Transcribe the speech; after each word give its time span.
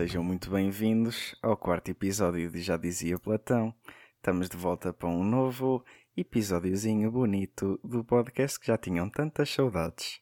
sejam 0.00 0.24
muito 0.24 0.48
bem-vindos 0.48 1.34
ao 1.42 1.54
quarto 1.58 1.90
episódio 1.90 2.50
de 2.50 2.62
Já 2.62 2.78
Dizia 2.78 3.18
Platão. 3.18 3.74
Estamos 4.16 4.48
de 4.48 4.56
volta 4.56 4.94
para 4.94 5.10
um 5.10 5.22
novo 5.22 5.84
episódiozinho 6.16 7.10
bonito 7.10 7.78
do 7.84 8.02
podcast 8.02 8.58
que 8.58 8.68
já 8.68 8.78
tinham 8.78 9.10
tantas 9.10 9.50
saudades. 9.50 10.20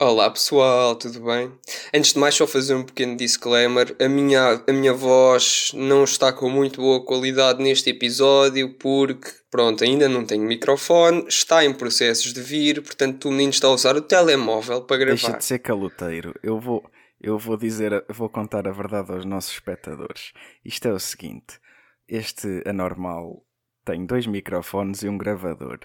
Olá 0.00 0.30
pessoal, 0.30 0.96
tudo 0.96 1.20
bem? 1.20 1.52
Antes 1.92 2.14
de 2.14 2.18
mais, 2.18 2.34
só 2.34 2.46
fazer 2.46 2.74
um 2.74 2.82
pequeno 2.82 3.14
disclaimer: 3.14 3.94
a 4.00 4.08
minha, 4.08 4.64
a 4.66 4.72
minha 4.72 4.94
voz 4.94 5.70
não 5.74 6.02
está 6.04 6.32
com 6.32 6.48
muito 6.48 6.80
boa 6.80 7.04
qualidade 7.04 7.62
neste 7.62 7.90
episódio 7.90 8.72
porque, 8.78 9.30
pronto, 9.50 9.84
ainda 9.84 10.08
não 10.08 10.24
tenho 10.24 10.44
microfone, 10.44 11.26
está 11.28 11.62
em 11.62 11.74
processos 11.74 12.32
de 12.32 12.40
vir, 12.40 12.82
portanto, 12.82 13.28
o 13.28 13.30
menino 13.30 13.50
está 13.50 13.66
a 13.66 13.72
usar 13.72 13.96
o 13.96 14.00
telemóvel 14.00 14.80
para 14.80 14.96
gravar. 14.96 15.20
Deixa 15.20 15.36
de 15.36 15.44
ser 15.44 15.58
caloteiro, 15.58 16.34
eu 16.42 16.58
vou, 16.58 16.82
eu 17.22 17.38
vou 17.38 17.56
dizer, 17.56 18.04
vou 18.08 18.28
contar 18.28 18.66
a 18.66 18.72
verdade 18.72 19.12
aos 19.12 19.24
nossos 19.24 19.52
espectadores. 19.52 20.32
Isto 20.64 20.88
é 20.88 20.92
o 20.92 20.98
seguinte: 20.98 21.60
este 22.08 22.62
anormal 22.66 23.46
tem 23.84 24.04
dois 24.04 24.26
microfones 24.26 25.02
e 25.02 25.08
um 25.08 25.16
gravador 25.16 25.78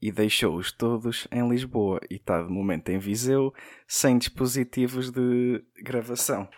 e 0.00 0.10
deixou-os 0.10 0.72
todos 0.72 1.28
em 1.30 1.46
Lisboa 1.46 2.00
e 2.08 2.14
está 2.14 2.42
de 2.42 2.50
momento 2.50 2.88
em 2.88 2.98
Viseu 2.98 3.52
sem 3.86 4.16
dispositivos 4.16 5.10
de 5.10 5.62
gravação. 5.82 6.48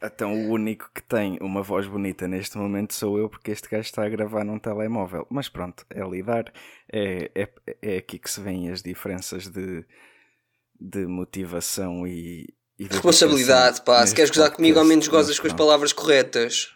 Então 0.00 0.32
o 0.32 0.52
único 0.52 0.88
que 0.94 1.02
tem 1.02 1.38
uma 1.40 1.60
voz 1.60 1.88
bonita 1.88 2.28
neste 2.28 2.56
momento 2.56 2.94
sou 2.94 3.18
eu, 3.18 3.28
porque 3.28 3.50
este 3.50 3.68
gajo 3.68 3.82
está 3.82 4.06
a 4.06 4.08
gravar 4.08 4.44
num 4.44 4.58
telemóvel. 4.58 5.26
Mas 5.28 5.48
pronto, 5.48 5.84
é 5.90 6.00
lidar. 6.08 6.52
É, 6.92 7.32
é, 7.34 7.48
é 7.82 7.96
aqui 7.96 8.16
que 8.16 8.30
se 8.30 8.40
vêem 8.40 8.70
as 8.70 8.80
diferenças 8.80 9.48
de, 9.48 9.84
de 10.80 11.04
motivação 11.04 12.06
e, 12.06 12.46
Responsabilidade, 12.80 13.82
pá. 13.82 14.06
Se 14.06 14.14
queres 14.14 14.30
gozar 14.30 14.50
comigo, 14.50 14.78
ao 14.78 14.84
menos 14.84 15.08
gozas 15.08 15.38
com 15.38 15.46
as 15.46 15.52
palavras 15.52 15.92
corretas. 15.92 16.68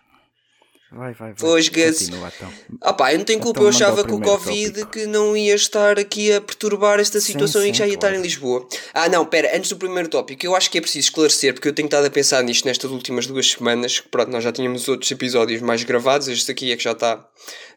Vai, 0.94 1.14
vai, 1.14 1.32
vai. 1.32 1.34
Pois. 1.38 1.68
Continua, 1.70 2.30
então. 2.36 2.52
Ah 2.82 2.92
pá, 2.92 3.14
eu 3.14 3.18
não 3.18 3.24
tenho 3.24 3.40
culpa, 3.40 3.60
Então 3.60 3.64
eu 3.64 3.68
achava 3.70 4.04
que 4.04 4.12
o 4.12 4.20
Covid 4.20 4.72
tópico. 4.72 4.90
que 4.90 5.06
não 5.06 5.34
ia 5.34 5.54
estar 5.54 5.98
aqui 5.98 6.30
a 6.30 6.40
perturbar 6.40 7.00
esta 7.00 7.18
Sim, 7.18 7.32
situação 7.32 7.62
e 7.62 7.70
que 7.70 7.72
sim, 7.72 7.78
já 7.78 7.86
ia 7.86 7.94
estar 7.94 8.08
claro. 8.08 8.20
em 8.20 8.22
Lisboa. 8.22 8.68
Ah 8.92 9.08
não, 9.08 9.24
pera, 9.24 9.56
antes 9.56 9.70
do 9.70 9.78
primeiro 9.78 10.10
tópico, 10.10 10.44
eu 10.44 10.54
acho 10.54 10.70
que 10.70 10.76
é 10.76 10.80
preciso 10.82 11.08
esclarecer, 11.08 11.54
porque 11.54 11.66
eu 11.66 11.72
tenho 11.72 11.86
estado 11.86 12.04
a 12.04 12.10
pensar 12.10 12.42
nisto 12.42 12.66
nestas 12.66 12.90
últimas 12.90 13.26
duas 13.26 13.52
semanas, 13.52 14.00
que 14.00 14.08
pronto, 14.10 14.30
nós 14.30 14.44
já 14.44 14.52
tínhamos 14.52 14.86
outros 14.86 15.10
episódios 15.10 15.62
mais 15.62 15.82
gravados, 15.82 16.28
este 16.28 16.52
aqui 16.52 16.70
é 16.70 16.76
que 16.76 16.84
já 16.84 16.92
está 16.92 17.26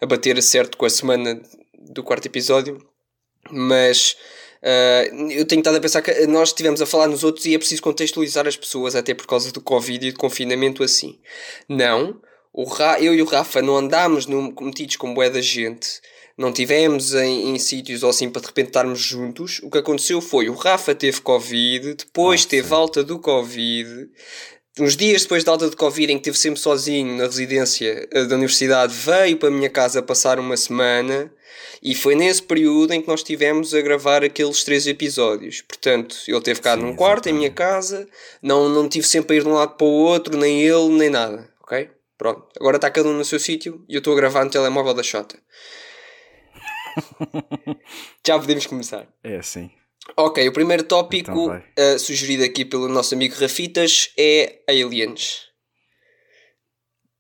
a 0.02 0.06
bater 0.06 0.42
certo 0.44 0.76
com 0.76 0.86
a 0.86 0.90
semana 0.90 1.42
do 1.94 2.04
quarto 2.04 2.26
episódio, 2.26 2.86
mas... 3.50 4.18
ah, 4.64 5.04
eu 5.30 5.46
tenho 5.46 5.60
estado 5.60 5.78
a 5.78 5.82
pensar 5.82 6.02
que 6.02 6.28
nós 6.28 6.50
estivemos 6.50 6.82
a 6.82 6.86
falar 6.86 7.08
nos 7.08 7.24
outros 7.24 7.46
e 7.46 7.54
é 7.54 7.58
preciso 7.58 7.82
contextualizar 7.82 8.48
as 8.48 8.58
pessoas, 8.58 8.96
até 8.96 9.14
por 9.14 9.28
causa 9.28 9.52
do 9.52 9.62
Covid 9.62 10.08
e 10.08 10.12
do 10.12 10.18
confinamento 10.18 10.84
assim. 10.84 11.20
Não, 11.70 12.20
o 12.54 12.64
Ra 12.64 13.00
eu 13.00 13.14
e 13.14 13.22
o 13.22 13.26
Rafa 13.26 13.62
não 13.62 13.78
andámos 13.78 14.26
no, 14.26 14.54
metidos 14.62 14.96
com 14.96 15.14
bué 15.14 15.30
da 15.30 15.42
gente, 15.42 16.02
não 16.38 16.52
tivemos 16.52 17.14
em, 17.14 17.52
em 17.52 17.60
sítios 17.60 18.04
ou 18.04 18.10
assim 18.10 18.30
para 18.30 18.42
de 18.42 18.48
repente 18.48 18.68
estarmos 18.68 19.00
juntos. 19.00 19.60
O 19.64 19.70
que 19.70 19.78
aconteceu 19.78 20.20
foi 20.20 20.50
o 20.50 20.54
Rafa 20.54 20.96
teve 20.96 21.22
Covid, 21.22 21.94
depois 21.96 22.44
Ah, 22.46 22.50
teve 22.50 22.74
alta 22.74 23.04
do 23.04 23.20
Covid. 23.20 24.10
Uns 24.78 24.98
dias 24.98 25.22
depois 25.22 25.44
da 25.44 25.54
alta 25.54 25.70
do 25.70 25.78
Covid, 25.78 26.12
em 26.12 26.18
que 26.18 26.30
esteve 26.30 26.38
sempre 26.38 26.60
sozinho 26.60 27.18
na 27.18 27.26
residência 27.26 28.10
eh, 28.12 28.26
da 28.26 28.36
universidade, 28.36 28.94
veio 28.94 29.38
para 29.38 29.48
a 29.48 29.52
minha 29.52 29.70
casa 29.70 30.02
passar 30.02 30.38
uma 30.38 30.58
semana 30.58 31.32
e 31.82 31.94
foi 31.96 32.16
nesse 32.16 32.42
período 32.42 32.94
em 32.94 33.02
que 33.02 33.08
nós 33.08 33.20
estivemos 33.20 33.74
a 33.74 33.82
gravar 33.82 34.24
aqueles 34.24 34.64
três 34.64 34.88
episódios. 34.88 35.62
Portanto, 35.62 36.16
ele 36.28 36.42
teve 36.42 36.56
ficado 36.56 36.80
Sim, 36.80 36.88
num 36.88 36.96
quarto, 36.96 37.28
em 37.28 37.34
minha 37.34 37.52
casa, 37.52 38.08
não, 38.42 38.70
não 38.70 38.90
tive 38.90 39.08
sempre 39.08 39.36
a 39.36 39.40
ir 39.40 39.44
de 39.44 39.50
um 39.50 39.54
lado 39.54 39.76
para 39.76 39.88
o 39.88 39.90
outro, 39.90 40.38
nem 40.38 40.62
ele, 40.62 40.90
nem 40.90 41.10
nada, 41.10 41.50
ok? 41.62 41.90
Pronto, 42.18 42.48
agora 42.60 42.78
está 42.78 42.90
cada 42.90 43.10
um 43.10 43.14
no 43.14 43.26
seu 43.26 43.40
sítio 43.40 43.84
e 43.90 43.96
eu 43.96 44.00
estou 44.00 44.14
a 44.14 44.16
gravar 44.16 44.46
no 44.46 44.52
telemóvel 44.52 44.94
da 44.94 45.04
Xota. 45.04 45.38
Já 48.26 48.40
podemos 48.40 48.66
começar. 48.66 49.08
É 49.24 49.36
assim. 49.36 49.70
Ok, 50.16 50.48
o 50.48 50.54
primeiro 50.54 50.84
tópico 50.84 51.32
Então 51.32 51.64
eh, 51.76 51.98
sugerido 51.98 52.44
aqui 52.44 52.64
pelo 52.64 52.88
nosso 52.88 53.16
amigo 53.16 53.36
Rafitas 53.36 54.12
é 54.18 54.60
Aliens. 54.70 55.50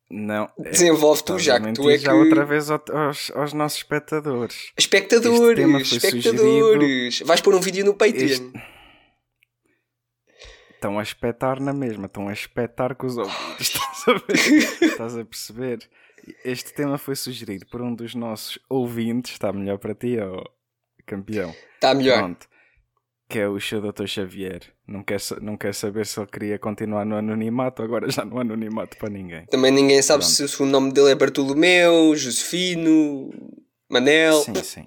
Não. 0.10 0.50
é- 0.60 0.70
Desenvolve 0.70 1.24
tu, 1.24 1.40
já 1.40 1.60
que 1.60 1.74
tu 1.74 1.90
é 1.90 1.94
que. 1.98 2.04
já 2.04 2.14
outra 2.14 2.46
vez 2.46 2.70
ao- 2.70 2.84
aos, 2.94 3.32
aos 3.32 3.54
nossos 3.54 3.80
espectadores. 3.80 4.72
Espectadores, 4.78 5.92
espectadores. 5.92 7.20
Vais 7.22 7.42
pôr 7.42 7.56
um 7.56 7.60
vídeo 7.60 7.84
no 7.86 7.94
Patreon. 7.94 8.26
Este- 8.26 8.52
Estão 10.72 11.00
a 11.00 11.04
espetar 11.04 11.60
na 11.60 11.74
mesma, 11.74 12.06
estão 12.06 12.28
a 12.28 12.34
espetar 12.34 12.96
com 12.96 13.08
os 13.08 13.18
ouvidos. 13.18 13.60
Estás 13.60 14.08
a 14.08 14.14
ver? 14.14 14.82
Estás 14.92 15.18
a 15.18 15.26
perceber? 15.26 15.80
Este 16.44 16.74
tema 16.74 16.98
foi 16.98 17.16
sugerido 17.16 17.66
por 17.68 17.82
um 17.82 17.94
dos 17.96 18.14
nossos 18.14 18.60
ouvintes. 18.70 19.32
Está 19.34 19.52
melhor 19.52 19.80
para 19.80 19.96
ti, 19.96 20.18
ó 20.20 20.44
campeão. 21.06 21.56
Está 21.76 21.94
melhor. 21.96 22.20
Pronto. 22.20 22.48
Que 23.28 23.40
é 23.40 23.48
o 23.48 23.60
seu 23.60 23.82
Dr. 23.82 24.06
Xavier. 24.06 24.62
Não 24.88 25.04
quer, 25.04 25.20
não 25.42 25.58
quer 25.58 25.74
saber 25.74 26.06
se 26.06 26.20
ele 26.20 26.28
queria 26.28 26.60
continuar 26.60 27.06
no 27.06 27.16
anonimato, 27.16 27.82
agora 27.82 28.10
já 28.10 28.24
não 28.24 28.38
há 28.38 28.42
anonimato 28.42 28.98
para 28.98 29.10
ninguém. 29.10 29.46
Também 29.48 29.72
ninguém 29.72 30.02
sabe 30.02 30.20
Pronto. 30.20 30.36
se 30.36 30.44
o 30.44 30.48
segundo 30.48 30.72
nome 30.72 30.92
dele 30.94 31.12
é 31.12 31.16
Bartolomeu, 31.16 32.16
Josefino, 32.16 33.32
Manel. 33.90 34.42
Sim, 34.42 34.56
sim. 34.56 34.86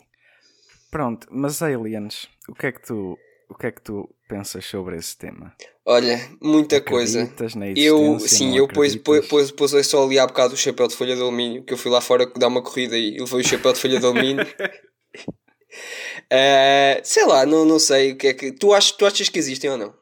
Pronto, 0.90 1.26
mas 1.30 1.60
aliens, 1.60 2.28
o 2.48 2.54
que 2.54 2.66
é 2.66 2.72
que 2.72 2.80
tu, 2.80 3.18
o 3.50 3.54
que 3.54 3.66
é 3.66 3.72
que 3.72 3.82
tu 3.82 4.08
pensas 4.28 4.64
sobre 4.64 4.96
esse 4.96 5.16
tema? 5.16 5.52
Olha, 5.84 6.18
muita 6.40 6.80
coisa. 6.80 7.22
Acreditas 7.22 7.54
na 7.54 7.68
Eu, 7.70 8.20
sim, 8.20 8.56
eu 8.56 8.68
pus, 8.68 8.94
pus, 8.96 9.50
pus 9.50 9.86
só 9.86 10.04
ali 10.04 10.18
há 10.18 10.26
bocado 10.26 10.54
o 10.54 10.56
chapéu 10.56 10.86
de 10.86 10.94
folha 10.94 11.16
de 11.16 11.22
alumínio, 11.22 11.64
que 11.64 11.72
eu 11.72 11.78
fui 11.78 11.90
lá 11.90 12.00
fora 12.00 12.26
dar 12.36 12.48
uma 12.48 12.62
corrida 12.62 12.96
e 12.96 13.18
levei 13.18 13.40
o 13.40 13.44
chapéu 13.44 13.72
de 13.72 13.80
folha 13.80 13.98
de 13.98 14.06
alumínio. 14.06 14.46
Eh, 16.30 17.00
sei 17.04 17.24
lá, 17.26 17.44
não, 17.46 17.64
não 17.64 17.78
sei 17.78 18.12
o 18.12 18.16
que 18.16 18.28
é 18.28 18.34
que. 18.34 18.52
Tu, 18.52 18.72
achas, 18.72 18.92
tu 18.92 19.06
achas 19.06 19.28
que 19.28 19.38
existem 19.38 19.70
ou 19.70 19.76
não? 19.76 19.94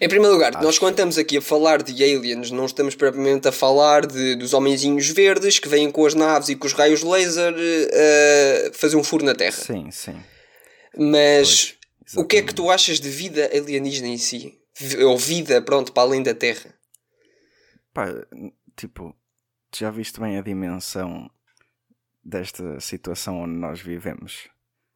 Em 0.00 0.08
primeiro 0.08 0.32
lugar, 0.32 0.52
nós 0.54 0.66
Acho. 0.66 0.80
quando 0.80 0.94
estamos 0.94 1.16
aqui 1.16 1.38
a 1.38 1.42
falar 1.42 1.82
de 1.82 1.92
aliens, 2.02 2.50
não 2.50 2.66
estamos 2.66 2.96
propriamente 2.96 3.46
a 3.46 3.52
falar 3.52 4.04
de, 4.04 4.34
dos 4.34 4.52
homenzinhos 4.52 5.08
verdes 5.08 5.60
que 5.60 5.68
vêm 5.68 5.92
com 5.92 6.04
as 6.04 6.14
naves 6.14 6.48
e 6.48 6.56
com 6.56 6.66
os 6.66 6.72
raios 6.72 7.02
laser 7.04 7.54
eh, 7.56 8.70
fazer 8.74 8.96
um 8.96 9.04
furo 9.04 9.24
na 9.24 9.34
Terra. 9.34 9.52
Sim, 9.52 9.90
sim. 9.92 10.20
Mas 10.96 11.76
Pois, 12.00 12.16
o 12.16 12.24
que 12.24 12.38
é 12.38 12.42
que 12.42 12.52
tu 12.52 12.68
achas 12.68 12.98
de 12.98 13.08
vida 13.08 13.48
alienígena 13.54 14.08
em 14.08 14.18
si? 14.18 14.58
Ou 15.06 15.16
vida, 15.16 15.62
pronto, 15.62 15.92
para 15.92 16.02
além 16.02 16.22
da 16.22 16.34
Terra? 16.34 16.74
Pá, 17.94 18.08
tipo, 18.76 19.14
já 19.76 19.90
viste 19.90 20.18
bem 20.18 20.36
a 20.36 20.42
dimensão 20.42 21.30
desta 22.24 22.78
situação 22.80 23.40
onde 23.40 23.54
nós 23.54 23.80
vivemos? 23.80 24.48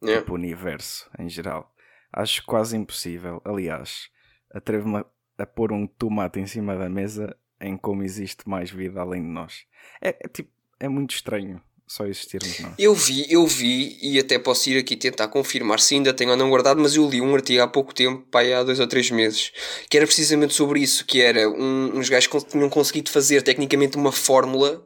Yeah. 0.03 0.21
Tipo, 0.21 0.33
o 0.33 0.35
universo 0.35 1.09
em 1.17 1.29
geral. 1.29 1.73
Acho 2.11 2.45
quase 2.45 2.77
impossível. 2.77 3.41
Aliás, 3.43 4.09
atrevo-me 4.51 4.97
a, 4.97 5.05
a 5.39 5.45
pôr 5.45 5.71
um 5.71 5.87
tomate 5.87 6.39
em 6.39 6.47
cima 6.47 6.77
da 6.77 6.89
mesa 6.89 7.35
em 7.59 7.77
como 7.77 8.03
existe 8.03 8.47
mais 8.47 8.69
vida 8.69 9.01
além 9.01 9.21
de 9.21 9.29
nós. 9.29 9.65
É, 10.01 10.09
é 10.09 10.27
tipo, 10.27 10.51
é 10.79 10.87
muito 10.87 11.15
estranho 11.15 11.61
só 11.87 12.05
existirmos 12.05 12.59
nós. 12.59 12.73
Eu 12.77 12.95
vi, 12.95 13.25
eu 13.29 13.45
vi, 13.45 13.97
e 14.01 14.19
até 14.19 14.39
posso 14.39 14.69
ir 14.69 14.77
aqui 14.77 14.95
tentar 14.95 15.27
confirmar 15.27 15.79
se 15.79 15.95
ainda 15.95 16.13
tenho 16.13 16.31
ou 16.31 16.37
não 16.37 16.49
guardado, 16.49 16.81
mas 16.81 16.95
eu 16.95 17.07
li 17.07 17.21
um 17.21 17.33
artigo 17.35 17.61
há 17.61 17.67
pouco 17.67 17.93
tempo, 17.93 18.25
pá, 18.31 18.39
aí 18.39 18.53
há 18.53 18.63
dois 18.63 18.79
ou 18.79 18.87
três 18.87 19.11
meses, 19.11 19.51
que 19.89 19.97
era 19.97 20.05
precisamente 20.05 20.53
sobre 20.53 20.79
isso, 20.79 21.05
que 21.05 21.21
era 21.21 21.47
um, 21.49 21.97
uns 21.97 22.09
gajos 22.09 22.27
que 22.27 22.45
tinham 22.45 22.69
conseguido 22.69 23.11
fazer 23.11 23.41
tecnicamente 23.41 23.97
uma 23.97 24.11
fórmula 24.11 24.85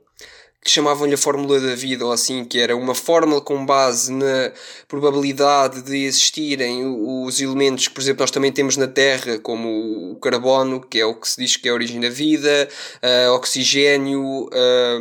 que 0.62 0.70
chamavam-lhe 0.70 1.14
a 1.14 1.18
fórmula 1.18 1.60
da 1.60 1.74
vida, 1.74 2.06
ou 2.06 2.12
assim, 2.12 2.44
que 2.44 2.60
era 2.60 2.76
uma 2.76 2.94
fórmula 2.94 3.40
com 3.40 3.66
base 3.66 4.12
na 4.12 4.52
probabilidade 4.88 5.82
de 5.82 6.04
existirem 6.04 6.84
os 6.86 7.40
elementos 7.40 7.88
que, 7.88 7.94
por 7.94 8.02
exemplo, 8.02 8.22
nós 8.22 8.32
também 8.32 8.52
temos 8.52 8.76
na 8.76 8.88
Terra, 8.88 9.40
como 9.40 10.12
o 10.12 10.20
carbono, 10.20 10.82
que 10.82 11.00
é 11.00 11.06
o 11.06 11.16
que 11.16 11.28
se 11.30 11.40
diz 11.40 11.56
que 11.56 11.68
é 11.68 11.72
a 11.72 11.74
origem 11.74 12.02
da 12.02 12.10
vida, 12.10 12.68
ah, 13.02 13.32
oxigênio, 13.34 14.50
ah, 14.52 15.00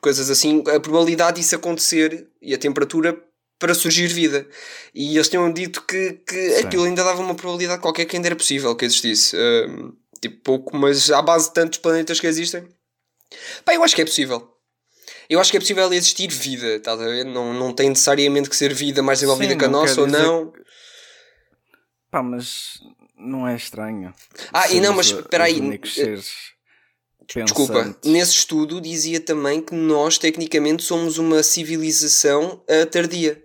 coisas 0.00 0.28
assim, 0.28 0.62
a 0.74 0.78
probabilidade 0.78 1.40
disso 1.40 1.56
acontecer 1.56 2.28
e 2.42 2.54
a 2.54 2.58
temperatura 2.58 3.18
para 3.58 3.74
surgir 3.74 4.08
vida. 4.08 4.46
E 4.94 5.16
eles 5.16 5.30
tinham 5.30 5.50
dito 5.50 5.82
que, 5.82 6.20
que 6.26 6.50
Sim. 6.50 6.66
aquilo 6.66 6.84
ainda 6.84 7.02
dava 7.02 7.22
uma 7.22 7.34
probabilidade 7.34 7.80
qualquer 7.80 8.04
que 8.04 8.14
ainda 8.14 8.28
era 8.28 8.36
possível 8.36 8.76
que 8.76 8.84
existisse. 8.84 9.34
Ah, 9.34 9.90
tipo, 10.20 10.36
pouco, 10.42 10.76
mas 10.76 11.10
à 11.10 11.22
base 11.22 11.48
de 11.48 11.54
tantos 11.54 11.78
planetas 11.78 12.20
que 12.20 12.26
existem. 12.26 12.68
Pá, 13.64 13.74
eu 13.74 13.82
acho 13.82 13.94
que 13.94 14.02
é 14.02 14.04
possível. 14.04 14.55
Eu 15.28 15.40
acho 15.40 15.50
que 15.50 15.56
é 15.56 15.60
possível 15.60 15.92
existir 15.92 16.28
vida, 16.28 16.76
estás 16.76 17.00
a 17.00 17.04
ver? 17.04 17.24
Não, 17.24 17.52
não 17.52 17.72
tem 17.72 17.88
necessariamente 17.88 18.48
que 18.48 18.56
ser 18.56 18.72
vida 18.72 19.02
mais 19.02 19.18
desenvolvida 19.18 19.52
Sim, 19.52 19.58
que 19.58 19.64
a 19.64 19.68
nossa 19.68 20.00
ou 20.00 20.06
não. 20.06 20.52
Pá, 22.10 22.22
mas 22.22 22.80
não 23.18 23.46
é 23.46 23.56
estranho. 23.56 24.14
Ah, 24.52 24.70
e 24.70 24.80
não, 24.80 24.94
mas 24.94 25.06
espera 25.06 25.44
aí, 25.44 25.60
eh, 25.98 26.18
Desculpa, 27.44 27.96
nesse 28.04 28.32
estudo 28.32 28.80
dizia 28.80 29.18
também 29.18 29.60
que 29.60 29.74
nós, 29.74 30.16
tecnicamente, 30.16 30.84
somos 30.84 31.18
uma 31.18 31.42
civilização 31.42 32.62
tardia. 32.90 33.42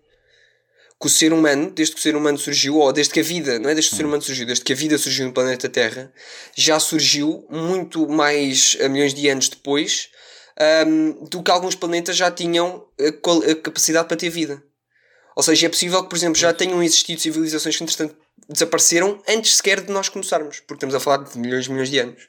Que 0.99 1.07
o 1.07 1.09
ser 1.09 1.33
humano, 1.33 1.71
desde 1.71 1.95
que 1.95 1.99
o 1.99 2.03
ser 2.03 2.15
humano 2.15 2.37
surgiu, 2.37 2.75
ou 2.77 2.93
desde 2.93 3.11
que 3.11 3.19
a 3.19 3.23
vida, 3.23 3.57
não 3.57 3.71
é 3.71 3.73
desde 3.73 3.89
que 3.89 3.95
o 3.95 3.97
ser 3.97 4.05
humano 4.05 4.21
surgiu, 4.21 4.45
desde 4.45 4.63
que 4.63 4.71
a 4.71 4.75
vida 4.75 4.99
surgiu 4.99 5.25
no 5.25 5.33
planeta 5.33 5.67
Terra, 5.67 6.13
já 6.55 6.79
surgiu 6.79 7.43
muito 7.49 8.07
mais 8.07 8.77
a 8.79 8.87
milhões 8.87 9.11
de 9.11 9.27
anos 9.27 9.49
depois 9.49 10.11
um, 10.87 11.25
do 11.25 11.43
que 11.43 11.51
alguns 11.51 11.75
planetas 11.75 12.15
já 12.15 12.29
tinham 12.29 12.87
a, 12.99 13.51
a 13.51 13.55
capacidade 13.55 14.07
para 14.07 14.17
ter 14.17 14.29
vida. 14.29 14.63
Ou 15.35 15.43
seja, 15.43 15.67
é 15.67 15.69
possível 15.69 16.03
que, 16.03 16.09
por 16.09 16.15
exemplo, 16.15 16.37
já 16.37 16.53
tenham 16.53 16.83
existido 16.83 17.21
civilizações 17.21 17.77
que, 17.77 17.83
entretanto, 17.83 18.15
desapareceram 18.49 19.21
antes 19.27 19.55
sequer 19.55 19.81
de 19.81 19.91
nós 19.91 20.09
começarmos, 20.09 20.59
porque 20.59 20.75
estamos 20.75 20.95
a 20.95 20.99
falar 20.99 21.23
de 21.23 21.37
milhões 21.37 21.65
e 21.65 21.71
milhões 21.71 21.89
de 21.89 21.99
anos. 21.99 22.27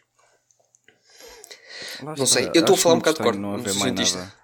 Lá 2.00 2.14
Não 2.16 2.24
está, 2.24 2.26
sei, 2.26 2.50
eu 2.54 2.60
estou 2.60 2.74
a 2.74 2.78
falar 2.78 2.94
um 2.94 2.98
bocado 2.98 3.16
de 3.16 3.22
estranho 3.22 3.42
cor, 3.42 3.58
não 3.58 3.72
cientista. 3.72 4.18
nada. 4.18 4.42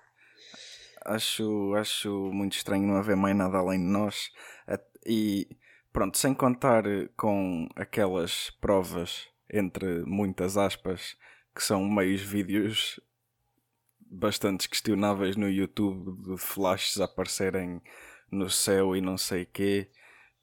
Acho, 1.04 1.74
acho 1.74 2.10
muito 2.32 2.56
estranho 2.56 2.86
não 2.86 2.96
haver 2.96 3.16
mais 3.16 3.34
nada 3.34 3.58
além 3.58 3.78
de 3.78 3.86
nós. 3.86 4.30
E 5.06 5.48
pronto, 5.92 6.18
sem 6.18 6.34
contar 6.34 6.84
com 7.16 7.66
aquelas 7.74 8.50
provas, 8.60 9.26
entre 9.50 10.02
muitas 10.04 10.58
aspas, 10.58 11.16
que 11.54 11.62
são 11.62 11.82
meios 11.88 12.20
vídeos 12.20 13.00
bastante 14.10 14.68
questionáveis 14.68 15.36
no 15.36 15.48
YouTube 15.48 16.22
de 16.22 16.38
flashes 16.38 17.00
aparecerem 17.00 17.80
no 18.30 18.48
céu 18.50 18.96
e 18.96 19.00
não 19.00 19.16
sei 19.16 19.44
quê. 19.44 19.90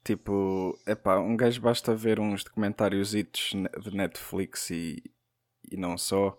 Tipo, 0.04 0.78
epá, 0.86 1.18
um 1.18 1.36
gajo 1.36 1.60
basta 1.60 1.94
ver 1.94 2.20
uns 2.20 2.44
documentários 2.44 3.10
de 3.10 3.92
Netflix 3.92 4.70
e, 4.70 5.02
e 5.70 5.76
não 5.76 5.98
só 5.98 6.38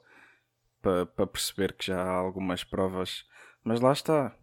para 0.81 1.05
pa 1.05 1.27
perceber 1.27 1.73
que 1.73 1.87
já 1.87 2.01
há 2.01 2.11
algumas 2.11 2.63
provas. 2.63 3.25
Mas 3.63 3.81
lá 3.81 3.91
está. 3.91 4.33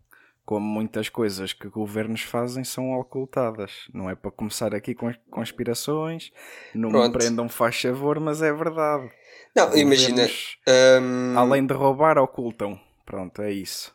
Como 0.44 0.66
muitas 0.66 1.08
coisas 1.08 1.52
que 1.54 1.68
governos 1.68 2.20
fazem 2.20 2.64
são 2.64 2.92
ocultadas. 2.92 3.88
Não 3.94 4.10
é 4.10 4.14
para 4.14 4.30
começar 4.30 4.74
aqui 4.74 4.94
com 4.94 5.12
conspirações. 5.30 6.30
Não 6.74 6.90
me 6.90 6.94
Pronto. 6.98 7.18
prendam, 7.18 7.48
faz 7.48 7.80
favor, 7.80 8.20
mas 8.20 8.42
é 8.42 8.52
verdade. 8.52 9.10
Não, 9.56 9.74
imagina. 9.76 10.22
Governos, 10.22 10.58
hum, 11.02 11.34
Além 11.38 11.66
de 11.66 11.72
roubar, 11.72 12.18
ocultam. 12.18 12.78
Pronto, 13.06 13.40
é 13.40 13.52
isso. 13.52 13.94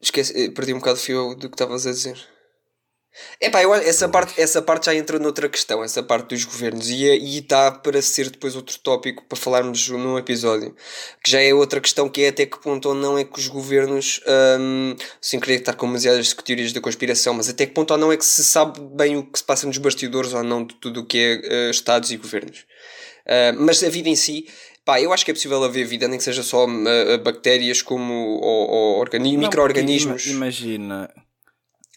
Esqueci, 0.00 0.46
eh, 0.46 0.50
perdi 0.50 0.74
um 0.74 0.78
bocado 0.78 0.98
o 0.98 1.00
fio 1.00 1.34
do 1.34 1.48
que 1.48 1.54
estavas 1.54 1.86
a 1.86 1.90
dizer. 1.90 2.18
Epá, 3.40 3.62
eu, 3.62 3.74
essa, 3.74 4.08
parte, 4.08 4.40
essa 4.40 4.62
parte 4.62 4.86
já 4.86 4.94
entra 4.94 5.18
noutra 5.18 5.48
questão, 5.48 5.84
essa 5.84 6.02
parte 6.02 6.30
dos 6.30 6.44
governos, 6.44 6.88
e 6.88 7.38
está 7.38 7.70
para 7.70 8.00
ser 8.00 8.30
depois 8.30 8.56
outro 8.56 8.78
tópico 8.78 9.22
para 9.28 9.36
falarmos 9.36 9.88
num 9.90 10.16
episódio, 10.16 10.74
que 11.22 11.30
já 11.30 11.40
é 11.40 11.52
outra 11.52 11.80
questão 11.80 12.08
que 12.08 12.22
é 12.22 12.28
até 12.28 12.46
que 12.46 12.58
ponto 12.58 12.88
ou 12.88 12.94
não 12.94 13.18
é 13.18 13.24
que 13.24 13.38
os 13.38 13.48
governos, 13.48 14.20
hum, 14.58 14.96
sem 15.20 15.38
querer 15.38 15.56
estar 15.56 15.74
com 15.74 15.86
demasiadas 15.86 16.32
teorias 16.32 16.72
da 16.72 16.80
conspiração, 16.80 17.34
mas 17.34 17.48
até 17.48 17.66
que 17.66 17.74
ponto 17.74 17.90
ou 17.90 17.98
não 17.98 18.10
é 18.10 18.16
que 18.16 18.24
se 18.24 18.42
sabe 18.42 18.80
bem 18.80 19.16
o 19.16 19.24
que 19.24 19.38
se 19.38 19.44
passa 19.44 19.66
nos 19.66 19.78
bastidores 19.78 20.32
ou 20.32 20.42
não 20.42 20.64
de 20.64 20.74
tudo 20.76 21.00
o 21.00 21.06
que 21.06 21.18
é 21.18 21.66
eh, 21.66 21.70
Estados 21.70 22.10
e 22.10 22.16
governos. 22.16 22.60
Uh, 23.26 23.54
mas 23.58 23.82
a 23.84 23.88
vida 23.88 24.08
em 24.08 24.16
si, 24.16 24.46
pá, 24.84 25.00
eu 25.00 25.12
acho 25.12 25.24
que 25.24 25.30
é 25.30 25.34
possível 25.34 25.62
haver 25.62 25.84
vida, 25.84 26.08
nem 26.08 26.18
que 26.18 26.24
seja 26.24 26.42
só 26.42 26.66
uh, 26.66 27.18
bactérias 27.22 27.82
como 27.82 28.12
ou, 28.12 28.98
ou 28.98 29.04
micro-organismos. 29.38 30.26
Imagina, 30.26 31.08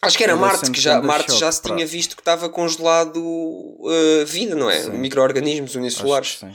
Acho 0.05 0.17
que 0.17 0.23
era 0.23 0.35
Marte, 0.35 0.59
sempre 0.59 0.73
que 0.73 0.81
já, 0.81 1.01
Marte 1.01 1.33
já 1.33 1.51
se 1.51 1.61
tinha 1.61 1.85
visto 1.85 2.15
que 2.15 2.21
estava 2.21 2.49
congelado 2.49 3.17
uh, 3.17 4.25
vida, 4.25 4.55
não 4.55 4.69
é? 4.69 4.83
Sim. 4.83 4.91
Micro-organismos 4.97 5.71
sim. 5.71 6.53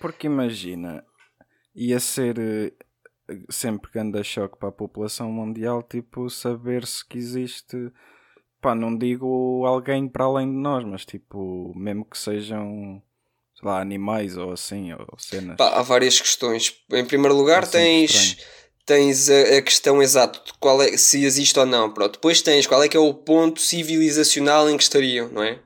Porque 0.00 0.26
imagina, 0.26 1.04
ia 1.74 1.98
ser 2.00 2.38
eh, 2.38 2.72
sempre 3.50 3.90
grande 3.92 4.22
choque 4.24 4.58
para 4.58 4.68
a 4.68 4.72
população 4.72 5.30
mundial, 5.30 5.82
tipo, 5.82 6.30
saber-se 6.30 7.04
que 7.04 7.18
existe, 7.18 7.92
pá, 8.60 8.74
não 8.74 8.96
digo 8.96 9.64
alguém 9.66 10.08
para 10.08 10.24
além 10.24 10.46
de 10.48 10.56
nós, 10.56 10.84
mas 10.84 11.04
tipo, 11.04 11.72
mesmo 11.76 12.04
que 12.04 12.16
sejam, 12.16 13.02
sei 13.54 13.68
lá, 13.68 13.80
animais 13.80 14.36
ou 14.36 14.52
assim, 14.52 14.92
ou 14.92 15.18
cenas. 15.18 15.56
Pá, 15.56 15.70
há 15.70 15.82
várias 15.82 16.20
questões. 16.20 16.74
Em 16.92 17.04
primeiro 17.04 17.36
lugar, 17.36 17.64
É 17.64 17.66
tens, 17.66 18.14
estranho. 18.14 18.48
Tens 18.88 19.28
a, 19.30 19.58
a 19.58 19.62
questão 19.62 20.02
exata 20.02 20.40
de 20.44 20.52
qual 20.58 20.82
é, 20.82 20.96
se 20.96 21.22
existe 21.24 21.56
ou 21.58 21.66
não. 21.66 21.92
Pronto. 21.92 22.14
Depois 22.14 22.42
tens 22.42 22.66
qual 22.66 22.82
é 22.82 22.88
que 22.88 22.96
é 22.96 23.00
o 23.00 23.14
ponto 23.14 23.60
civilizacional 23.60 24.68
em 24.68 24.76
que 24.76 24.82
estariam, 24.82 25.28
não 25.28 25.42
é? 25.42 25.60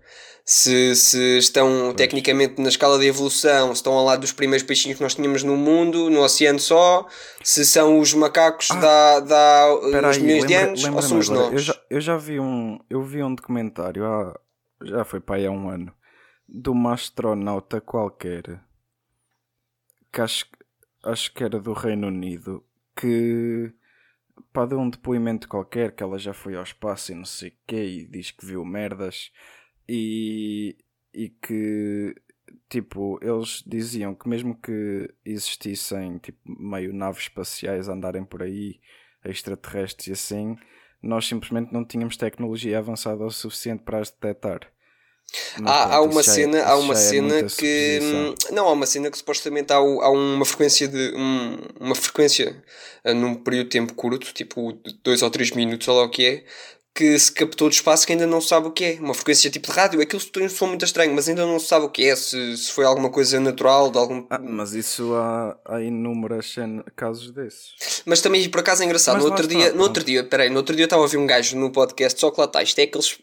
Se, 0.45 0.97
se 0.97 1.39
estão 1.39 1.95
tecnicamente 1.95 2.61
na 2.61 2.69
escala 2.69 2.99
de 2.99 3.07
evolução, 3.07 3.69
se 3.69 3.75
estão 3.75 3.93
ao 3.93 4.05
lado 4.05 4.23
dos 4.23 4.33
primeiros 4.33 4.67
peixinhos 4.67 4.97
que 4.99 5.03
nós 5.05 5.15
tínhamos 5.15 5.45
no 5.45 5.57
mundo, 5.57 6.11
no 6.11 6.21
oceano 6.21 6.59
só, 6.59 7.07
se 7.45 7.65
são 7.65 8.01
os 8.01 8.13
macacos 8.13 8.67
da, 8.69 9.21
da 9.21 9.79
Espera 9.85 10.09
uns 10.09 10.17
aí, 10.17 10.23
milhões 10.23 10.45
de 10.45 10.53
lembra- 10.55 10.67
anos, 10.67 10.85
ou 10.85 11.03
somos 11.03 11.31
agora, 11.31 11.45
nós. 11.45 11.53
Eu 11.53 11.59
já, 11.61 11.81
eu 11.89 12.01
já 12.01 12.17
vi 12.17 12.41
um, 12.41 12.77
eu 12.91 13.03
vi 13.05 13.23
um 13.23 13.33
documentário 13.33 14.05
há, 14.05 14.37
já 14.83 15.05
foi 15.05 15.21
para 15.21 15.37
aí 15.37 15.47
há 15.47 15.51
um 15.53 15.69
ano 15.69 15.95
de 16.49 16.69
uma 16.71 16.93
astronauta 16.95 17.81
qualquer 17.81 18.43
que 20.13 20.21
acho, 20.21 20.45
acho 21.05 21.33
que 21.33 21.45
era 21.45 21.61
do 21.61 21.73
Reino 21.73 22.09
Unido 22.09 22.65
que 23.03 23.75
pá, 24.53 24.65
deu 24.65 24.79
um 24.79 24.89
depoimento 24.89 25.49
qualquer 25.49 25.93
que 25.93 26.05
ela 26.05 26.19
já 26.19 26.33
foi 26.33 26.55
ao 26.55 26.63
espaço 26.63 27.11
e 27.11 27.17
não 27.17 27.25
sei 27.25 27.49
o 27.49 27.55
quê 27.67 27.85
e 27.85 28.07
diz 28.07 28.31
que 28.31 28.47
viu 28.47 28.65
merdas 28.65 29.33
e, 29.89 30.77
e 31.13 31.29
que 31.29 32.15
tipo 32.69 33.19
eles 33.21 33.65
diziam 33.67 34.15
que 34.15 34.29
mesmo 34.29 34.55
que 34.55 35.13
existissem 35.25 36.19
tipo 36.19 36.39
meio 36.45 36.93
naves 36.93 37.23
espaciais 37.23 37.89
a 37.89 37.93
andarem 37.93 38.25
por 38.25 38.41
aí 38.41 38.81
extraterrestres 39.25 40.07
e 40.07 40.13
assim 40.13 40.57
nós 41.03 41.27
simplesmente 41.27 41.73
não 41.73 41.85
tínhamos 41.85 42.17
tecnologia 42.17 42.79
avançada 42.79 43.25
o 43.25 43.31
suficiente 43.31 43.83
para 43.83 43.99
as 43.99 44.11
detectar 44.11 44.73
Mas 45.61 45.71
Há, 45.71 45.95
há 45.97 46.01
uma 46.03 46.21
é- 46.21 46.25
cena, 46.25 46.59
há 46.65 46.73
isso 46.75 46.81
uma 46.85 46.95
é 46.95 46.97
cena 46.97 47.29
muita 47.35 47.57
que 47.57 47.99
suposição. 48.01 48.35
não 48.57 48.69
há 48.69 48.73
uma 48.73 48.87
cena 48.87 49.11
que 49.11 49.19
supostamente 49.19 49.73
há, 49.73 49.77
há 49.77 50.11
uma 50.11 50.45
frequência 50.45 50.87
de 50.89 51.13
um- 51.17 51.59
uma 51.81 51.95
frequência 51.95 52.63
ah, 53.05 53.15
num 53.15 53.35
período 53.35 53.65
de 53.65 53.71
tempo 53.71 53.95
curto, 53.95 54.33
tipo 54.33 54.73
de 54.75 54.95
dois 55.03 55.23
ou 55.23 55.31
três 55.31 55.51
minutos, 55.53 55.89
ou 55.89 55.97
lá 55.97 56.05
o 56.05 56.11
que 56.11 56.25
é, 56.25 56.45
que 56.95 57.19
se 57.19 57.33
captou 57.33 57.71
do 57.71 57.73
espaço 57.73 58.07
que 58.07 58.13
ainda 58.13 58.27
não 58.27 58.41
sabe 58.41 58.67
o 58.67 58.71
que 58.71 58.85
é. 58.85 58.93
Uma 59.01 59.15
frequência 59.15 59.51
tipo 59.51 59.67
de 59.67 59.73
rádio, 59.73 60.03
aquilo 60.03 60.23
tem 60.27 60.45
um 60.45 60.49
som 60.51 60.67
muito 60.67 60.85
estranho, 60.85 61.15
mas 61.15 61.27
ainda 61.27 61.47
não 61.47 61.59
se 61.59 61.67
sabe 61.67 61.87
o 61.87 61.89
que 61.89 62.05
é, 62.05 62.15
se, 62.15 62.55
se 62.59 62.71
foi 62.71 62.85
alguma 62.85 63.09
coisa 63.11 63.41
natural, 63.41 63.91
de 63.91 63.97
algum. 63.97 64.27
Ah, 64.29 64.39
mas 64.39 64.75
isso 64.75 65.15
há, 65.15 65.57
há 65.65 65.81
inúmeras 65.81 66.53
cena- 66.53 66.85
casos 66.95 67.31
desses 67.31 68.03
Mas 68.05 68.21
também 68.21 68.47
por 68.51 68.61
acaso 68.61 68.83
é 68.83 68.85
engraçado. 68.85 69.15
Mas 69.15 69.25
No 69.25 69.31
outro, 69.31 69.47
está, 69.47 69.59
dia, 69.59 69.73
no 69.73 69.83
outro 69.83 70.05
dia, 70.05 70.23
peraí, 70.23 70.51
no 70.51 70.59
outro 70.59 70.77
dia 70.77 70.83
eu 70.83 70.87
estava 70.87 71.01
a 71.01 71.05
ouvir 71.05 71.17
um 71.17 71.27
gajo 71.27 71.57
no 71.57 71.73
podcast, 71.73 72.21
só 72.21 72.31
que 72.31 72.39
lá 72.39 72.45
está, 72.45 72.63
isto 72.63 72.79
é 72.79 72.83
aqueles 72.83 73.19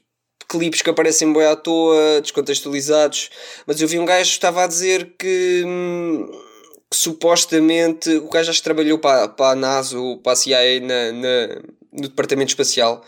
clipes 0.49 0.81
que 0.81 0.89
aparecem 0.89 1.31
bem 1.31 1.45
à 1.45 1.55
toa, 1.55 2.19
descontextualizados, 2.21 3.29
mas 3.67 3.79
eu 3.79 3.87
vi 3.87 3.99
um 3.99 4.05
gajo 4.05 4.29
que 4.29 4.35
estava 4.35 4.63
a 4.63 4.67
dizer 4.67 5.13
que, 5.17 5.63
hum, 5.65 6.27
que 6.89 6.97
supostamente 6.97 8.09
o 8.17 8.29
gajo 8.29 8.51
já 8.51 8.61
trabalhou 8.63 8.97
para, 8.97 9.27
para 9.27 9.51
a 9.51 9.55
NASA 9.55 9.97
ou 9.97 10.17
para 10.17 10.31
a 10.33 10.35
CIA 10.35 10.79
na, 10.81 11.11
na- 11.11 11.61
no 11.91 12.01
departamento 12.07 12.49
espacial 12.49 13.03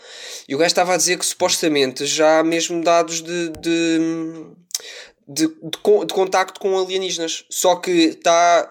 e 0.48 0.54
o 0.54 0.58
gajo 0.58 0.68
estava 0.68 0.94
a 0.94 0.96
dizer 0.96 1.16
que 1.18 1.26
supostamente 1.26 2.04
já 2.06 2.38
há 2.40 2.44
mesmo 2.44 2.82
dados 2.82 3.20
de, 3.22 3.48
de, 3.60 3.98
de, 5.28 5.46
de, 5.48 5.76
con- 5.82 6.04
de 6.04 6.12
contacto 6.14 6.60
com 6.60 6.78
alienígenas, 6.78 7.44
só 7.50 7.76
que 7.76 7.90
está 7.90 8.68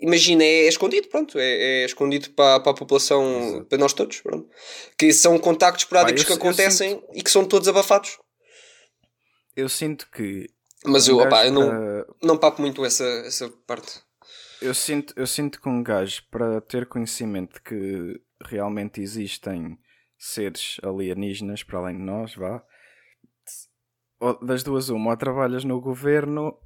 imagina, 0.00 0.42
é, 0.44 0.64
é 0.64 0.68
escondido, 0.68 1.08
pronto, 1.08 1.38
é, 1.38 1.82
é 1.82 1.84
escondido 1.84 2.30
para, 2.30 2.60
para 2.60 2.72
a 2.72 2.74
população, 2.74 3.48
Exato. 3.48 3.64
para 3.66 3.78
nós 3.78 3.92
todos, 3.92 4.20
pronto. 4.20 4.48
Que 4.98 5.12
são 5.12 5.38
contactos 5.38 5.84
esporádicos 5.84 6.24
que 6.24 6.32
acontecem 6.32 7.02
e 7.14 7.22
que 7.22 7.30
são 7.30 7.44
todos 7.44 7.68
abafados. 7.68 8.18
eu 9.56 9.68
sinto 9.68 10.08
que 10.10 10.48
Mas 10.84 11.08
um 11.08 11.12
eu, 11.20 11.26
opá, 11.26 11.46
eu 11.46 11.52
não, 11.52 11.68
para- 11.68 12.06
não 12.22 12.36
papo 12.38 12.60
muito 12.60 12.84
essa, 12.84 13.04
essa 13.26 13.48
parte. 13.66 14.00
Eu 14.60 14.74
sinto, 14.74 15.12
eu 15.16 15.26
sinto 15.26 15.60
que 15.60 15.68
um 15.68 15.82
gajo, 15.82 16.22
para 16.30 16.60
ter 16.62 16.86
conhecimento 16.86 17.54
de 17.54 17.60
que 17.62 18.20
realmente 18.44 19.00
existem 19.02 19.78
seres 20.18 20.78
alienígenas 20.82 21.62
para 21.62 21.78
além 21.78 21.96
de 21.98 22.02
nós, 22.02 22.34
vá, 22.34 22.62
das 24.42 24.62
duas 24.62 24.88
uma, 24.88 25.10
ou 25.10 25.16
trabalhas 25.16 25.62
no 25.64 25.78
governo 25.80 26.58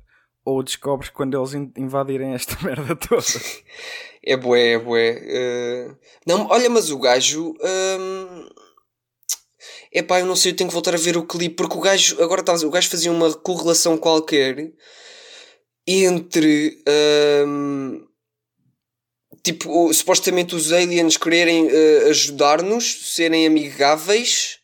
ou 0.44 0.62
descobres 0.62 1.11
quando 1.11 1.37
eles 1.38 1.54
in- 1.54 1.73
invadirem 1.76 2.35
esta 2.35 2.56
merda 2.64 2.97
toda. 2.97 3.23
É 4.25 4.37
bué, 4.37 4.73
é 4.73 4.78
bué. 4.78 5.18
eh, 5.23 5.88
Não, 6.26 6.47
olha, 6.49 6.68
mas 6.70 6.90
o 6.90 6.99
gajo. 6.99 7.54
hum, 7.99 8.49
Epá, 9.92 10.20
eu 10.20 10.26
não 10.26 10.37
sei, 10.37 10.52
eu 10.52 10.56
tenho 10.56 10.68
que 10.68 10.75
voltar 10.75 10.94
a 10.94 10.99
ver 10.99 11.16
o 11.16 11.26
clipe, 11.26 11.56
porque 11.56 11.76
o 11.76 11.80
gajo, 11.80 12.23
agora 12.23 12.42
dizer, 12.42 12.66
o 12.66 12.70
gajo 12.70 12.88
fazia 12.88 13.11
uma 13.11 13.32
correlação 13.35 13.99
qualquer 13.99 14.73
entre. 15.87 16.82
hum, 17.47 18.06
tipo, 19.42 19.92
supostamente 19.92 20.54
os 20.54 20.73
aliens 20.73 21.16
quererem 21.16 21.68
eh, 21.68 22.09
ajudar-nos, 22.11 23.14
serem 23.14 23.47
amigáveis, 23.47 24.60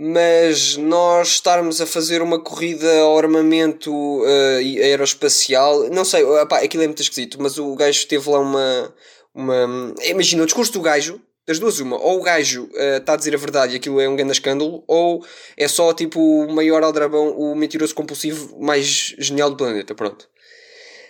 mas 0.00 0.76
nós 0.76 1.30
estarmos 1.30 1.80
a 1.80 1.86
fazer 1.86 2.22
uma 2.22 2.38
corrida 2.38 3.00
ao 3.00 3.18
armamento 3.18 3.92
uh, 3.92 4.58
aeroespacial, 4.80 5.90
não 5.90 6.04
sei, 6.04 6.22
opá, 6.22 6.58
aquilo 6.58 6.84
é 6.84 6.86
muito 6.86 7.02
esquisito, 7.02 7.36
mas 7.42 7.58
o 7.58 7.74
gajo 7.74 8.06
teve 8.06 8.30
lá 8.30 8.38
uma. 8.38 8.94
uma 9.34 9.94
imagina, 10.04 10.44
o 10.44 10.46
discurso 10.46 10.72
do 10.72 10.80
gajo, 10.80 11.20
das 11.44 11.58
duas, 11.58 11.80
uma, 11.80 11.96
ou 11.96 12.20
o 12.20 12.22
gajo 12.22 12.70
está 12.72 13.12
uh, 13.12 13.14
a 13.14 13.18
dizer 13.18 13.34
a 13.34 13.38
verdade 13.38 13.72
e 13.72 13.76
aquilo 13.76 14.00
é 14.00 14.08
um 14.08 14.14
grande 14.14 14.30
escândalo, 14.30 14.84
ou 14.86 15.26
é 15.56 15.66
só 15.66 15.92
tipo 15.92 16.20
o 16.20 16.54
maior 16.54 16.84
aldrabão, 16.84 17.36
o 17.36 17.56
mentiroso 17.56 17.92
compulsivo 17.92 18.56
mais 18.60 19.16
genial 19.18 19.50
do 19.50 19.56
planeta, 19.56 19.96
pronto. 19.96 20.28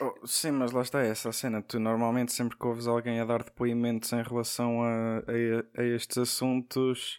Oh, 0.00 0.26
sim, 0.26 0.52
mas 0.52 0.72
lá 0.72 0.80
está 0.80 1.02
essa 1.02 1.30
cena. 1.32 1.60
Tu 1.60 1.78
normalmente 1.78 2.32
sempre 2.32 2.56
que 2.56 2.64
ouves 2.64 2.86
alguém 2.86 3.20
a 3.20 3.24
dar 3.24 3.42
depoimentos 3.42 4.12
em 4.12 4.22
relação 4.22 4.80
a, 4.80 5.18
a, 5.18 5.82
a 5.82 5.84
estes 5.84 6.16
assuntos 6.16 7.18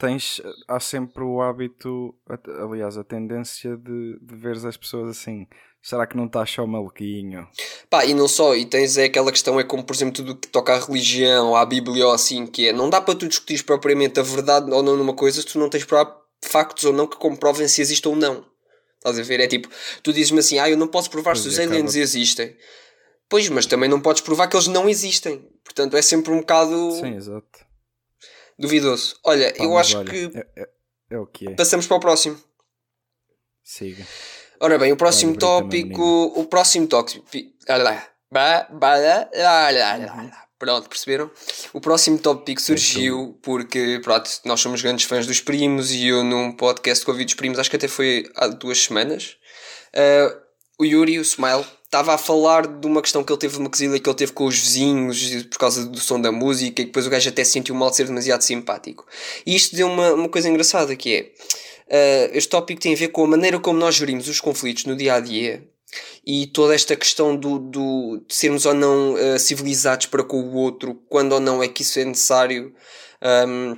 tens, 0.00 0.40
há 0.66 0.80
sempre 0.80 1.22
o 1.22 1.42
hábito, 1.42 2.14
aliás, 2.62 2.96
a 2.96 3.04
tendência 3.04 3.76
de, 3.76 4.18
de 4.20 4.34
veres 4.34 4.64
as 4.64 4.76
pessoas 4.76 5.10
assim. 5.10 5.46
Será 5.82 6.06
que 6.06 6.16
não 6.16 6.26
estás 6.26 6.50
só 6.50 6.66
maluquinho? 6.66 7.46
Pá, 7.88 8.04
e 8.04 8.14
não 8.14 8.26
só, 8.26 8.54
e 8.54 8.64
tens 8.64 8.96
é 8.96 9.04
aquela 9.04 9.30
questão, 9.30 9.60
é 9.60 9.64
como 9.64 9.84
por 9.84 9.94
exemplo 9.94 10.14
tudo 10.14 10.36
que 10.36 10.48
toca 10.48 10.74
à 10.74 10.78
religião, 10.78 11.54
à 11.54 11.64
Bíblia 11.64 12.06
ou 12.06 12.12
assim, 12.12 12.46
que 12.46 12.68
é, 12.68 12.72
não 12.72 12.90
dá 12.90 13.00
para 13.00 13.14
tu 13.14 13.28
discutir 13.28 13.62
propriamente 13.62 14.18
a 14.18 14.22
verdade 14.22 14.70
ou 14.70 14.82
não 14.82 14.96
numa 14.96 15.14
coisa 15.14 15.40
se 15.40 15.46
tu 15.46 15.58
não 15.58 15.70
tens 15.70 15.86
factos 16.42 16.84
ou 16.84 16.92
não 16.92 17.06
que 17.06 17.16
comprovem 17.16 17.68
se 17.68 17.80
existe 17.80 18.06
ou 18.08 18.16
não. 18.16 18.44
Estás 18.96 19.18
a 19.18 19.22
ver? 19.22 19.40
É 19.40 19.46
tipo, 19.46 19.68
tu 20.02 20.12
dizes-me 20.12 20.40
assim, 20.40 20.58
ah, 20.58 20.68
eu 20.68 20.76
não 20.76 20.88
posso 20.88 21.10
provar 21.10 21.32
pois 21.32 21.40
se 21.40 21.48
os 21.48 21.58
aliens 21.58 21.90
acaba... 21.90 21.98
existem. 21.98 22.56
Pois, 23.28 23.48
mas 23.48 23.64
também 23.64 23.88
não 23.88 24.00
podes 24.00 24.22
provar 24.22 24.48
que 24.48 24.56
eles 24.56 24.66
não 24.66 24.88
existem. 24.88 25.46
Portanto, 25.64 25.96
é 25.96 26.02
sempre 26.02 26.32
um 26.32 26.40
bocado. 26.40 26.92
Sim, 26.92 27.14
exato 27.14 27.69
duvidoso. 28.60 29.16
Olha, 29.24 29.52
Pá, 29.52 29.64
eu 29.64 29.76
acho 29.78 29.98
olha, 29.98 30.10
que. 30.10 30.30
É, 30.34 30.62
é, 30.62 30.68
é, 31.10 31.18
o 31.18 31.26
que 31.26 31.48
é. 31.48 31.54
Passamos 31.54 31.86
para 31.86 31.96
o 31.96 32.00
próximo. 32.00 32.38
Siga. 33.64 34.06
Ora 34.60 34.78
bem, 34.78 34.92
o 34.92 34.96
próximo 34.96 35.36
tópico. 35.36 36.02
O 36.36 36.44
próximo 36.44 36.86
tópico. 36.86 37.26
Pronto, 40.58 40.90
perceberam? 40.90 41.30
O 41.72 41.80
próximo 41.80 42.18
tópico 42.18 42.60
surgiu 42.60 43.38
porque, 43.42 43.98
pronto, 44.04 44.30
nós 44.44 44.60
somos 44.60 44.82
grandes 44.82 45.06
fãs 45.06 45.26
dos 45.26 45.40
primos 45.40 45.90
e 45.90 46.08
eu 46.08 46.22
num 46.22 46.52
podcast 46.52 47.02
com 47.02 47.12
ouvi 47.12 47.24
dos 47.24 47.32
primos, 47.32 47.58
acho 47.58 47.70
que 47.70 47.76
até 47.76 47.88
foi 47.88 48.30
há 48.36 48.46
duas 48.46 48.82
semanas, 48.82 49.38
uh, 49.94 50.38
o 50.78 50.84
Yuri, 50.84 51.18
o 51.18 51.22
Smile, 51.22 51.64
estava 51.90 52.14
a 52.14 52.18
falar 52.18 52.68
de 52.68 52.86
uma 52.86 53.02
questão 53.02 53.24
que 53.24 53.32
ele 53.32 53.38
teve, 53.40 53.58
uma 53.58 53.68
quesilha 53.68 53.98
que 53.98 54.08
ele 54.08 54.16
teve 54.16 54.30
com 54.30 54.44
os 54.44 54.56
vizinhos 54.56 55.42
por 55.50 55.58
causa 55.58 55.84
do 55.84 55.98
som 55.98 56.20
da 56.20 56.30
música 56.30 56.80
e 56.80 56.84
depois 56.84 57.04
o 57.04 57.10
gajo 57.10 57.28
até 57.28 57.42
se 57.42 57.50
sentiu 57.50 57.74
mal 57.74 57.90
de 57.90 57.96
ser 57.96 58.06
demasiado 58.06 58.42
simpático. 58.42 59.04
E 59.44 59.56
isto 59.56 59.74
deu 59.74 59.88
uma, 59.88 60.12
uma 60.12 60.28
coisa 60.28 60.48
engraçada 60.48 60.94
que 60.94 61.12
é, 61.88 62.28
uh, 62.30 62.30
este 62.36 62.48
tópico 62.48 62.80
tem 62.80 62.94
a 62.94 62.96
ver 62.96 63.08
com 63.08 63.24
a 63.24 63.26
maneira 63.26 63.58
como 63.58 63.76
nós 63.76 63.96
gerimos 63.96 64.28
os 64.28 64.40
conflitos 64.40 64.84
no 64.84 64.94
dia 64.94 65.14
a 65.14 65.20
dia 65.20 65.68
e 66.24 66.46
toda 66.46 66.76
esta 66.76 66.94
questão 66.94 67.34
do, 67.34 67.58
do, 67.58 68.24
de 68.24 68.36
sermos 68.36 68.66
ou 68.66 68.74
não 68.74 69.14
uh, 69.14 69.36
civilizados 69.40 70.06
para 70.06 70.22
com 70.22 70.40
o 70.40 70.54
outro, 70.54 70.94
quando 71.08 71.32
ou 71.32 71.40
não 71.40 71.60
é 71.60 71.66
que 71.66 71.82
isso 71.82 71.98
é 71.98 72.04
necessário. 72.04 72.72
Um, 73.20 73.76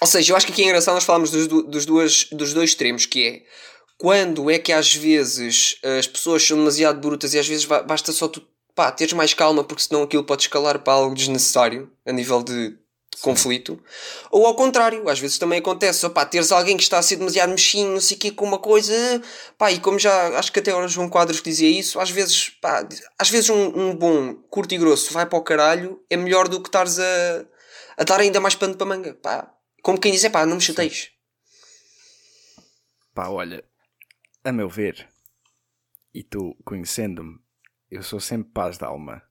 ou 0.00 0.08
seja, 0.08 0.32
eu 0.32 0.36
acho 0.36 0.46
que 0.46 0.52
aqui 0.52 0.62
é 0.62 0.64
engraçado 0.64 0.94
nós 0.94 1.04
falarmos 1.04 1.30
dos, 1.30 1.46
dos, 1.46 1.86
dos 2.32 2.52
dois 2.52 2.70
extremos, 2.70 3.06
que 3.06 3.24
é 3.24 3.42
quando 4.04 4.50
é 4.50 4.58
que 4.58 4.70
às 4.70 4.94
vezes 4.94 5.78
as 5.98 6.06
pessoas 6.06 6.46
são 6.46 6.58
demasiado 6.58 7.00
brutas 7.00 7.32
e 7.32 7.38
às 7.38 7.48
vezes 7.48 7.64
basta 7.64 8.12
só 8.12 8.28
tu 8.28 8.46
pá, 8.74 8.92
teres 8.92 9.14
mais 9.14 9.32
calma 9.32 9.64
porque 9.64 9.82
senão 9.82 10.02
aquilo 10.02 10.22
pode 10.22 10.42
escalar 10.42 10.78
para 10.80 10.92
algo 10.92 11.14
desnecessário 11.14 11.90
a 12.04 12.12
nível 12.12 12.42
de 12.42 12.76
conflito. 13.22 13.82
Ou 14.30 14.46
ao 14.46 14.54
contrário, 14.54 15.08
às 15.08 15.18
vezes 15.18 15.38
também 15.38 15.58
acontece, 15.58 16.04
opá, 16.04 16.26
teres 16.26 16.52
alguém 16.52 16.76
que 16.76 16.82
está 16.82 16.98
a 16.98 17.02
ser 17.02 17.16
demasiado 17.16 17.48
mexinho, 17.48 17.92
não 17.92 18.00
sei 18.00 18.18
o 18.18 18.20
quê, 18.20 18.30
com 18.30 18.44
uma 18.44 18.58
coisa, 18.58 18.92
pá, 19.56 19.72
e 19.72 19.80
como 19.80 19.98
já, 19.98 20.38
acho 20.38 20.52
que 20.52 20.58
até 20.58 20.70
agora 20.70 20.86
João 20.86 21.08
Quadros 21.08 21.40
dizia 21.40 21.70
isso, 21.70 21.98
às 21.98 22.10
vezes, 22.10 22.50
pá, 22.60 22.86
às 23.18 23.30
vezes 23.30 23.48
um, 23.48 23.68
um 23.74 23.96
bom 23.96 24.34
curto 24.50 24.74
e 24.74 24.76
grosso 24.76 25.14
vai 25.14 25.24
para 25.24 25.38
o 25.38 25.42
caralho 25.42 25.98
é 26.10 26.16
melhor 26.18 26.46
do 26.46 26.60
que 26.60 26.68
estares 26.68 26.98
a, 26.98 27.46
a 27.96 28.04
dar 28.04 28.20
ainda 28.20 28.38
mais 28.38 28.54
pano 28.54 28.76
para 28.76 28.86
manga, 28.86 29.14
pá. 29.14 29.50
Como 29.82 29.98
quem 29.98 30.12
diz, 30.12 30.24
é 30.24 30.28
pá, 30.28 30.44
não 30.44 30.56
me 30.56 30.62
chateias. 30.62 31.08
Pá, 33.14 33.28
olha, 33.28 33.64
a 34.44 34.52
meu 34.52 34.68
ver, 34.68 35.08
e 36.12 36.22
tu 36.22 36.54
conhecendo-me, 36.64 37.38
eu 37.90 38.02
sou 38.02 38.20
sempre 38.20 38.52
paz 38.52 38.76
de 38.76 38.84
alma. 38.84 39.22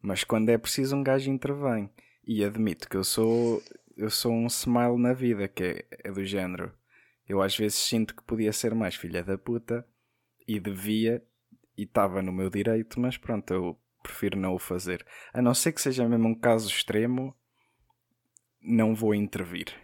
Mas 0.00 0.24
quando 0.24 0.48
é 0.48 0.56
preciso 0.56 0.96
um 0.96 1.02
gajo 1.02 1.30
intervém. 1.30 1.90
E 2.26 2.42
admito 2.44 2.88
que 2.88 2.96
eu 2.96 3.04
sou 3.04 3.62
eu 3.96 4.08
sou 4.08 4.32
um 4.32 4.46
smile 4.46 4.96
na 4.96 5.12
vida, 5.12 5.46
que 5.46 5.62
é, 5.62 5.86
é 6.04 6.10
do 6.10 6.24
género. 6.24 6.72
Eu 7.28 7.42
às 7.42 7.54
vezes 7.54 7.78
sinto 7.78 8.16
que 8.16 8.22
podia 8.22 8.52
ser 8.52 8.74
mais 8.74 8.94
filha 8.94 9.22
da 9.22 9.36
puta 9.36 9.86
e 10.48 10.58
devia 10.58 11.22
e 11.76 11.82
estava 11.82 12.22
no 12.22 12.32
meu 12.32 12.48
direito, 12.48 12.98
mas 12.98 13.18
pronto, 13.18 13.52
eu 13.52 13.78
prefiro 14.02 14.38
não 14.38 14.54
o 14.54 14.58
fazer. 14.58 15.06
A 15.34 15.42
não 15.42 15.52
ser 15.52 15.72
que 15.72 15.82
seja 15.82 16.08
mesmo 16.08 16.28
um 16.28 16.34
caso 16.34 16.68
extremo, 16.68 17.36
não 18.62 18.94
vou 18.94 19.14
intervir. 19.14 19.74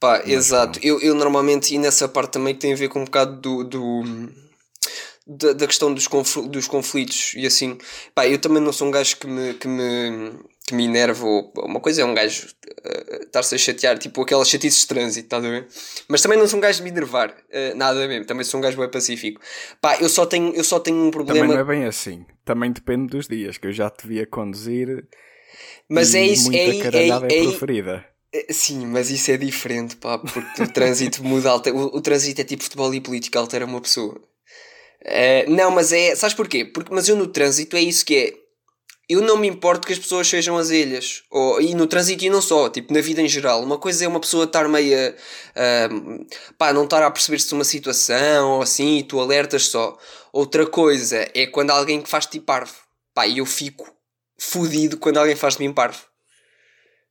Pá, 0.00 0.22
exato. 0.24 0.80
Eu, 0.82 0.98
eu 1.00 1.14
normalmente, 1.14 1.74
e 1.74 1.78
nessa 1.78 2.08
parte 2.08 2.32
também 2.32 2.54
tem 2.54 2.72
a 2.72 2.76
ver 2.76 2.88
com 2.88 3.00
um 3.00 3.04
bocado 3.04 3.36
do. 3.36 3.64
do 3.64 4.02
da, 5.26 5.52
da 5.52 5.66
questão 5.66 5.92
dos, 5.92 6.08
confl 6.08 6.48
dos 6.48 6.66
conflitos 6.66 7.34
e 7.36 7.46
assim. 7.46 7.76
Pá, 8.14 8.26
eu 8.26 8.38
também 8.38 8.62
não 8.62 8.72
sou 8.72 8.88
um 8.88 8.90
gajo 8.90 9.18
que 9.18 9.26
me, 9.26 9.52
que 9.54 9.68
me, 9.68 10.32
que 10.66 10.74
me 10.74 10.86
enerva. 10.86 11.26
Ou, 11.26 11.52
uma 11.58 11.80
coisa 11.80 12.00
é 12.00 12.04
um 12.04 12.14
gajo 12.14 12.46
uh, 12.46 13.22
estar-se 13.24 13.54
a 13.54 13.58
chatear, 13.58 13.98
tipo 13.98 14.22
aquelas 14.22 14.48
chatices 14.48 14.80
de 14.80 14.86
trânsito, 14.88 15.26
estás 15.26 15.44
a 15.44 15.48
ver? 15.50 15.68
Mas 16.08 16.22
também 16.22 16.38
não 16.38 16.48
sou 16.48 16.58
um 16.58 16.62
gajo 16.62 16.78
de 16.78 16.84
me 16.84 16.90
enervar, 16.90 17.30
uh, 17.30 17.76
nada 17.76 18.08
mesmo. 18.08 18.24
Também 18.24 18.42
sou 18.42 18.58
um 18.58 18.62
gajo 18.62 18.78
bem 18.78 18.90
pacífico. 18.90 19.38
Pá, 19.82 19.98
eu 20.00 20.08
só 20.08 20.24
tenho, 20.24 20.54
eu 20.54 20.64
só 20.64 20.80
tenho 20.80 20.96
um 20.96 21.10
problema. 21.10 21.40
Também 21.40 21.54
não 21.54 21.60
é 21.60 21.64
bem 21.64 21.84
assim. 21.84 22.24
Também 22.42 22.72
depende 22.72 23.08
dos 23.08 23.28
dias, 23.28 23.58
que 23.58 23.66
eu 23.66 23.72
já 23.72 23.90
te 23.90 24.06
via 24.06 24.26
conduzir. 24.26 25.06
Mas 25.90 26.14
é 26.14 26.24
isso, 26.24 26.50
é, 26.52 26.56
é, 26.56 27.08
é, 27.08 27.08
é 27.08 27.18
preferida. 27.44 28.09
É, 28.32 28.52
sim, 28.52 28.86
mas 28.86 29.10
isso 29.10 29.30
é 29.30 29.36
diferente, 29.36 29.96
pá, 29.96 30.18
porque 30.18 30.62
o 30.62 30.72
trânsito 30.72 31.22
muda, 31.24 31.56
o, 31.72 31.96
o 31.96 32.00
trânsito 32.00 32.40
é 32.40 32.44
tipo 32.44 32.62
futebol 32.62 32.92
e 32.94 33.00
política, 33.00 33.38
altera 33.38 33.64
uma 33.64 33.80
pessoa. 33.80 34.20
Uh, 35.02 35.50
não, 35.50 35.70
mas 35.70 35.92
é. 35.92 36.14
Sabes 36.14 36.34
porquê? 36.34 36.64
Porque, 36.64 36.92
mas 36.92 37.08
eu 37.08 37.16
no 37.16 37.26
trânsito 37.26 37.76
é 37.76 37.80
isso 37.80 38.04
que 38.04 38.16
é. 38.16 38.40
Eu 39.08 39.22
não 39.22 39.36
me 39.36 39.48
importo 39.48 39.86
que 39.86 39.92
as 39.92 39.98
pessoas 39.98 40.28
sejam 40.28 40.56
as 40.56 40.70
ilhas. 40.70 41.22
Ou, 41.30 41.60
e 41.60 41.74
no 41.74 41.86
trânsito 41.86 42.24
e 42.24 42.30
não 42.30 42.40
só, 42.40 42.68
tipo, 42.68 42.92
na 42.94 43.00
vida 43.00 43.20
em 43.20 43.28
geral. 43.28 43.60
Uma 43.62 43.76
coisa 43.76 44.04
é 44.04 44.08
uma 44.08 44.20
pessoa 44.20 44.44
estar 44.44 44.68
meia. 44.68 45.16
Uh, 45.50 46.26
pá, 46.56 46.72
não 46.72 46.84
estar 46.84 47.02
a 47.02 47.10
perceber-se 47.10 47.48
de 47.48 47.54
uma 47.54 47.64
situação 47.64 48.50
ou 48.52 48.62
assim 48.62 48.98
e 48.98 49.02
tu 49.02 49.18
alertas 49.18 49.66
só. 49.66 49.98
Outra 50.32 50.64
coisa 50.66 51.28
é 51.34 51.46
quando 51.46 51.70
alguém 51.70 52.00
que 52.00 52.08
faz 52.08 52.26
tipo 52.26 52.46
parvo. 52.46 52.74
Pá, 53.12 53.26
e 53.26 53.38
eu 53.38 53.46
fico 53.46 53.92
fodido 54.38 54.96
quando 54.96 55.18
alguém 55.18 55.34
faz 55.34 55.56
de 55.56 55.66
mim 55.66 55.72
parvo. 55.72 56.04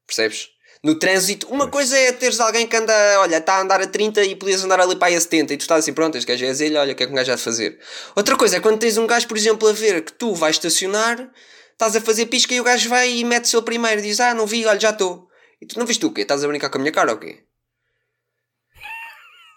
Percebes? 0.08 0.50
No 0.84 0.96
trânsito. 0.96 1.48
Uma 1.48 1.68
pois. 1.70 1.90
coisa 1.90 1.98
é 1.98 2.12
teres 2.12 2.40
alguém 2.40 2.68
que 2.68 2.76
anda, 2.76 2.94
olha, 3.20 3.38
está 3.38 3.56
a 3.56 3.62
andar 3.62 3.82
a 3.82 3.88
30 3.88 4.24
e 4.24 4.36
podias 4.36 4.64
andar 4.64 4.80
ali 4.80 4.96
para 4.96 5.10
aí 5.10 5.16
a 5.16 5.22
70 5.22 5.54
e 5.54 5.58
tu 5.58 5.62
estás 5.62 5.80
assim, 5.80 5.94
pronto, 5.94 6.18
este 6.18 6.28
gajo 6.28 6.46
é 6.46 6.50
azelha, 6.50 6.82
olha, 6.82 6.94
o 6.94 6.96
que 6.96 7.04
é 7.04 7.06
que 7.06 7.12
um 7.12 7.16
gajo 7.16 7.32
há 7.32 7.36
de 7.36 7.42
fazer? 7.42 7.80
Outra 8.16 8.36
coisa 8.36 8.58
é 8.58 8.60
quando 8.60 8.80
tens 8.80 8.98
um 8.98 9.08
gajo, 9.08 9.28
por 9.28 9.38
exemplo, 9.38 9.68
a 9.68 9.74
ver 9.74 10.04
que 10.04 10.14
tu 10.14 10.34
vais 10.34 10.56
estacionar, 10.56 11.32
estás 11.72 11.96
a 11.96 12.02
fazer 12.02 12.28
pisca 12.28 12.54
e 12.54 12.62
o 12.62 12.64
gajo 12.64 12.90
vai 12.90 13.10
e 13.12 13.24
mete-se 13.24 13.56
ele 13.56 13.66
primeiro 13.66 14.00
e 14.00 14.04
diz, 14.04 14.20
ah, 14.20 14.34
não 14.34 14.46
vi, 14.46 14.66
olha, 14.66 14.80
já 14.80 14.90
estou. 14.92 15.28
E 15.62 15.66
tu 15.66 15.78
não 15.78 15.86
viste 15.86 16.06
o 16.06 16.12
quê? 16.12 16.22
Estás 16.22 16.44
a 16.44 16.48
brincar 16.48 16.70
com 16.70 16.78
a 16.78 16.82
minha 16.82 16.92
cara 16.92 17.12
ou 17.12 17.18
quê? 17.18 17.44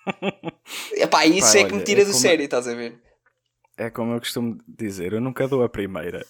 Epá, 0.96 1.24
isso 1.26 1.56
é 1.56 1.64
que 1.64 1.74
me 1.74 1.84
tira 1.84 2.02
é 2.02 2.04
do 2.04 2.12
sério, 2.12 2.44
estás 2.44 2.66
a 2.66 2.74
ver? 2.74 3.00
É 3.76 3.88
como 3.88 4.12
eu 4.12 4.18
costumo 4.18 4.58
dizer, 4.66 5.12
eu 5.12 5.20
nunca 5.20 5.46
dou 5.46 5.62
a 5.62 5.68
primeira. 5.68 6.26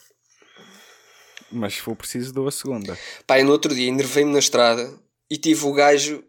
Mas 1.52 1.74
se 1.74 1.80
for 1.80 1.94
preciso, 1.94 2.32
dou 2.32 2.48
a 2.48 2.50
segunda. 2.50 2.98
Pá, 3.26 3.42
no 3.42 3.52
outro 3.52 3.74
dia 3.74 3.88
enervei-me 3.88 4.32
na 4.32 4.38
estrada 4.38 4.92
e 5.30 5.36
tive 5.36 5.66
o 5.66 5.72
gajo. 5.72 6.22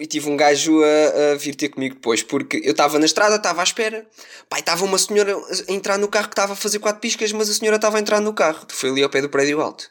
E 0.00 0.06
tive 0.06 0.30
um 0.30 0.36
gajo 0.36 0.80
a, 0.80 1.32
a 1.32 1.34
vir 1.34 1.56
ter 1.56 1.70
comigo 1.70 1.96
depois, 1.96 2.22
porque 2.22 2.58
eu 2.62 2.70
estava 2.70 3.00
na 3.00 3.06
estrada, 3.06 3.34
estava 3.34 3.62
à 3.62 3.64
espera. 3.64 4.06
Pai, 4.48 4.60
estava 4.60 4.84
uma 4.84 4.96
senhora 4.96 5.36
a 5.68 5.72
entrar 5.72 5.98
no 5.98 6.06
carro 6.06 6.28
que 6.28 6.34
estava 6.34 6.52
a 6.52 6.56
fazer 6.56 6.78
quatro 6.78 7.00
piscas, 7.00 7.32
mas 7.32 7.48
a 7.48 7.52
senhora 7.52 7.76
estava 7.76 7.96
a 7.96 8.00
entrar 8.00 8.20
no 8.20 8.32
carro. 8.32 8.64
Foi 8.68 8.90
ali 8.90 9.02
ao 9.02 9.10
pé 9.10 9.20
do 9.20 9.28
prédio 9.28 9.60
alto. 9.60 9.90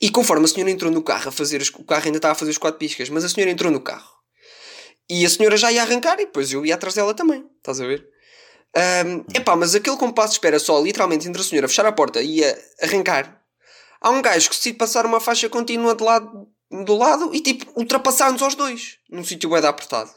E 0.00 0.08
conforme 0.08 0.46
a 0.46 0.48
senhora 0.48 0.70
entrou 0.70 0.90
no 0.90 1.02
carro 1.02 1.28
a 1.28 1.32
fazer, 1.32 1.60
o 1.78 1.84
carro 1.84 2.06
ainda 2.06 2.16
estava 2.16 2.32
a 2.32 2.34
fazer 2.34 2.52
os 2.52 2.58
quatro 2.58 2.78
piscas, 2.78 3.10
mas 3.10 3.22
a 3.22 3.28
senhora 3.28 3.50
entrou 3.50 3.70
no 3.70 3.80
carro. 3.80 4.14
E 5.10 5.26
a 5.26 5.28
senhora 5.28 5.58
já 5.58 5.70
ia 5.70 5.82
arrancar 5.82 6.14
e 6.14 6.24
depois 6.24 6.50
eu 6.50 6.64
ia 6.64 6.74
atrás 6.74 6.94
dela 6.94 7.12
também. 7.12 7.44
Estás 7.58 7.82
a 7.82 7.86
ver? 7.86 8.08
Um, 9.06 9.24
epá, 9.34 9.54
mas 9.54 9.74
aquele 9.74 9.98
compasso 9.98 10.30
de 10.30 10.34
espera 10.36 10.58
só, 10.58 10.80
literalmente, 10.80 11.28
entre 11.28 11.42
a 11.42 11.44
senhora 11.44 11.68
fechar 11.68 11.84
a 11.84 11.92
porta 11.92 12.22
e 12.22 12.42
a 12.42 12.58
arrancar 12.82 13.43
Há 14.04 14.10
um 14.10 14.20
gajo 14.20 14.50
que 14.50 14.56
decide 14.56 14.76
passar 14.76 15.06
uma 15.06 15.18
faixa 15.18 15.48
contínua 15.48 15.94
de 15.94 16.04
lado, 16.04 16.46
do 16.84 16.94
lado 16.94 17.34
e 17.34 17.40
tipo 17.40 17.72
ultrapassar-nos 17.74 18.42
aos 18.42 18.54
dois 18.54 18.98
num 19.10 19.24
sítio 19.24 19.48
bem 19.48 19.64
apertado. 19.64 20.10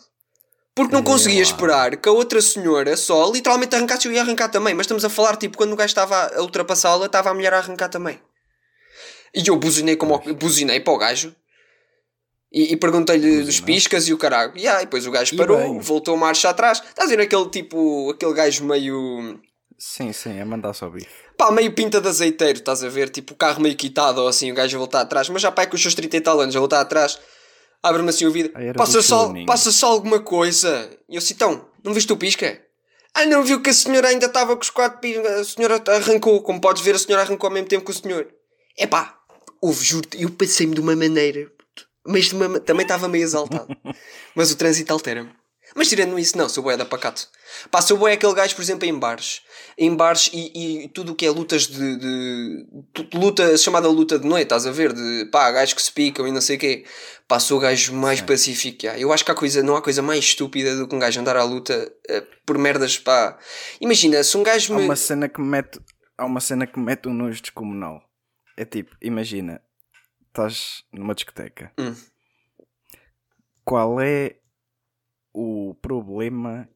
Porque 0.76 0.94
não 0.94 1.02
conseguia 1.02 1.42
esperar 1.42 1.96
que 1.96 2.10
a 2.10 2.12
outra 2.12 2.42
senhora 2.42 2.98
só 2.98 3.32
literalmente 3.32 3.78
arrancasse 3.78 4.06
e 4.06 4.12
eu 4.12 4.14
ia 4.16 4.22
arrancar 4.22 4.50
também. 4.50 4.74
Mas 4.74 4.84
estamos 4.84 5.06
a 5.06 5.10
falar 5.10 5.38
tipo 5.38 5.56
quando 5.56 5.72
o 5.72 5.76
gajo 5.78 5.88
estava 5.88 6.36
a 6.36 6.42
ultrapassá-la, 6.42 7.06
estava 7.06 7.30
a 7.30 7.34
mulher 7.34 7.54
a 7.54 7.60
arrancar 7.60 7.88
também. 7.88 8.20
E 9.34 9.48
eu 9.48 9.56
buzinei, 9.56 9.96
como, 9.96 10.20
buzinei 10.36 10.82
para 10.82 10.94
o 10.94 10.98
gajo. 10.98 11.34
E, 12.52 12.74
e 12.74 12.78
perguntei-lhe 12.78 13.44
dos 13.44 13.62
piscas 13.62 14.06
e 14.10 14.14
o 14.14 14.18
caralho. 14.18 14.52
E 14.56 14.68
aí, 14.68 14.84
depois 14.84 15.08
o 15.08 15.12
gajo 15.12 15.34
E 15.34 15.38
parou, 15.38 15.80
voltou 15.80 16.14
a 16.16 16.18
marcha 16.18 16.50
atrás. 16.50 16.84
Estás 16.86 17.10
a 17.10 17.16
ver 17.16 17.24
aquele 17.24 17.50
tipo, 17.50 18.12
aquele 18.12 18.34
gajo 18.34 18.66
meio. 18.66 19.40
Sim, 19.80 20.12
sim, 20.12 20.42
a 20.42 20.46
mandar 20.46 20.74
só 20.74 20.90
bife. 20.90 21.27
Pá, 21.38 21.52
meio 21.52 21.72
pinta 21.74 22.02
de 22.02 22.08
azeiteiro, 22.08 22.60
estás 22.60 22.84
a 22.84 22.90
ver? 22.90 23.10
Tipo 23.10 23.34
o 23.34 23.38
carro 23.38 23.62
meio 23.62 23.76
quitado 23.76 24.22
ou 24.22 24.28
assim, 24.28 24.52
o 24.52 24.56
gajo 24.56 24.76
a 24.76 24.80
voltar 24.80 25.02
atrás. 25.02 25.30
Mas 25.30 25.42
já 25.42 25.52
pá, 25.52 25.64
é 25.64 25.66
com 25.66 25.76
os 25.76 25.82
seus 25.82 25.94
30 25.96 26.18
e 26.18 26.22
tal 26.22 26.40
anos, 26.42 26.56
a 26.56 26.60
voltar 26.60 26.82
atrás, 26.82 27.20
abre-me 27.84 28.10
assim 28.10 28.26
o 28.26 28.32
vidro. 28.32 28.52
Passa 28.78 29.02
só, 29.04 29.28
passa 29.46 29.72
só 29.72 29.88
alguma 29.88 30.20
coisa. 30.20 30.90
E 31.08 31.16
eu 31.16 31.20
assim, 31.20 31.34
então, 31.34 31.66
não 31.84 31.94
viste 31.94 32.12
o 32.12 32.18
pisca? 32.18 32.62
Ah, 33.14 33.26
não 33.26 33.44
viu 33.44 33.62
que 33.62 33.70
a 33.70 33.74
senhora 33.74 34.10
ainda 34.10 34.26
estava 34.28 34.56
com 34.56 34.62
os 34.62 34.70
quatro 34.70 35.00
piscas. 35.00 35.26
A 35.32 35.44
senhora 35.44 35.84
arrancou, 35.88 36.42
como 36.42 36.60
podes 36.62 36.82
ver, 36.84 36.96
a 36.96 37.00
senhora 37.00 37.24
arrancou 37.24 37.48
ao 37.48 37.54
mesmo 37.54 37.68
tempo 37.68 37.86
que 37.86 37.92
o 37.92 37.94
senhor. 37.94 38.28
É 38.78 38.86
pá, 38.86 39.18
houve, 39.62 39.84
juro-te, 39.84 40.22
eu 40.22 40.30
passei-me 40.30 40.76
de 40.76 40.82
uma 40.82 40.96
maneira, 40.96 41.52
mas 42.06 42.26
de 42.26 42.36
uma 42.36 42.48
ma- 42.48 42.60
também 42.60 42.84
estava 42.84 43.08
meio 43.08 43.24
exaltado. 43.24 43.68
mas 44.36 44.52
o 44.52 44.56
trânsito 44.56 44.94
altera-me. 44.94 45.30
Mas 45.78 45.90
tirando 45.90 46.18
isso, 46.18 46.36
não, 46.36 46.50
sou 46.50 46.64
boé 46.64 46.76
da 46.76 46.86
pacato. 46.86 47.28
Pá, 47.70 47.84
sou 47.84 47.98
boé 47.98 48.14
aquele 48.14 48.34
gajo, 48.34 48.56
por 48.56 48.64
exemplo, 48.64 48.88
em 48.88 48.98
bares. 48.98 49.44
Em 49.78 49.96
bares 49.96 50.28
e, 50.34 50.86
e 50.86 50.88
tudo 50.88 51.12
o 51.12 51.16
que 51.16 51.24
é 51.24 51.30
lutas 51.30 51.68
de, 51.68 51.98
de, 51.98 52.68
de 52.96 53.16
luta, 53.16 53.56
chamada 53.60 53.88
luta 53.88 54.18
de 54.18 54.28
noite, 54.28 54.46
estás 54.46 54.66
a 54.66 54.72
ver? 54.72 54.92
De 54.92 55.26
pá, 55.32 55.52
gajos 55.52 55.76
que 55.76 55.82
se 55.84 55.92
picam 55.92 56.28
e 56.28 56.32
não 56.32 56.42
sei 56.42 56.56
o 56.56 56.60
quê. 56.60 56.84
Pá, 57.28 57.40
sou 57.40 57.60
o 57.60 57.62
gajo 57.62 57.94
mais 57.94 58.22
pacífico 58.22 58.80
que 58.80 58.88
há. 58.88 58.98
Eu 58.98 59.14
acho 59.14 59.24
que 59.24 59.30
há 59.30 59.36
coisa, 59.36 59.62
não 59.62 59.76
há 59.76 59.82
coisa 59.82 60.02
mais 60.02 60.26
estúpida 60.26 60.76
do 60.76 60.88
que 60.88 60.96
um 60.96 61.00
gajo 61.00 61.22
andar 61.22 61.38
à 61.38 61.44
luta 61.44 61.94
eh, 62.10 62.24
por 62.44 62.58
merdas, 62.58 62.98
pá. 62.98 63.38
Imagina, 63.80 64.24
se 64.24 64.36
um 64.36 64.42
gajo 64.42 64.74
Há 64.74 64.78
me. 64.78 64.86
uma 64.86 64.96
cena 64.96 65.30
que 65.30 65.40
me 65.40 65.48
mete, 65.48 65.80
há 66.18 66.26
uma 66.26 66.40
cena 66.40 66.66
que 66.66 66.80
me 66.80 66.86
mete 66.86 67.08
um 67.08 67.14
nojo 67.14 67.40
descomunal. 67.40 68.02
É 68.58 68.66
tipo, 68.66 68.96
imagina, 69.00 69.62
estás 70.28 70.84
numa 70.92 71.14
discoteca. 71.14 71.72
Hum. 71.78 71.94
Qual 73.64 74.02
é 74.02 74.38
o 75.40 75.76
problema 75.76 76.68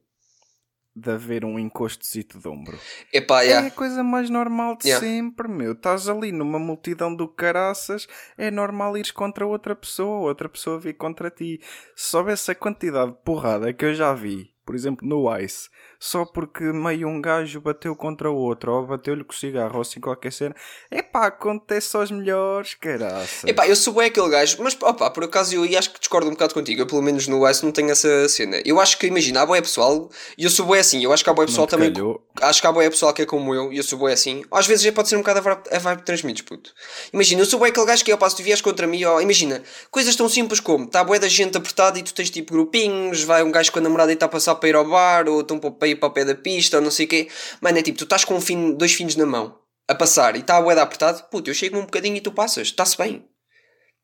de 0.94 1.10
haver 1.10 1.44
um 1.44 1.58
encostozito 1.58 2.38
de 2.38 2.46
ombro? 2.48 2.78
Epá, 3.12 3.42
É 3.42 3.46
yeah. 3.46 3.66
a 3.68 3.70
coisa 3.70 4.04
mais 4.04 4.28
normal 4.30 4.76
de 4.76 4.88
Yeah. 4.88 5.04
sempre, 5.04 5.48
meu. 5.48 5.72
Estás 5.72 6.08
ali 6.08 6.30
numa 6.30 6.58
multidão 6.58 7.14
do 7.14 7.26
caraças, 7.26 8.06
é 8.36 8.50
normal 8.50 8.96
ires 8.96 9.10
contra 9.10 9.46
outra 9.46 9.74
pessoa, 9.74 10.28
outra 10.28 10.48
pessoa 10.48 10.78
vir 10.78 10.94
contra 10.94 11.30
ti. 11.30 11.60
Se 11.96 12.10
soubesse 12.10 12.50
a 12.50 12.54
quantidade 12.54 13.12
de 13.12 13.18
porrada 13.24 13.72
que 13.72 13.84
eu 13.86 13.94
já 13.94 14.12
vi, 14.14 14.54
por 14.64 14.74
exemplo, 14.74 15.08
no 15.08 15.34
Ice, 15.38 15.68
só 16.02 16.24
porque 16.24 16.64
meio 16.64 17.06
um 17.06 17.22
gajo 17.22 17.60
bateu 17.60 17.94
contra 17.94 18.28
o 18.28 18.34
outro, 18.34 18.72
ou 18.72 18.84
bateu-lhe 18.84 19.22
com 19.22 19.32
o 19.32 19.36
cigarro, 19.36 19.76
ou 19.76 19.82
assim 19.82 20.00
qualquer 20.00 20.32
cena, 20.32 20.52
epá, 20.90 21.28
acontece 21.28 21.96
aos 21.96 22.10
melhores, 22.10 22.74
caraças. 22.74 23.44
Epá, 23.46 23.68
eu 23.68 23.76
sou 23.76 23.94
bem 23.94 24.06
aquele 24.06 24.28
gajo, 24.28 24.56
mas 24.58 24.76
opá, 24.82 25.08
por 25.10 25.22
acaso 25.22 25.54
eu 25.54 25.78
acho 25.78 25.92
que 25.92 26.00
discordo 26.00 26.26
um 26.26 26.32
bocado 26.32 26.54
contigo. 26.54 26.82
Eu, 26.82 26.88
pelo 26.88 27.02
menos 27.02 27.28
no 27.28 27.48
Ice, 27.48 27.64
não 27.64 27.70
tenho 27.70 27.88
essa 27.88 28.28
cena. 28.28 28.60
Eu 28.64 28.80
acho 28.80 28.98
que, 28.98 29.06
imagina, 29.06 29.42
há 29.42 29.46
boé 29.46 29.60
pessoal, 29.60 30.10
e 30.36 30.42
eu 30.42 30.50
sou 30.50 30.66
bem 30.66 30.80
assim. 30.80 31.04
Eu 31.04 31.12
acho 31.12 31.22
que 31.22 31.30
há 31.30 31.32
boé 31.32 31.46
pessoal 31.46 31.68
também. 31.68 31.92
calhou. 31.92 32.20
Acho 32.40 32.60
que 32.60 32.66
há 32.66 32.72
boé 32.72 32.90
pessoal 32.90 33.14
que 33.14 33.22
é 33.22 33.26
como 33.26 33.54
eu, 33.54 33.72
e 33.72 33.76
eu 33.76 33.84
sou 33.84 34.00
bem 34.00 34.12
assim. 34.12 34.42
Às 34.50 34.66
vezes 34.66 34.82
já 34.82 34.90
pode 34.90 35.08
ser 35.08 35.14
um 35.14 35.20
bocado 35.20 35.38
a 35.38 35.42
vibe, 35.42 35.62
a 35.70 35.78
vibe 35.78 36.02
transmites, 36.02 36.42
puto. 36.42 36.74
Imagina, 37.12 37.42
eu 37.42 37.46
sou 37.46 37.60
bem 37.60 37.68
aquele 37.68 37.86
gajo 37.86 38.04
que 38.04 38.10
é, 38.10 38.14
opá, 38.16 38.28
se 38.28 38.34
tu 38.34 38.42
vieres 38.42 38.60
contra 38.60 38.88
mim, 38.88 39.04
ó, 39.04 39.20
imagina, 39.20 39.62
coisas 39.88 40.16
tão 40.16 40.28
simples 40.28 40.58
como, 40.58 40.86
está 40.86 41.04
boé 41.04 41.20
da 41.20 41.28
gente 41.28 41.56
apertada 41.56 41.96
e 41.96 42.02
tu 42.02 42.12
tens 42.12 42.28
tipo 42.28 42.52
grupinhos, 42.52 43.22
vai 43.22 43.44
um 43.44 43.52
gajo 43.52 43.70
com 43.70 43.78
a 43.78 43.82
namorada 43.82 44.10
e 44.10 44.14
está 44.14 44.26
a 44.26 44.28
passar 44.28 44.56
para 44.56 44.68
ir 44.68 44.74
ao 44.74 44.84
bar, 44.84 45.28
ou 45.28 45.42
estão 45.42 45.60
para 45.60 45.91
ir 45.92 45.96
para 45.96 46.08
o 46.08 46.12
pé 46.12 46.24
da 46.24 46.34
pista, 46.34 46.76
ou 46.78 46.82
não 46.82 46.90
sei 46.90 47.06
o 47.06 47.08
quê. 47.08 47.28
Mano, 47.60 47.78
é 47.78 47.82
tipo, 47.82 47.98
tu 47.98 48.04
estás 48.04 48.24
com 48.24 48.34
um 48.34 48.40
fino, 48.40 48.74
dois 48.76 48.92
finos 48.92 49.16
na 49.16 49.26
mão. 49.26 49.58
A 49.88 49.94
passar 49.94 50.36
e 50.36 50.40
está 50.40 50.56
a 50.56 50.62
boeda 50.62 50.82
apertado, 50.82 51.22
puto, 51.30 51.50
eu 51.50 51.54
chego 51.54 51.76
um 51.76 51.82
bocadinho 51.82 52.16
e 52.16 52.20
tu 52.20 52.30
passas, 52.32 52.68
está-se 52.68 52.96
bem. 52.96 53.24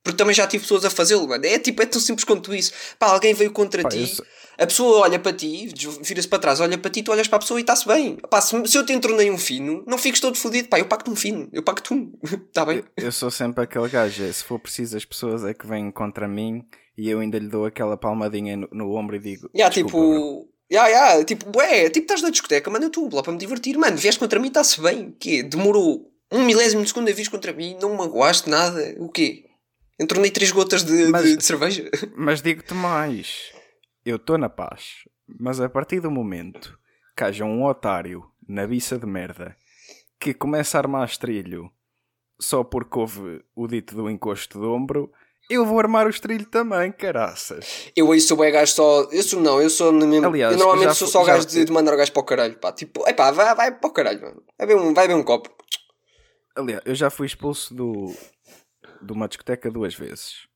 Porque 0.02 0.16
também 0.16 0.35
já 0.35 0.47
tive 0.47 0.62
pessoas 0.62 0.85
a 0.85 0.90
fazê-lo, 0.90 1.26
mano. 1.28 1.45
É 1.45 1.59
tipo, 1.59 1.83
é 1.83 1.87
tão 1.87 2.00
simples 2.00 2.25
quanto 2.25 2.54
isso. 2.54 2.73
Pá, 2.99 3.09
alguém 3.09 3.35
veio 3.35 3.51
contra 3.53 3.83
Pá, 3.83 3.88
ti, 3.88 4.01
eu 4.01 4.07
sou- 4.07 4.24
a 4.57 4.66
pessoa 4.66 4.98
olha 5.01 5.18
para 5.18 5.33
ti, 5.33 5.68
vira-se 6.03 6.27
para 6.29 6.38
trás, 6.38 6.61
olha 6.61 6.79
para 6.79 6.90
ti, 6.90 7.03
tu 7.03 7.11
olhas 7.12 7.29
para 7.29 7.37
a 7.37 7.40
pessoa 7.40 7.61
e 7.61 7.62
está-se 7.62 7.87
bem. 7.87 8.16
Pá, 8.31 8.40
se, 8.40 8.57
se 8.66 8.79
eu 8.79 8.87
te 8.87 8.92
entornei 8.92 9.31
um 9.31 9.37
fino, 9.38 9.85
não 9.87 9.98
fiques 9.98 10.20
todo 10.20 10.37
fodido. 10.37 10.68
Pá, 10.68 10.79
eu 10.79 10.87
pacto 10.87 11.11
um 11.11 11.16
fino, 11.16 11.48
eu 11.53 11.62
pacto 11.62 11.94
um. 11.94 12.12
Está 12.48 12.64
bem? 12.64 12.83
Eu 12.96 13.12
sou 13.12 13.31
sempre 13.31 13.64
aquele 13.64 13.88
gajo, 13.88 14.22
é, 14.24 14.33
se 14.33 14.42
for 14.44 14.59
preciso 14.59 14.96
as 14.96 15.05
pessoas 15.05 15.44
é 15.44 15.53
que 15.53 15.66
vêm 15.66 15.90
contra 15.90 16.27
mim 16.29 16.64
e 16.96 17.09
eu 17.11 17.20
ainda 17.20 17.38
lhe 17.38 17.48
dou 17.48 17.66
aquela 17.66 17.96
palmadinha 17.96 18.57
no, 18.57 18.68
no 18.72 18.94
ombro 18.96 19.16
e 19.16 19.18
digo, 19.20 19.51
Já, 19.55 19.68
"Desculpa, 19.68 19.96
bro." 20.70 20.76
tipo. 20.76 20.88
Já, 20.88 20.90
já, 20.90 21.24
tipo, 21.24 21.59
ué, 21.59 21.90
tipo, 21.90 22.04
estás 22.04 22.22
na 22.22 22.31
discoteca, 22.31 22.70
mano, 22.70 22.85
eu 22.85 22.88
estou 22.88 23.09
lá 23.12 23.22
para 23.22 23.33
me 23.33 23.38
divertir, 23.38 23.76
mano, 23.78 23.96
vieste 23.96 24.18
contra 24.18 24.38
mim, 24.40 24.48
está-se 24.48 24.81
bem. 24.81 25.09
O 25.09 25.12
quê? 25.12 25.42
Demorou 25.42 26.11
um 26.31 26.44
milésimo 26.44 26.83
de 26.83 26.88
segundo 26.88 27.09
a 27.09 27.12
vires 27.12 27.28
contra 27.28 27.52
mim, 27.52 27.76
não 27.81 27.90
me 27.92 27.96
magoaste 27.98 28.50
nada, 28.50 28.94
o 28.98 29.09
quê? 29.09 29.44
Entornei 30.00 30.31
três 30.31 30.52
gotas 30.52 30.85
de, 30.85 31.07
Mas- 31.09 31.24
de- 31.24 31.37
de 31.37 31.44
cerveja. 31.44 31.90
Mas 32.16 32.40
digo-te 32.42 32.74
mais, 32.74 33.50
eu 34.04 34.16
estou 34.16 34.37
na 34.38 34.48
paz, 34.48 35.04
mas 35.26 35.61
a 35.61 35.68
partir 35.68 36.00
do 36.00 36.11
momento 36.11 36.78
que 37.16 37.24
haja 37.24 37.44
um 37.44 37.64
otário 37.64 38.24
na 38.48 38.66
biça 38.66 38.96
de 38.98 39.07
merda 39.07 39.57
que 40.20 40.33
começa 40.33 40.78
a 40.78 40.81
armar 40.81 41.07
estrilho 41.09 41.70
só 42.40 42.62
porque 42.62 42.98
houve 42.98 43.42
o 43.57 43.66
dito 43.66 43.94
do 43.96 44.09
encosto 44.09 44.61
de 44.61 44.64
ombro, 44.66 45.11
eu 45.48 45.64
vou 45.64 45.78
armar 45.78 46.06
o 46.06 46.11
estrilho 46.11 46.46
também, 46.46 46.92
caraças. 46.92 47.90
Eu 47.96 48.11
aí 48.12 48.20
sou 48.20 48.37
bem 48.37 48.52
gajo 48.52 48.72
só. 48.72 49.02
Eu 49.11 49.22
sou 49.22 49.40
não, 49.40 49.61
eu 49.61 49.70
sou 49.70 49.90
no 49.92 50.06
mesmo. 50.06 50.26
Aliás, 50.26 50.52
eu 50.52 50.58
normalmente 50.58 50.94
sou 50.94 51.08
só 51.08 51.24
já- 51.24 51.34
gajo 51.34 51.46
de, 51.46 51.64
de 51.64 51.72
mandar 51.72 51.94
o 51.94 51.96
gajo 51.96 52.12
para 52.12 52.20
o 52.20 52.24
caralho, 52.24 52.58
pá. 52.58 52.72
Tipo, 52.72 53.08
epá, 53.08 53.30
vai, 53.30 53.54
vai 53.54 53.78
para 53.78 53.88
o 53.88 53.92
caralho, 53.92 54.20
mano. 54.20 54.42
Vai 54.58 54.66
ver 54.66 54.76
um, 54.76 54.92
vai 54.94 55.06
ver 55.08 55.14
um 55.14 55.22
copo. 55.22 55.50
Aliás, 56.56 56.82
eu 56.84 56.94
já 56.94 57.08
fui 57.11 57.26
expulso 57.26 57.74
do, 57.74 58.12
de 59.00 59.12
uma 59.12 59.28
discoteca 59.28 59.70
duas 59.70 59.94
vezes. 59.94 60.46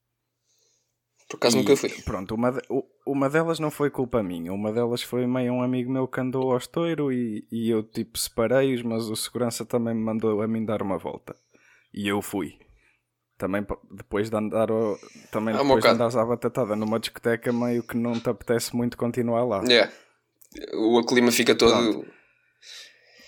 Por 1.28 1.36
acaso 1.36 1.56
nunca 1.56 1.74
fui. 1.76 1.88
Pronto, 2.02 2.34
uma, 2.34 2.52
de- 2.52 2.60
uma 3.06 3.30
delas 3.30 3.58
não 3.58 3.70
foi 3.70 3.88
culpa 3.90 4.22
minha. 4.22 4.52
Uma 4.52 4.70
delas 4.72 5.02
foi 5.02 5.26
meio 5.26 5.52
um 5.54 5.62
amigo 5.62 5.90
meu 5.90 6.06
que 6.06 6.20
andou 6.20 6.50
ao 6.52 6.58
estouro 6.58 7.10
e, 7.10 7.46
e 7.50 7.70
eu 7.70 7.82
tipo 7.82 8.18
separei-os, 8.18 8.82
mas 8.82 9.08
o 9.08 9.16
segurança 9.16 9.64
também 9.64 9.94
me 9.94 10.02
mandou 10.02 10.42
a 10.42 10.48
mim 10.48 10.64
dar 10.64 10.82
uma 10.82 10.98
volta. 10.98 11.34
E 11.94 12.06
eu 12.06 12.20
fui. 12.20 12.58
Também 13.42 13.66
depois 13.90 14.30
de 14.30 14.36
andar 14.36 14.68
também 15.32 15.52
um 15.52 15.58
depois 15.58 15.68
de 15.68 15.74
bocado. 15.74 15.94
andares 15.96 16.14
à 16.14 16.24
batatada 16.24 16.76
numa 16.76 17.00
discoteca 17.00 17.52
meio 17.52 17.82
que 17.82 17.96
não 17.96 18.12
te 18.12 18.30
apetece 18.30 18.76
muito 18.76 18.96
continuar 18.96 19.42
lá. 19.42 19.64
Yeah. 19.64 19.92
O 20.74 21.04
clima 21.04 21.32
fica 21.32 21.52
todo. 21.52 22.06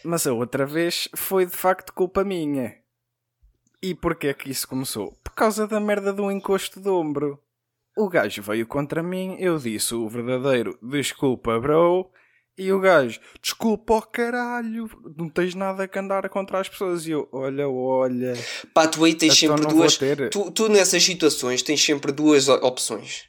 Mas 0.05 0.24
a 0.24 0.33
outra 0.33 0.64
vez 0.64 1.09
foi 1.16 1.46
de 1.46 1.57
facto 1.57 1.92
culpa 1.92 2.22
minha. 2.22 2.77
E 3.83 3.92
porquê 3.92 4.29
é 4.29 4.35
que 4.35 4.48
isso 4.53 4.68
começou? 4.68 5.18
Por 5.24 5.35
causa 5.35 5.66
da 5.66 5.81
merda 5.81 6.12
do 6.12 6.31
encosto 6.31 6.81
de 6.81 6.88
ombro. 6.88 7.37
O 7.96 8.09
gajo 8.09 8.40
veio 8.40 8.68
contra 8.68 9.03
mim, 9.03 9.35
eu 9.40 9.59
disse 9.59 9.96
o 9.96 10.09
verdadeiro 10.09 10.79
desculpa, 10.81 11.59
bro. 11.59 12.09
E 12.57 12.73
o 12.73 12.79
gajo, 12.79 13.19
desculpa, 13.43 13.95
oh 13.95 14.03
caralho, 14.03 14.88
não 15.17 15.29
tens 15.29 15.55
nada 15.57 15.88
que 15.88 15.99
andar 15.99 16.29
contra 16.29 16.61
as 16.61 16.69
pessoas. 16.69 17.05
E 17.07 17.11
eu, 17.11 17.29
olha, 17.33 17.69
olha. 17.69 18.35
Pá, 18.73 18.87
tu 18.87 19.05
aí 19.05 19.14
tens 19.14 19.43
Então 19.43 19.57
sempre 19.57 19.69
não 19.69 19.77
duas. 19.77 19.99
Tu, 20.31 20.51
tu 20.53 20.69
nessas 20.69 21.03
situações 21.03 21.62
tens 21.62 21.85
sempre 21.85 22.12
duas 22.12 22.49
opções. 22.49 23.25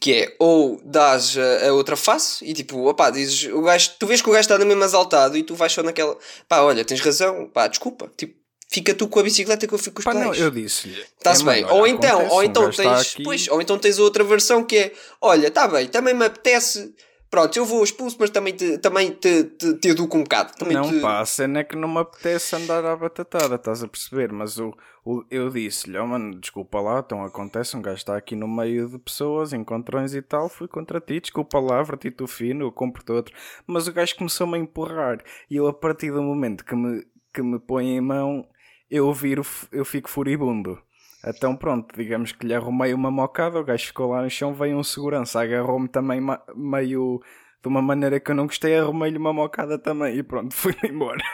Que 0.00 0.14
é, 0.14 0.36
ou 0.38 0.80
dás 0.84 1.36
a, 1.36 1.68
a 1.68 1.72
outra 1.74 1.96
face 1.96 2.42
e 2.44 2.54
tipo, 2.54 2.88
opá, 2.88 3.10
dizes, 3.10 3.52
o 3.52 3.60
gajo, 3.62 3.90
tu 3.98 4.06
vês 4.06 4.22
que 4.22 4.28
o 4.28 4.32
gajo 4.32 4.40
está 4.42 4.56
na 4.56 4.64
mesma 4.64 4.84
exaltado 4.86 5.36
e 5.36 5.42
tu 5.42 5.54
vais 5.54 5.70
só 5.72 5.82
naquela, 5.82 6.16
pá, 6.48 6.62
olha, 6.62 6.84
tens 6.84 7.00
razão, 7.00 7.50
pá, 7.52 7.66
desculpa, 7.66 8.10
tipo, 8.16 8.34
fica 8.70 8.94
tu 8.94 9.08
com 9.08 9.20
a 9.20 9.22
bicicleta 9.24 9.66
que 9.66 9.74
eu 9.74 9.78
fico 9.78 9.96
com 9.96 10.00
os 10.00 10.04
Pá, 10.04 10.14
não, 10.14 10.30
pés. 10.30 10.40
eu 10.40 10.50
disse-lhe. 10.50 10.94
Está-se 11.18 11.42
"É, 11.42 11.44
bem. 11.44 11.64
Ou 11.66 11.86
então, 11.86 12.10
acontece, 12.20 12.32
ou 12.32 12.40
um 12.40 12.44
então 12.44 12.70
está 12.70 12.96
tens, 12.96 13.16
pois, 13.22 13.48
ou 13.48 13.60
então 13.60 13.78
tens 13.78 13.98
a 13.98 14.02
outra 14.02 14.24
versão 14.24 14.64
que 14.64 14.76
é, 14.78 14.92
olha, 15.20 15.48
está 15.48 15.68
bem, 15.68 15.86
também 15.88 16.14
me 16.14 16.24
apetece, 16.24 16.94
pronto, 17.30 17.56
eu 17.56 17.64
vou 17.64 17.82
expulso, 17.84 18.16
mas 18.18 18.30
também 18.30 18.54
te, 18.54 18.78
também 18.78 19.10
te, 19.12 19.44
te, 19.44 19.74
te 19.78 19.88
educo 19.88 20.16
um 20.16 20.22
bocado. 20.22 20.52
Também 20.56 20.76
não, 20.76 20.88
te... 20.88 21.00
pá, 21.00 21.20
a 21.20 21.26
cena 21.26 21.60
é 21.60 21.64
que 21.64 21.76
não 21.76 21.88
me 21.88 21.98
apetece 22.00 22.56
andar 22.56 22.84
à 22.84 22.96
batatada, 22.96 23.54
estás 23.56 23.82
a 23.82 23.88
perceber? 23.88 24.32
Mas 24.32 24.58
o, 24.58 24.74
o- 25.04 25.24
eu 25.30 25.48
disse-lhe, 25.50 25.98
oh 25.98 26.06
mano, 26.06 26.38
desculpa 26.40 26.80
lá, 26.80 27.00
então 27.04 27.22
acontece, 27.24 27.76
um 27.76 27.82
gajo 27.82 27.96
está 27.98 28.16
aqui 28.16 28.34
no 28.36 28.48
meio 28.48 28.88
de 28.88 28.98
pessoas, 28.98 29.52
encontrões 29.52 30.14
e 30.14 30.22
tal, 30.22 30.48
fui 30.48 30.68
contra 30.68 31.00
ti, 31.00 31.20
desculpa 31.20 31.58
lá, 31.60 31.82
verti-te 31.82 32.22
o 32.22 32.26
fino, 32.26 32.64
eu 32.66 32.72
compro-te 32.72 33.12
outro. 33.12 33.34
Mas 33.66 33.86
o 33.88 33.92
gajo 33.92 34.16
começou-me 34.16 34.56
a 34.56 34.60
empurrar 34.60 35.22
e 35.50 35.56
eu, 35.56 35.66
a 35.66 35.72
partir 35.72 36.10
do 36.12 36.22
momento 36.22 36.64
que 36.64 36.74
me, 36.74 37.04
que 37.32 37.42
me 37.42 37.58
põe 37.58 37.88
em 37.96 38.00
mão, 38.00 38.46
eu 38.90 39.12
viro, 39.12 39.42
eu 39.70 39.84
fico 39.84 40.08
furibundo. 40.08 40.80
Então 41.24 41.56
pronto, 41.56 41.94
digamos 41.96 42.32
que 42.32 42.46
lhe 42.46 42.54
arrumei 42.54 42.94
uma 42.94 43.10
mocada, 43.10 43.58
o 43.58 43.64
gajo 43.64 43.86
ficou 43.86 44.10
lá 44.10 44.22
no 44.22 44.30
chão, 44.30 44.54
veio 44.54 44.76
um 44.76 44.84
segurança, 44.84 45.40
agarrou-me 45.40 45.88
também 45.88 46.20
meio 46.54 47.20
de 47.60 47.68
uma 47.68 47.82
maneira 47.82 48.20
que 48.20 48.30
eu 48.30 48.34
não 48.34 48.46
gostei, 48.46 48.76
arrumei-lhe 48.76 49.18
uma 49.18 49.32
mocada 49.32 49.78
também 49.78 50.16
e 50.16 50.22
pronto, 50.22 50.54
fui-me 50.56 50.88
embora. 50.88 51.24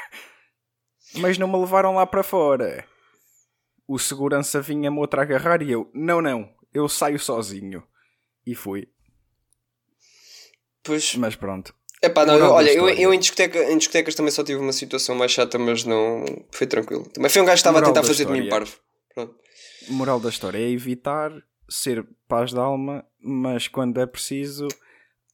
Mas 1.17 1.39
não 1.39 1.47
me 1.47 1.59
levaram 1.59 1.95
lá 1.95 2.07
para 2.07 2.23
fora. 2.23 2.85
O 3.87 3.99
segurança 3.99 4.61
vinha-me 4.63 4.99
outra 4.99 5.21
a 5.21 5.25
agarrar 5.25 5.61
e 5.63 5.71
eu, 5.71 5.91
não, 5.95 6.23
não, 6.23 6.49
eu 6.73 6.89
saio 6.89 7.19
sozinho. 7.19 7.87
E 8.47 8.55
fui. 8.55 8.89
Pois, 10.83 11.15
Mas 11.17 11.37
pronto. 11.37 11.75
Epá, 12.03 12.27
não, 12.27 12.37
eu, 12.37 12.51
olha, 12.51 12.71
eu, 12.71 12.87
eu 12.91 13.15
em, 13.15 13.19
discoteca, 13.19 13.59
em 13.73 13.79
discotecas 13.79 14.15
também 14.15 14.31
só 14.31 14.45
tive 14.45 14.61
uma 14.61 14.75
situação 14.75 15.15
mais 15.15 15.31
chata, 15.31 15.59
mas 15.59 15.85
não 15.85 16.23
foi 16.51 16.67
tranquilo. 16.67 17.09
Também 17.09 17.31
foi 17.31 17.41
um 17.41 17.47
gajo 17.47 17.55
que 17.55 17.61
estava 17.61 17.79
a 17.79 17.81
Moral 17.81 17.95
tentar 17.95 18.03
da 18.03 18.07
fazer 18.07 18.27
de 18.27 18.33
mim 18.33 18.49
parvo. 18.51 18.77
Pronto. 19.15 19.35
Moral 19.89 20.21
da 20.21 20.29
história 20.29 20.59
é 20.59 20.71
evitar 20.71 21.31
ser 21.69 22.05
paz 22.29 22.51
de 22.51 22.59
alma, 22.59 23.05
mas 23.21 23.69
quando 23.69 24.01
é 24.01 24.07
preciso 24.07 24.69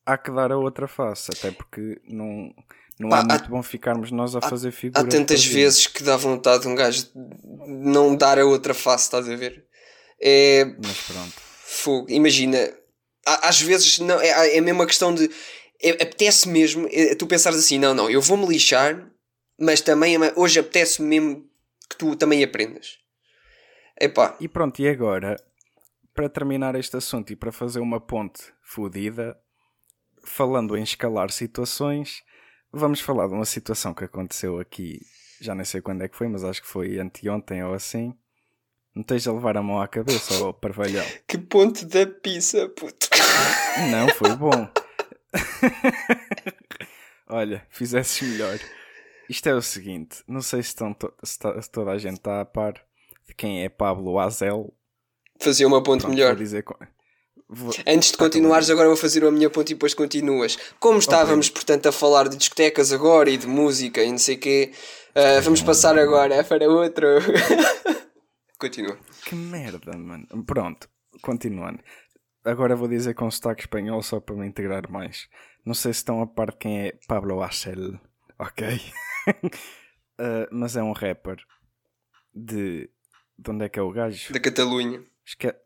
há 0.06 0.16
que 0.16 0.30
dar 0.30 0.50
a 0.52 0.56
outra 0.58 0.86
face, 0.88 1.30
até 1.36 1.50
porque 1.50 2.00
não, 2.04 2.52
não 2.98 3.08
Pá, 3.10 3.18
é 3.18 3.20
há- 3.20 3.24
muito 3.24 3.48
bom 3.50 3.62
ficarmos 3.62 4.10
nós 4.10 4.34
a 4.36 4.40
fazer 4.40 4.70
figuras. 4.72 5.04
Há 5.04 5.08
tantas 5.08 5.44
vezes 5.44 5.86
que 5.86 6.02
dá 6.02 6.16
vontade 6.16 6.62
de 6.62 6.68
um 6.68 6.74
gajo 6.74 7.08
não 7.66 8.16
dar 8.16 8.38
a 8.38 8.44
outra 8.46 8.74
face, 8.74 9.04
estás 9.04 9.28
a 9.28 9.36
ver? 9.36 9.64
É. 10.20 10.64
Mas 10.84 11.00
pronto. 11.06 11.32
Fogo. 11.64 12.06
Imagina, 12.10 12.58
às 13.24 13.60
vezes 13.60 13.98
não, 14.00 14.20
é, 14.20 14.56
é 14.56 14.60
mesmo 14.60 14.80
uma 14.80 14.86
questão 14.86 15.14
de. 15.14 15.30
é- 15.82 15.90
apetece 16.02 16.48
mesmo 16.48 16.88
é, 16.90 17.14
tu 17.14 17.26
pensares 17.26 17.58
assim: 17.58 17.78
não, 17.78 17.94
não, 17.94 18.10
eu 18.10 18.20
vou-me 18.20 18.46
lixar, 18.46 19.08
mas 19.58 19.80
também 19.80 20.16
é- 20.16 20.32
hoje 20.36 20.58
apetece 20.58 21.00
mesmo 21.02 21.44
que 21.88 21.96
tu 21.96 22.16
também 22.16 22.42
aprendas. 22.44 22.98
Epá, 24.00 24.34
E 24.40 24.48
pronto, 24.48 24.80
e 24.80 24.88
agora, 24.88 25.36
para 26.14 26.28
terminar 26.28 26.74
este 26.74 26.96
assunto 26.96 27.32
e 27.32 27.36
para 27.36 27.52
fazer 27.52 27.80
uma 27.80 28.00
ponte 28.00 28.42
fodida, 28.62 29.38
falando 30.24 30.76
em 30.76 30.82
escalar 30.82 31.30
situações, 31.30 32.22
vamos 32.72 33.00
falar 33.00 33.26
de 33.28 33.34
uma 33.34 33.44
situação 33.44 33.92
que 33.92 34.04
aconteceu 34.04 34.58
aqui, 34.58 35.00
já 35.40 35.54
nem 35.54 35.64
sei 35.64 35.80
quando 35.82 36.02
é 36.02 36.08
que 36.08 36.16
foi, 36.16 36.28
mas 36.28 36.42
acho 36.44 36.62
que 36.62 36.68
foi 36.68 36.98
anteontem 36.98 37.62
ou 37.62 37.74
assim. 37.74 38.14
Não 38.94 39.02
esteja 39.02 39.30
a 39.30 39.34
levar 39.34 39.56
a 39.56 39.62
mão 39.62 39.80
à 39.80 39.86
cabeça, 39.86 40.42
ó 40.42 40.52
parvalhão. 40.52 41.04
que 41.28 41.38
ponto 41.38 41.84
da 41.86 42.06
pizza, 42.06 42.68
puto. 42.70 43.08
Não, 43.90 44.08
foi 44.08 44.34
bom. 44.34 44.68
Olha, 47.28 47.64
fizesses 47.70 48.20
melhor. 48.28 48.58
Isto 49.28 49.48
é 49.48 49.54
o 49.54 49.62
seguinte, 49.62 50.24
não 50.26 50.42
sei 50.42 50.62
se, 50.62 50.70
estão 50.70 50.92
to- 50.92 51.14
se 51.22 51.38
se 51.62 51.70
toda 51.70 51.92
a 51.92 51.98
gente 51.98 52.16
está 52.16 52.40
a 52.40 52.44
par 52.44 52.84
de 53.30 53.34
quem 53.34 53.64
é 53.64 53.68
Pablo 53.68 54.18
Azel. 54.18 54.72
Fazia 55.40 55.66
uma 55.66 55.82
ponte 55.82 56.02
Pronto, 56.02 56.14
melhor. 56.14 56.34
Vou 56.34 56.44
dizer... 56.44 56.64
Vou... 57.48 57.72
Antes 57.86 58.12
de 58.12 58.18
continuares, 58.18 58.70
agora 58.70 58.88
vou 58.88 58.96
fazer 58.96 59.24
a 59.24 59.30
minha 59.30 59.50
ponte 59.50 59.70
e 59.70 59.74
depois 59.74 59.94
continuas. 59.94 60.56
Como 60.78 60.98
estávamos, 60.98 61.48
portanto, 61.48 61.86
a 61.86 61.92
falar 61.92 62.28
de 62.28 62.36
discotecas 62.36 62.92
agora 62.92 63.30
e 63.30 63.36
de 63.36 63.46
música 63.46 64.02
e 64.02 64.10
não 64.10 64.18
sei 64.18 64.36
o 64.36 64.38
quê, 64.38 64.72
ah, 65.14 65.40
vamos 65.42 65.62
passar 65.62 65.98
agora 65.98 66.44
para 66.44 66.68
outro. 66.68 67.06
Continua. 68.58 68.96
Que 69.24 69.34
merda, 69.34 69.96
mano. 69.96 70.26
Pronto, 70.46 70.88
continuando. 71.22 71.82
Agora 72.44 72.76
vou 72.76 72.88
dizer 72.88 73.14
com 73.14 73.30
sotaque 73.30 73.62
espanhol 73.62 74.02
só 74.02 74.20
para 74.20 74.36
me 74.36 74.46
integrar 74.46 74.90
mais. 74.90 75.28
Não 75.64 75.74
sei 75.74 75.92
se 75.92 75.98
estão 75.98 76.22
a 76.22 76.26
par 76.26 76.52
de 76.52 76.58
quem 76.58 76.86
é 76.86 76.98
Pablo 77.08 77.42
Axel, 77.42 77.98
ok? 78.38 78.80
Uh, 80.18 80.46
mas 80.52 80.76
é 80.76 80.82
um 80.82 80.92
rapper 80.92 81.36
de. 82.34 82.88
De 83.42 83.50
onde 83.50 83.64
é 83.64 83.68
que 83.70 83.78
é 83.78 83.82
o 83.82 83.90
gajo? 83.90 84.32
Da 84.32 84.38
Catalunha. 84.40 85.02
Acho 85.24 85.38
que 85.38 85.46
é. 85.46 85.58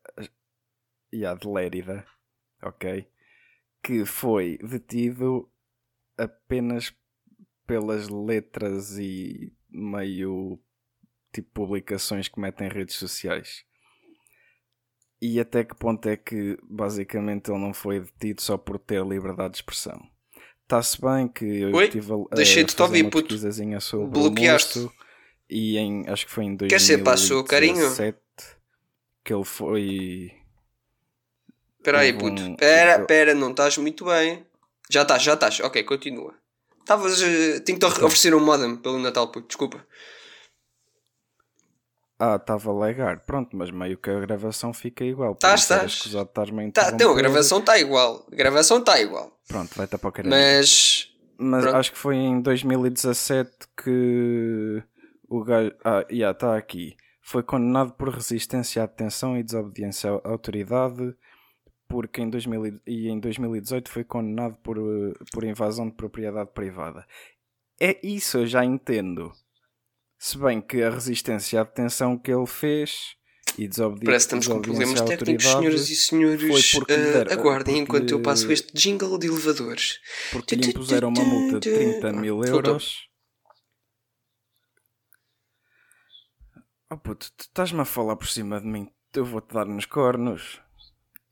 Yeah, 1.13 1.39
de 1.39 1.47
Lérida, 1.49 2.05
ok? 2.63 3.07
Que 3.83 4.05
foi 4.05 4.59
detido 4.59 5.49
apenas 6.17 6.95
pelas 7.67 8.09
letras 8.09 8.97
e 8.99 9.53
meio 9.71 10.59
tipo 11.33 11.51
publicações 11.53 12.29
que 12.29 12.39
metem 12.41 12.69
em 12.69 12.71
redes 12.71 12.95
sociais. 12.97 13.65
E 15.21 15.41
até 15.41 15.65
que 15.65 15.75
ponto 15.75 16.09
é 16.09 16.17
que 16.17 16.57
basicamente 16.63 17.51
ele 17.51 17.59
não 17.61 17.73
foi 17.75 18.01
detido 18.01 18.41
só 18.43 18.57
por 18.57 18.79
ter 18.79 19.05
liberdade 19.05 19.53
de 19.53 19.57
expressão? 19.59 20.01
Está-se 20.63 21.01
bem 21.01 21.29
que 21.29 21.45
eu 21.45 21.75
Oi? 21.75 21.85
estive 21.87 22.13
a, 22.13 22.17
a 22.31 22.35
Deixei 22.37 22.63
de 22.65 22.71
te 22.73 22.77
fazer 22.77 22.89
ouvir, 22.89 23.03
uma 23.03 23.11
puto. 23.11 23.29
pesquisazinha 23.29 23.81
sobre 23.81 24.09
Bloqueaste. 24.09 24.79
o 24.79 24.83
moço 24.85 24.97
e 25.49 25.77
em, 25.79 26.09
acho 26.09 26.27
que 26.27 26.33
foi 26.33 26.45
em 26.45 26.57
Quer 26.57 26.81
ser 26.81 26.99
passo, 27.05 27.43
carinho? 27.45 27.75
2017 27.75 28.19
que 29.25 29.33
ele 29.33 29.45
foi 29.45 30.33
Espera 31.79 32.01
aí, 32.01 32.13
puto. 32.13 32.41
um- 32.43 32.53
Espera, 32.53 33.01
espera, 33.01 33.35
não 33.35 33.51
estás 33.51 33.77
muito 33.79 34.05
bem. 34.07 34.47
Já 34.91 35.03
estás, 35.03 35.23
já 35.23 35.35
estás. 35.35 35.61
Ok, 35.61 35.83
continua. 35.85 36.35
Estavas. 36.81 37.21
eh, 37.23 37.61
tenho 37.61 37.79
que 37.79 37.87
te 37.87 37.87
oferecer 38.05 38.35
um 38.35 38.41
modem 38.45 38.77
pelo 38.77 38.99
Natal, 38.99 39.29
puto. 39.29 39.47
Desculpa. 39.49 39.85
Ah, 42.19 42.37
estava 42.37 42.71
a 42.71 42.87
legar. 42.87 43.21
Pronto, 43.21 43.57
mas 43.57 43.71
meio 43.71 43.99
que 43.99 44.09
a 44.11 44.21
gravação 44.21 44.73
fica 44.73 45.05
igual. 45.05 45.35
por 45.35 45.41
Tás, 45.41 45.63
isso 45.63 45.73
era 45.73 45.83
tás. 45.83 45.93
escusado 45.93 46.29
estar-me 46.29 46.67
a 46.69 46.73
Tá, 46.73 46.91
então, 46.93 47.11
a 47.11 47.15
gravação 47.15 47.59
está 47.59 47.79
igual. 47.79 48.27
A 48.31 48.37
gravação 48.37 48.79
está 48.79 49.01
igual. 49.01 49.39
Pronto, 49.49 49.75
vai-te 49.75 49.99
para 49.99 50.09
o 50.09 50.13
caralho. 50.13 50.31
Mas. 50.31 51.11
Mas 51.37 51.63
pronto. 51.65 51.77
acho 51.77 51.93
que 51.93 51.99
foi 51.99 52.17
em 52.17 52.41
2017 52.41 53.51
que 53.83 54.83
o 55.29 55.43
gajo. 55.45 55.73
Ah, 55.85 56.05
já 56.11 56.31
está 56.31 56.57
aqui. 56.57 56.97
Foi 57.21 57.43
condenado 57.43 57.93
por 57.95 58.09
resistência 58.11 58.83
à 58.83 58.87
detenção 58.87 59.37
e 59.39 59.43
desobediência 59.43 60.11
à 60.11 60.29
autoridade, 60.29 61.15
porque 61.89 62.21
em 62.21 62.29
2000 62.29 62.81
e- 62.87 63.09
em 63.09 63.19
2018 63.19 63.91
foi 63.91 64.05
condenado 64.05 64.57
por, 64.63 64.77
eh, 64.79 65.15
por 65.33 65.45
invasão 65.45 65.89
de 65.89 65.95
propriedade 65.95 66.51
privada. 66.53 67.07
É 67.81 67.99
isso, 68.07 68.39
eu 68.39 68.47
já 68.47 68.65
entendo. 68.65 69.33
Se 70.19 70.39
bem 70.39 70.61
que 70.61 70.83
a 70.83 70.91
resistência 70.91 71.61
à 71.61 71.65
detenção 71.65 72.17
que 72.19 72.31
ele 72.33 72.47
fez 72.47 73.17
e 73.59 73.67
desobedi 73.69 74.05
Parece 74.07 74.29
que 74.29 74.35
estamos 74.37 74.47
com 74.47 74.61
desobediência 74.61 74.95
problemas 74.97 75.19
técnicos, 75.19 75.45
senhoras 75.47 75.91
e 75.91 75.97
senhores. 75.97 76.73
deram- 76.87 77.33
aguardem 77.33 77.79
enquanto 77.79 78.11
eu 78.11 78.21
passo 78.23 78.51
este 78.53 78.73
jingle 78.75 79.19
de 79.19 79.27
elevadores. 79.29 79.99
porque 80.33 80.55
lhe 80.57 80.69
impuseram 80.69 81.09
uma 81.09 81.25
multa 81.25 81.61
de 81.61 81.73
30 81.75 82.13
mil 82.13 82.43
euros. 82.45 83.09
Oh 86.95 86.99
puto, 86.99 87.27
tu 87.37 87.43
estás-me 87.43 87.81
a 87.81 87.85
falar 87.85 88.15
por 88.15 88.29
cima 88.29 88.61
de 88.61 88.67
mim, 88.67 88.89
eu 89.15 89.25
vou-te 89.25 89.53
dar 89.53 89.65
nos 89.67 89.85
cornos. 89.85 90.61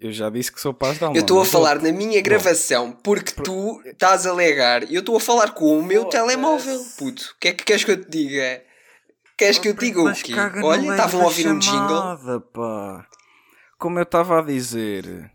Eu 0.00 0.10
já 0.10 0.28
disse 0.28 0.50
que 0.50 0.60
sou 0.60 0.74
paz 0.74 0.98
de 0.98 1.04
alma. 1.04 1.16
Eu 1.16 1.20
estou 1.20 1.40
a 1.40 1.44
falar 1.44 1.78
vou-te- 1.78 1.92
na 1.92 1.96
minha 1.96 2.20
gravação 2.20 2.90
porque 2.90 3.32
tu 3.40 3.80
estás 3.86 4.26
a 4.26 4.30
alegar. 4.30 4.82
Eu 4.92 4.98
estou 4.98 5.16
a 5.16 5.20
falar 5.20 5.52
com 5.52 5.78
o 5.78 5.82
meu 5.84 6.06
telemóvel, 6.06 6.84
puto. 6.98 7.32
O 7.36 7.38
que 7.40 7.48
é 7.48 7.52
que 7.52 7.62
queres 7.64 7.84
que 7.84 7.92
eu 7.92 8.04
te 8.04 8.10
diga? 8.10 8.64
Queres 9.38 9.58
que 9.58 9.68
eu 9.68 9.76
te 9.76 9.86
diga 9.86 10.02
o 10.02 10.12
quê? 10.12 10.34
Olha, 10.64 10.90
estavam 10.90 11.20
a 11.20 11.22
da 11.22 11.28
ouvir 11.28 11.46
um 11.48 11.58
jingle. 11.60 11.78
chamada, 11.88 12.40
pá. 12.40 13.06
Como 13.78 13.98
eu 14.00 14.02
estava 14.02 14.40
a 14.40 14.42
dizer, 14.42 15.30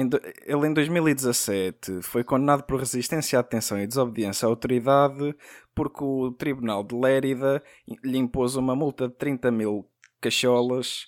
ele 0.00 0.66
em 0.66 0.72
2017 0.72 2.02
foi 2.02 2.22
condenado 2.22 2.62
por 2.64 2.78
resistência 2.78 3.38
à 3.38 3.42
detenção 3.42 3.80
e 3.80 3.86
desobediência 3.86 4.46
à 4.46 4.48
autoridade 4.50 5.34
porque 5.74 6.04
o 6.04 6.30
Tribunal 6.32 6.84
de 6.84 6.94
Lérida 6.94 7.62
lhe 8.04 8.18
impôs 8.18 8.54
uma 8.56 8.76
multa 8.76 9.08
de 9.08 9.14
30 9.14 9.50
mil 9.50 9.88
cacholas 10.20 11.04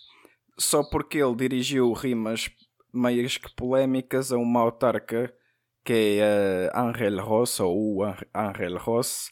só 0.58 0.82
porque 0.90 1.18
ele 1.18 1.36
dirigiu 1.36 1.92
rimas 1.92 2.50
meias 2.92 3.36
que 3.36 3.54
polémicas 3.54 4.32
a 4.32 4.38
uma 4.38 4.60
autarca 4.60 5.32
que 5.84 6.18
é 6.20 6.70
a 6.72 6.82
Angel 6.82 7.22
Ross 7.24 7.60
ou 7.60 7.96
o 7.96 8.02
An- 8.04 8.16
Angel 8.34 8.76
Ross 8.78 9.30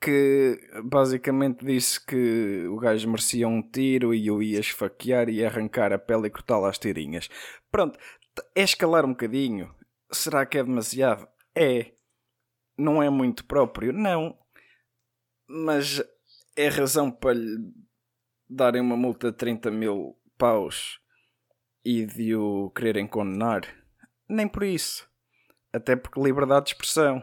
que 0.00 0.58
basicamente 0.84 1.64
disse 1.64 2.04
que 2.04 2.66
o 2.68 2.78
gajo 2.78 3.06
merecia 3.08 3.46
um 3.46 3.62
tiro 3.62 4.14
e 4.14 4.30
o 4.30 4.42
ia 4.42 4.58
esfaquear 4.58 5.28
e 5.28 5.44
arrancar 5.44 5.92
a 5.92 5.98
pele 5.98 6.28
e 6.28 6.30
cortá-la 6.30 6.70
às 6.70 6.78
tirinhas. 6.78 7.28
Pronto, 7.70 7.98
é 8.54 8.62
escalar 8.62 9.04
um 9.04 9.10
bocadinho. 9.10 9.74
Será 10.12 10.44
que 10.46 10.58
é 10.58 10.62
demasiado? 10.64 11.28
É. 11.54 11.92
Não 12.76 13.02
é 13.02 13.10
muito 13.10 13.44
próprio? 13.44 13.92
Não. 13.92 14.38
Mas 15.48 16.02
é 16.56 16.68
razão 16.68 17.10
para 17.10 17.34
lhe 17.34 17.58
darem 18.48 18.80
uma 18.80 18.96
multa 18.96 19.30
de 19.30 19.36
30 19.36 19.70
mil 19.70 20.16
paus 20.38 20.98
e 21.84 22.04
de 22.06 22.34
o 22.34 22.70
quererem 22.70 23.06
condenar? 23.06 23.62
Nem 24.28 24.48
por 24.48 24.62
isso. 24.64 25.08
Até 25.72 25.94
porque 25.96 26.20
liberdade 26.20 26.66
de 26.66 26.72
expressão. 26.72 27.22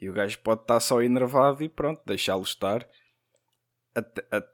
E 0.00 0.08
o 0.08 0.12
gajo 0.12 0.38
pode 0.40 0.62
estar 0.62 0.78
só 0.80 1.02
enervado 1.02 1.62
e 1.64 1.68
pronto, 1.68 2.00
deixá-lo 2.06 2.42
estar. 2.42 2.88
Até, 3.94 4.24
a- 4.30 4.44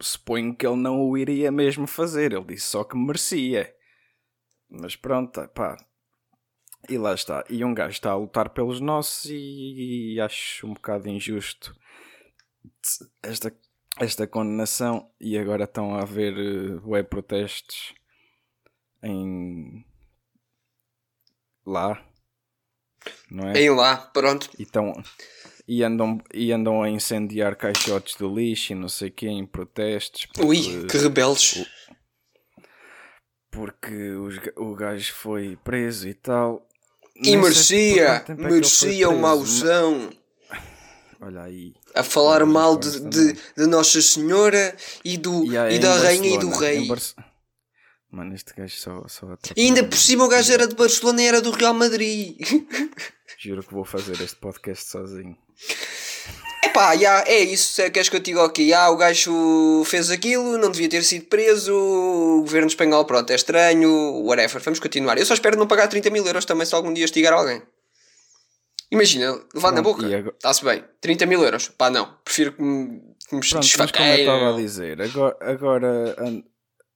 suponho 0.00 0.54
que 0.56 0.66
ele 0.66 0.76
não 0.76 1.00
o 1.00 1.16
iria 1.16 1.50
mesmo 1.52 1.86
fazer. 1.86 2.32
Ele 2.32 2.44
disse 2.44 2.66
só 2.68 2.82
que 2.84 2.96
merecia. 2.96 3.73
Mas 4.80 4.96
pronto, 4.96 5.46
pá. 5.48 5.76
E 6.88 6.98
lá 6.98 7.14
está. 7.14 7.44
E 7.48 7.64
um 7.64 7.72
gajo 7.72 7.92
está 7.92 8.10
a 8.10 8.16
lutar 8.16 8.50
pelos 8.50 8.80
nossos 8.80 9.30
e, 9.30 10.20
acho 10.20 10.66
um 10.66 10.74
bocado 10.74 11.08
injusto 11.08 11.74
esta, 13.22 13.54
esta 13.98 14.26
condenação. 14.26 15.10
E 15.20 15.38
agora 15.38 15.64
estão 15.64 15.94
a 15.94 16.02
haver 16.02 16.34
uh, 16.34 16.88
web 16.88 17.08
protestos 17.08 17.94
em 19.02 19.84
lá. 21.64 22.04
Não 23.30 23.48
é? 23.48 23.60
Em 23.60 23.70
lá, 23.70 23.96
pronto. 23.96 24.50
E, 24.58 24.66
tão, 24.66 24.92
e, 25.66 25.82
andam, 25.82 26.20
e 26.32 26.52
andam 26.52 26.82
a 26.82 26.90
incendiar 26.90 27.56
caixotes 27.56 28.16
de 28.16 28.26
lixo 28.26 28.72
e 28.72 28.76
não 28.76 28.88
sei 28.88 29.08
o 29.08 29.12
que 29.12 29.26
em 29.26 29.46
protestos. 29.46 30.26
Ui, 30.38 30.86
que 30.86 30.96
rebeldes. 30.98 31.66
Porque 33.54 34.10
os 34.10 34.38
o 34.56 34.74
gajo 34.74 35.12
foi 35.14 35.56
preso 35.64 36.08
e 36.08 36.14
tal. 36.14 36.66
E 37.16 37.36
merecia, 37.36 38.24
é 38.28 38.34
merecia 38.34 39.08
uma 39.08 39.36
mas- 39.36 39.62
Olha 41.20 41.42
aí. 41.42 41.74
A 41.94 42.02
falar 42.02 42.44
Mas 42.44 42.52
mal 42.52 42.76
de, 42.76 43.00
de, 43.00 43.32
de 43.56 43.66
Nossa 43.66 44.02
Senhora 44.02 44.76
e, 45.04 45.16
do, 45.16 45.44
E, 45.46 45.56
aí 45.56 45.76
e 45.76 45.78
da 45.78 45.96
Rainha 45.96 46.34
e 46.34 46.38
do 46.38 46.50
Rei. 46.50 46.86
Mano, 48.10 48.34
este 48.34 48.52
gajo 48.54 48.76
só, 48.76 49.04
só. 49.08 49.36
E 49.56 49.62
ainda 49.66 49.82
por 49.84 49.96
cima 49.96 50.24
o 50.24 50.28
gajo 50.28 50.52
era 50.52 50.68
de 50.68 50.74
Barcelona 50.74 51.22
e 51.22 51.26
era 51.26 51.40
do 51.40 51.50
Real 51.50 51.72
Madrid. 51.74 52.36
Juro 53.38 53.62
que 53.62 53.72
vou 53.72 53.84
fazer 53.84 54.20
este 54.20 54.36
podcast 54.36 54.84
sozinho. 54.88 55.36
Epá, 56.74 56.96
já, 56.96 57.22
é 57.28 57.38
isso. 57.38 57.74
Se 57.74 57.88
queres 57.88 58.08
que 58.08 58.16
eu 58.16 58.20
te 58.20 58.32
diga 58.32 58.44
aqui? 58.44 58.68
Já, 58.70 58.90
o 58.90 58.96
gajo 58.96 59.84
fez 59.84 60.10
aquilo, 60.10 60.58
não 60.58 60.72
devia 60.72 60.88
ter 60.88 61.04
sido 61.04 61.26
preso. 61.26 61.72
O 61.72 62.40
governo 62.40 62.66
espanhol, 62.66 63.04
pronto, 63.04 63.30
é 63.30 63.36
estranho. 63.36 63.88
Whatever, 64.24 64.60
vamos 64.60 64.80
continuar. 64.80 65.16
Eu 65.16 65.24
só 65.24 65.34
espero 65.34 65.56
não 65.56 65.68
pagar 65.68 65.86
30 65.86 66.10
mil 66.10 66.26
euros 66.26 66.44
também 66.44 66.66
se 66.66 66.74
algum 66.74 66.92
dia 66.92 67.04
estigar 67.04 67.32
alguém. 67.32 67.62
Imagina, 68.90 69.40
levar 69.54 69.70
na 69.70 69.82
boca. 69.82 70.04
agora- 70.04 70.34
Está-se 70.36 70.64
bem. 70.64 70.84
30 71.00 71.26
mil 71.26 71.44
euros. 71.44 71.68
Pá, 71.68 71.90
não. 71.90 72.12
Prefiro 72.24 72.52
que 72.54 72.62
me, 72.62 73.00
que 73.28 73.36
me 73.36 73.40
Pronto, 73.48 73.54
mas 73.78 73.92
como 73.92 74.08
eu 74.08 74.14
estava 74.18 74.54
a 74.54 74.56
dizer, 74.56 75.00
agora, 75.00 75.36
agora 75.42 76.16
an- 76.18 76.42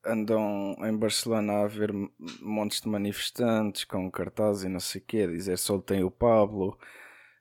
andam 0.04 0.74
em 0.82 0.96
Barcelona 0.96 1.52
a 1.52 1.64
haver 1.66 1.92
montes 2.40 2.80
de 2.80 2.88
manifestantes 2.88 3.84
com 3.84 4.10
cartazes 4.10 4.64
e 4.64 4.68
não 4.68 4.80
sei 4.80 5.00
o 5.00 5.04
quê, 5.06 5.18
a 5.18 5.26
dizer 5.28 5.56
soltem 5.56 6.02
o 6.02 6.10
Pablo 6.10 6.76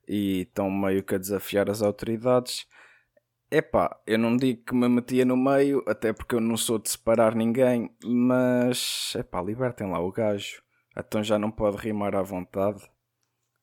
e 0.08 0.42
estão 0.42 0.70
meio 0.72 1.04
que 1.04 1.16
a 1.16 1.18
desafiar 1.18 1.70
as 1.70 1.82
autoridades. 1.82 2.66
Epá, 3.50 4.00
eu 4.06 4.18
não 4.18 4.36
digo 4.36 4.64
que 4.64 4.76
me 4.76 4.88
metia 4.90 5.26
no 5.26 5.38
meio, 5.38 5.84
até 5.88 6.12
porque 6.14 6.36
eu 6.36 6.42
não 6.42 6.58
sou 6.58 6.78
de 6.80 6.90
separar 6.90 7.36
ninguém, 7.36 7.96
mas 8.04 9.14
epá, 9.16 9.42
libertem 9.42 9.90
lá 9.90 10.00
o 10.00 10.12
gajo. 10.12 10.62
Então 10.98 11.24
já 11.24 11.38
não 11.38 11.52
pode 11.52 11.78
rimar 11.78 12.16
à 12.16 12.22
vontade. 12.22 12.84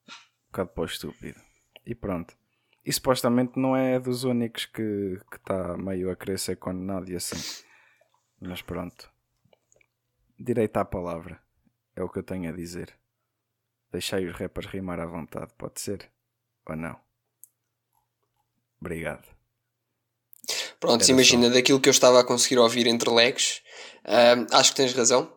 Um 0.09 0.47
bocado 0.53 0.71
para 0.71 0.83
o 0.83 0.87
estúpido. 0.87 1.41
E 1.85 1.95
pronto. 1.95 2.37
E 2.85 2.93
supostamente 2.93 3.59
não 3.59 3.77
é 3.77 3.99
dos 3.99 4.25
únicos 4.25 4.67
que 4.67 5.19
está 5.35 5.77
meio 5.77 6.11
a 6.11 6.17
querer 6.17 6.39
ser 6.39 6.57
condenado 6.57 7.11
e 7.11 7.17
assim. 7.17 7.65
Mas 8.41 8.63
pronto. 8.63 9.11
Direito 10.39 10.77
à 10.77 10.85
palavra. 10.85 11.41
É 11.97 12.03
o 12.03 12.09
que 12.09 12.19
eu 12.19 12.23
tenho 12.23 12.49
a 12.49 12.57
dizer. 12.57 12.97
Deixai 13.91 14.27
os 14.27 14.37
rappers 14.37 14.67
rimar 14.67 15.01
à 15.01 15.07
vontade, 15.07 15.53
pode 15.57 15.81
ser? 15.81 16.14
Ou 16.69 16.77
não? 16.77 16.97
Obrigado. 18.81 19.25
Pronto, 20.79 21.03
Era 21.03 21.13
imagina, 21.13 21.49
daquilo 21.49 21.81
que 21.81 21.89
eu 21.89 21.93
estava 21.93 22.21
a 22.21 22.25
conseguir 22.25 22.59
ouvir 22.59 22.87
entre 22.87 23.11
legs, 23.11 23.63
ahm, 24.05 24.47
acho 24.53 24.71
que 24.71 24.77
tens 24.77 24.93
razão. 24.93 25.33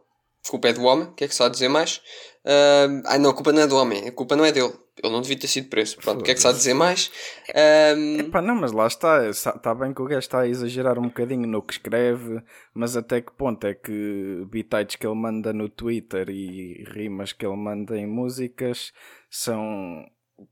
A 0.45 0.49
culpa 0.49 0.69
é 0.69 0.73
do 0.73 0.83
homem, 0.83 1.07
o 1.07 1.13
que 1.13 1.23
é 1.23 1.27
que 1.27 1.35
se 1.35 1.41
há 1.43 1.45
a 1.45 1.49
dizer 1.49 1.69
mais? 1.69 2.01
Ahm, 2.45 3.01
ah, 3.05 3.17
não, 3.17 3.29
a 3.29 3.33
culpa 3.33 3.51
não 3.51 3.61
é 3.61 3.67
do 3.67 3.75
homem, 3.77 4.07
a 4.07 4.11
culpa 4.11 4.35
não 4.35 4.45
é 4.45 4.51
dele. 4.51 4.73
Ele 5.01 5.13
não 5.13 5.21
devia 5.21 5.37
ter 5.37 5.47
sido 5.47 5.69
preso. 5.69 5.97
Pronto, 5.97 6.21
o 6.21 6.23
que 6.23 6.31
é 6.31 6.33
que 6.33 6.39
se 6.39 6.47
há 6.47 6.49
a 6.49 6.53
dizer 6.53 6.73
mais? 6.73 7.11
Ahm, 7.55 8.19
Epá, 8.19 8.41
não, 8.41 8.55
mas 8.55 8.71
lá 8.71 8.87
está. 8.87 9.29
Está 9.29 9.75
bem 9.75 9.93
que 9.93 10.01
o 10.01 10.05
gajo 10.05 10.19
está 10.19 10.39
a 10.41 10.47
exagerar 10.47 10.97
um 10.97 11.03
bocadinho 11.03 11.47
no 11.47 11.61
que 11.61 11.73
escreve, 11.73 12.41
mas 12.73 12.97
até 12.97 13.21
que 13.21 13.31
ponto 13.31 13.65
é 13.67 13.73
que 13.73 14.45
bitites 14.49 14.95
que 14.95 15.05
ele 15.05 15.15
manda 15.15 15.53
no 15.53 15.69
Twitter 15.69 16.29
e 16.29 16.83
rimas 16.89 17.31
que 17.31 17.45
ele 17.45 17.55
manda 17.55 17.97
em 17.97 18.07
músicas 18.07 18.91
são 19.29 20.03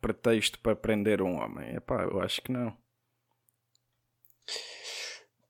pretexto 0.02 0.60
para 0.60 0.76
prender 0.76 1.22
um 1.22 1.36
homem? 1.42 1.76
Epá, 1.76 2.04
eu 2.04 2.22
acho 2.22 2.42
que 2.42 2.52
não. 2.52 2.76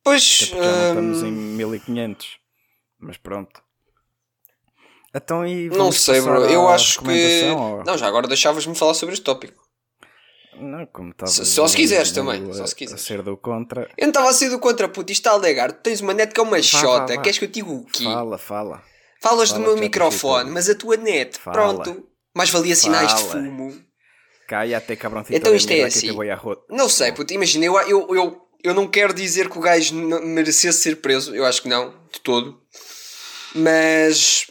pois, 0.03 0.51
Até 0.51 0.55
porque 0.55 0.63
já 0.65 0.71
não 0.93 1.11
estamos 1.11 1.23
em 1.23 1.31
1500. 1.31 2.37
Mas 2.99 3.17
pronto. 3.17 3.61
Então 5.13 5.45
e 5.47 5.69
não 5.69 5.91
sei, 5.91 6.21
bro. 6.21 6.43
Eu 6.45 6.67
acho 6.67 6.99
que. 7.01 7.43
ou- 7.55 7.83
Não, 7.83 7.97
já 7.97 8.07
agora 8.07 8.27
deixavas-me 8.27 8.75
falar 8.75 8.93
sobre 8.93 9.13
este 9.13 9.23
tópico. 9.23 9.63
Não, 10.57 10.85
como 10.85 11.11
estava 11.11 11.29
só 11.29 11.67
se 11.67 11.75
quiseres 11.75 12.11
também, 12.13 12.49
a, 12.49 12.53
só 12.53 12.65
se 12.65 12.73
a 12.73 12.77
quiseres. 12.77 13.01
ser 13.03 13.21
do 13.21 13.35
contra. 13.35 13.89
Eu 13.97 14.03
não 14.03 14.09
estava 14.09 14.29
a 14.29 14.33
ser 14.33 14.49
do 14.49 14.57
contra, 14.59 14.87
puto. 14.87 15.11
Isto 15.11 15.21
está 15.21 15.31
a 15.31 15.33
alegar. 15.33 15.71
Tu 15.73 15.81
tens 15.81 15.99
uma 16.01 16.13
net 16.13 16.33
que 16.33 16.39
é 16.39 16.43
uma 16.43 16.61
xota. 16.61 17.15
vá. 17.15 17.21
Queres 17.21 17.37
que 17.37 17.45
eu 17.45 17.49
te 17.51 17.55
diga 17.55 17.69
o 17.71 17.85
quê? 17.85 18.05
Fala, 18.05 18.37
fala. 18.37 18.83
Falas 19.21 19.49
Fala 19.49 19.61
do 19.61 19.65
meu 19.67 19.77
microfone, 19.77 20.51
mas 20.51 20.69
a 20.69 20.75
tua 20.75 20.95
net, 20.97 21.37
Fala. 21.39 21.55
pronto. 21.83 22.07
Mais 22.33 22.49
valia 22.49 22.75
sinais 22.75 23.13
de 23.15 23.23
Fumo. 24.45 24.47
Cállate, 24.47 24.95
cabrãozinho. 24.95 25.37
Então 25.37 25.55
isto 25.55 25.71
é 25.71 25.83
assim. 25.83 26.09
Não 26.69 26.87
sei, 26.89 27.11
puto, 27.11 27.33
imagina, 27.33 27.65
eu, 27.65 27.77
eu, 27.81 28.15
eu, 28.15 28.41
eu 28.63 28.73
não 28.73 28.87
quero 28.87 29.13
dizer 29.13 29.49
que 29.49 29.57
o 29.57 29.61
gajo 29.61 29.95
merecesse 29.95 30.79
ser 30.79 30.97
preso, 30.97 31.35
eu 31.35 31.45
acho 31.45 31.61
que 31.61 31.69
não, 31.69 31.89
de 32.11 32.19
todo. 32.21 32.61
Mas, 33.53 34.47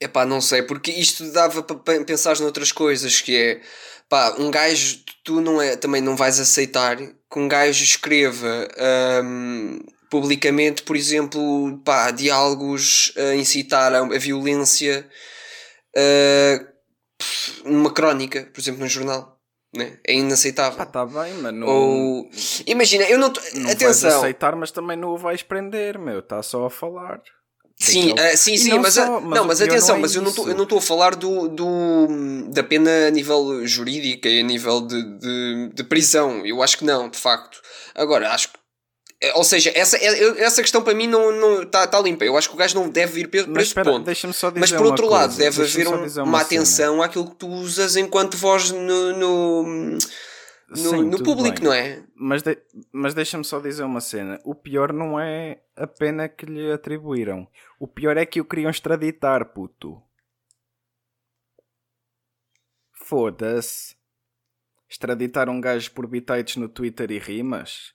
epá, 0.00 0.24
não 0.24 0.40
sei, 0.40 0.62
porque 0.62 0.90
isto 0.90 1.30
dava 1.32 1.62
para 1.62 2.04
pensar 2.04 2.38
noutras 2.40 2.72
coisas, 2.72 3.20
que 3.20 3.36
é, 3.36 3.60
pá, 4.08 4.34
um 4.38 4.50
gajo, 4.50 5.00
tu 5.24 5.40
não 5.40 5.60
é, 5.60 5.76
também 5.76 6.00
não 6.00 6.16
vais 6.16 6.40
aceitar 6.40 6.96
que 6.96 7.38
um 7.38 7.46
gajo 7.46 7.84
escreva 7.84 8.68
hum, 9.22 9.78
publicamente, 10.10 10.82
por 10.82 10.96
exemplo, 10.96 11.78
pá, 11.84 12.10
diálogos 12.10 13.12
a 13.16 13.34
incitar 13.34 13.94
a, 13.94 13.98
a 13.98 14.18
violência 14.18 15.08
uh, 15.96 16.77
numa 17.64 17.92
crónica, 17.92 18.48
por 18.52 18.60
exemplo, 18.60 18.80
num 18.80 18.88
jornal. 18.88 19.36
Né? 19.74 19.98
É 20.06 20.14
inaceitável. 20.14 20.78
Pá, 20.78 20.86
tá 20.86 21.04
bem, 21.04 21.34
mas 21.42 21.52
não, 21.52 21.66
Ou 21.66 22.30
imagina, 22.66 23.04
eu 23.04 23.18
não 23.18 23.30
tô... 23.30 23.38
não 23.54 23.64
vais 23.64 23.74
atenção. 23.76 24.18
aceitar, 24.20 24.56
mas 24.56 24.70
também 24.70 24.96
não 24.96 25.10
o 25.10 25.18
vais 25.18 25.42
prender, 25.42 25.98
meu. 25.98 26.20
Está 26.20 26.42
só 26.42 26.64
a 26.66 26.70
falar. 26.70 27.20
Sim, 27.80 28.08
Daquele- 28.14 28.28
ah, 28.32 28.36
sim, 28.36 28.54
E 28.54 28.58
sim, 28.58 28.70
não 28.70 28.78
mas, 28.80 28.94
só, 28.94 29.20
mas 29.20 29.38
não, 29.38 29.46
mas 29.46 29.60
atenção, 29.62 29.88
não 29.90 29.96
é 29.96 30.00
mas 30.00 30.14
eu 30.16 30.22
isso. 30.24 30.54
não 30.54 30.62
estou 30.64 30.78
a 30.78 30.82
falar 30.82 31.14
do, 31.14 31.48
do 31.48 32.48
da 32.50 32.64
pena 32.64 33.06
a 33.06 33.10
nível 33.10 33.64
jurídico 33.66 34.26
e 34.26 34.40
a 34.40 34.42
nível 34.42 34.80
de, 34.80 35.18
de, 35.18 35.70
de 35.74 35.84
prisão. 35.84 36.44
Eu 36.46 36.62
acho 36.62 36.78
que 36.78 36.84
não, 36.84 37.08
de 37.10 37.18
facto. 37.18 37.60
Agora, 37.94 38.32
acho 38.32 38.48
que 38.48 38.58
ou 39.34 39.42
seja, 39.42 39.72
essa, 39.74 39.96
é- 39.96 40.40
essa 40.42 40.62
questão 40.62 40.82
para 40.82 40.94
mim 40.94 41.06
não 41.08 41.30
está 41.30 41.40
não, 41.40 41.66
tá, 41.66 41.86
tá 41.86 42.00
limpa. 42.00 42.24
Eu 42.24 42.36
acho 42.36 42.48
que 42.48 42.54
o 42.54 42.58
gajo 42.58 42.74
não 42.76 42.88
deve 42.88 43.12
vir 43.14 43.28
para 43.28 43.46
Mas 43.48 43.66
espera, 43.68 43.90
ponto. 43.90 44.06
Mas 44.56 44.70
por 44.70 44.86
outro 44.86 45.08
lado, 45.08 45.34
coisa, 45.34 45.38
deve 45.38 45.62
haver 45.62 45.88
um- 45.88 45.94
uma, 45.96 46.08
cena. 46.08 46.38
atenção 46.40 47.02
àquilo 47.02 47.28
que 47.30 47.36
tu 47.36 47.48
usas 47.48 47.96
enquanto 47.96 48.36
voz 48.36 48.70
no, 48.70 49.12
no, 49.16 49.62
no, 49.64 50.76
Sim, 50.76 51.02
no 51.04 51.22
público, 51.22 51.56
bem. 51.60 51.64
não 51.64 51.72
é? 51.72 52.02
Mas, 52.14 52.42
de- 52.42 52.58
mas 52.92 53.12
deixa-me 53.14 53.44
só 53.44 53.58
dizer 53.58 53.82
uma 53.82 54.00
cena. 54.00 54.40
O 54.44 54.54
pior 54.54 54.92
não 54.92 55.18
é 55.18 55.62
a 55.74 55.86
pena 55.86 56.28
que 56.28 56.46
lhe 56.46 56.70
atribuíram. 56.70 57.48
O 57.80 57.88
pior 57.88 58.16
é 58.16 58.24
que 58.24 58.40
o 58.40 58.44
queriam 58.44 58.70
extraditar, 58.70 59.46
puto. 59.52 60.00
Foda-se. 62.92 63.96
Extraditar 64.88 65.48
um 65.48 65.60
gajo 65.60 65.90
por 65.92 66.06
bitites 66.06 66.56
no 66.56 66.68
Twitter 66.68 67.10
e 67.10 67.18
rimas? 67.18 67.94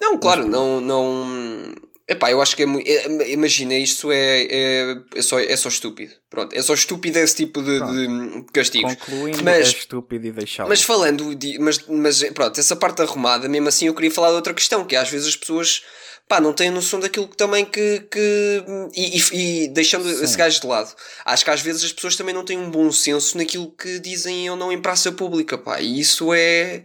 Não, 0.00 0.18
claro, 0.18 0.46
não, 0.46 0.80
não. 0.80 1.74
Epá, 2.08 2.30
eu 2.30 2.42
acho 2.42 2.56
que 2.56 2.64
é 2.64 2.66
muito. 2.66 2.88
Imagina, 3.28 3.74
isto 3.74 4.10
é, 4.10 4.42
é, 4.50 4.96
é, 5.14 5.22
só, 5.22 5.38
é 5.38 5.56
só 5.56 5.68
estúpido. 5.68 6.12
Pronto, 6.28 6.52
é 6.54 6.60
só 6.60 6.74
estúpido 6.74 7.18
esse 7.18 7.36
tipo 7.36 7.62
de, 7.62 7.78
de 7.80 8.44
castigos. 8.52 8.94
Concluindo, 8.96 9.42
Mas- 9.44 9.68
é 9.68 9.70
estúpido 9.70 10.26
e 10.26 10.32
deixá-lo. 10.32 10.68
Mas 10.68 10.82
falando, 10.82 11.34
de, 11.34 11.58
mas, 11.58 11.78
mas 11.86 12.22
pronto, 12.34 12.58
essa 12.58 12.74
parte 12.76 13.00
arrumada, 13.02 13.48
mesmo 13.48 13.68
assim 13.68 13.86
eu 13.86 13.94
queria 13.94 14.10
falar 14.10 14.30
de 14.30 14.34
outra 14.34 14.52
questão, 14.52 14.84
que 14.84 14.96
é, 14.96 14.98
às 14.98 15.08
vezes 15.08 15.28
as 15.28 15.36
pessoas 15.36 15.82
pá, 16.28 16.40
não 16.40 16.52
têm 16.52 16.70
noção 16.70 16.98
daquilo 16.98 17.28
que 17.28 17.36
também 17.36 17.64
que. 17.64 18.00
que 18.10 18.64
e, 18.94 19.18
e- 19.18 19.64
e 19.64 19.68
deixando 19.68 20.04
Sim. 20.08 20.24
esse 20.24 20.36
gajo 20.36 20.60
de 20.60 20.66
lado, 20.66 20.92
acho 21.24 21.44
que 21.44 21.50
às 21.50 21.60
vezes 21.60 21.84
as 21.84 21.92
pessoas 21.92 22.16
também 22.16 22.34
não 22.34 22.44
têm 22.44 22.58
um 22.58 22.70
bom 22.70 22.90
senso 22.90 23.38
naquilo 23.38 23.70
que 23.70 24.00
dizem 24.00 24.50
ou 24.50 24.56
não 24.56 24.72
em 24.72 24.82
praça 24.82 25.12
pública, 25.12 25.56
pá, 25.56 25.80
e 25.80 26.00
isso 26.00 26.34
é. 26.34 26.82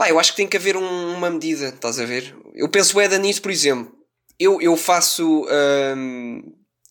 Pá, 0.00 0.08
eu 0.08 0.18
acho 0.18 0.30
que 0.30 0.38
tem 0.38 0.48
que 0.48 0.56
haver 0.56 0.78
um- 0.78 1.14
uma 1.14 1.28
medida, 1.28 1.68
estás 1.68 2.00
a 2.00 2.06
ver? 2.06 2.34
Eu 2.54 2.70
penso 2.70 2.98
é 2.98 3.18
nisso, 3.18 3.42
por 3.42 3.50
exemplo. 3.50 3.92
Eu, 4.38 4.58
eu 4.58 4.74
faço. 4.74 5.46
hum, 5.94 6.40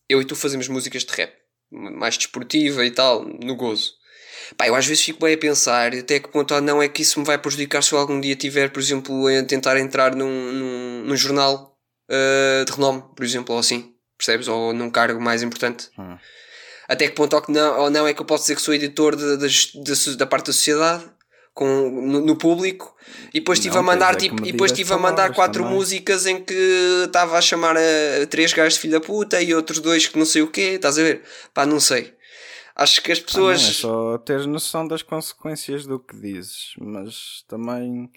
eu 0.08 0.22
e 0.22 0.26
tu 0.26 0.36
fazemos 0.36 0.68
músicas 0.68 1.04
de 1.04 1.12
rap, 1.16 1.34
mais 1.72 2.16
desportiva 2.20 2.86
e 2.86 2.92
tal, 2.92 3.26
no 3.26 3.56
gozo. 3.56 3.94
Pá, 4.56 4.68
eu 4.68 4.76
às 4.76 4.86
vezes 4.86 5.04
fico 5.04 5.22
bem 5.26 5.34
a 5.34 5.38
pensar 5.40 5.92
até 5.96 6.20
que 6.20 6.30
ponto 6.30 6.54
ou 6.54 6.62
não 6.62 6.84
é 6.84 6.88
que 6.88 7.02
isso 7.02 7.20
me 7.20 7.26
vai 7.26 7.40
prejudicar 7.40 7.82
se 7.82 7.94
eu 7.94 7.98
algum 7.98 8.22
dia 8.22 8.36
tiver, 8.36 8.70
por 8.70 8.80
exemplo, 8.80 9.26
a 9.28 9.42
tentar 9.44 9.80
entrar 9.80 10.16
num, 10.16 10.30
num, 10.54 11.04
num 11.06 11.18
jornal 11.18 11.76
uh, 12.12 12.64
de 12.64 12.72
renome, 12.72 13.04
por 13.16 13.26
exemplo, 13.26 13.56
ou 13.56 13.60
assim, 13.60 13.92
percebes? 14.20 14.48
Ou 14.48 14.72
num 14.72 14.92
cargo 14.92 15.20
mais 15.20 15.42
importante. 15.42 15.90
Hum. 15.98 16.16
Até 16.88 17.08
que 17.08 17.16
ponto 17.16 17.36
ou, 17.36 17.42
que 17.42 17.52
não, 17.52 17.80
ou 17.80 17.90
não 17.90 18.08
é 18.08 18.14
que 18.14 18.22
eu 18.22 18.26
posso 18.26 18.44
dizer 18.44 18.56
que 18.56 18.62
sou 18.62 18.74
editor 18.76 19.16
de- 19.16 19.38
das- 19.38 19.72
da, 19.74 20.16
da 20.18 20.28
parte 20.28 20.46
da 20.48 20.54
sociedade 20.54 21.10
com, 21.56 21.66
no, 21.90 22.22
no 22.22 22.36
público 22.38 22.96
e 23.34 23.40
depois 23.40 23.60
estive 23.60 23.78
a 23.78 23.82
mandar 23.82 24.14
é 24.14 24.18
tipo, 24.18 24.46
e 24.46 24.52
depois 24.52 24.72
as 24.72 24.78
estive 24.78 24.94
a 24.94 24.98
mandar 24.98 25.34
quatro 25.34 25.64
também. 25.64 25.78
músicas 25.78 26.26
em 26.26 26.44
que 26.44 26.54
estava 27.06 27.38
a 27.38 27.42
chamar 27.42 27.76
a, 27.78 28.26
três 28.30 28.54
gajos 28.54 28.76
de 28.76 28.80
filho 28.80 28.94
da 29.00 29.06
puta 29.06 29.42
e 29.42 29.54
outros 29.54 29.80
dois 29.80 30.08
que 30.08 30.18
não 30.18 30.26
sei 30.26 30.42
o 30.42 30.48
quê, 30.52 30.74
estás 30.76 30.98
a 31.00 31.04
ver? 31.04 31.24
Pá, 31.54 31.66
não 31.66 31.80
sei. 31.80 32.14
Acho 32.76 33.02
que 33.02 33.12
as 33.12 33.18
Ah, 33.18 33.22
não, 33.22 33.26
pessoas. 33.26 33.62
é 33.62 33.74
só 33.74 34.18
ter 34.20 34.48
noção 34.48 34.88
das 34.88 35.02
consequências 35.02 35.86
do 35.86 36.00
que 36.00 36.16
dizes, 36.16 36.74
mas 36.80 37.44
também 37.48 38.10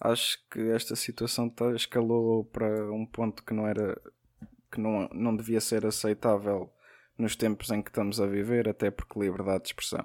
acho 0.00 0.38
que 0.50 0.60
esta 0.70 0.94
situação 0.94 1.48
tá- 1.48 1.72
escalou 1.74 2.44
para 2.44 2.92
um 2.92 3.04
ponto 3.06 3.42
que 3.42 3.52
não 3.54 3.66
era 3.66 4.00
que 4.70 4.80
não, 4.80 5.08
não 5.12 5.34
devia 5.36 5.60
ser 5.60 5.86
aceitável 5.86 6.68
nos 7.16 7.36
tempos 7.36 7.70
em 7.70 7.80
que 7.80 7.90
estamos 7.90 8.20
a 8.20 8.26
viver, 8.26 8.68
até 8.68 8.90
porque 8.90 9.18
liberdade 9.20 9.62
de 9.62 9.68
expressão. 9.68 10.04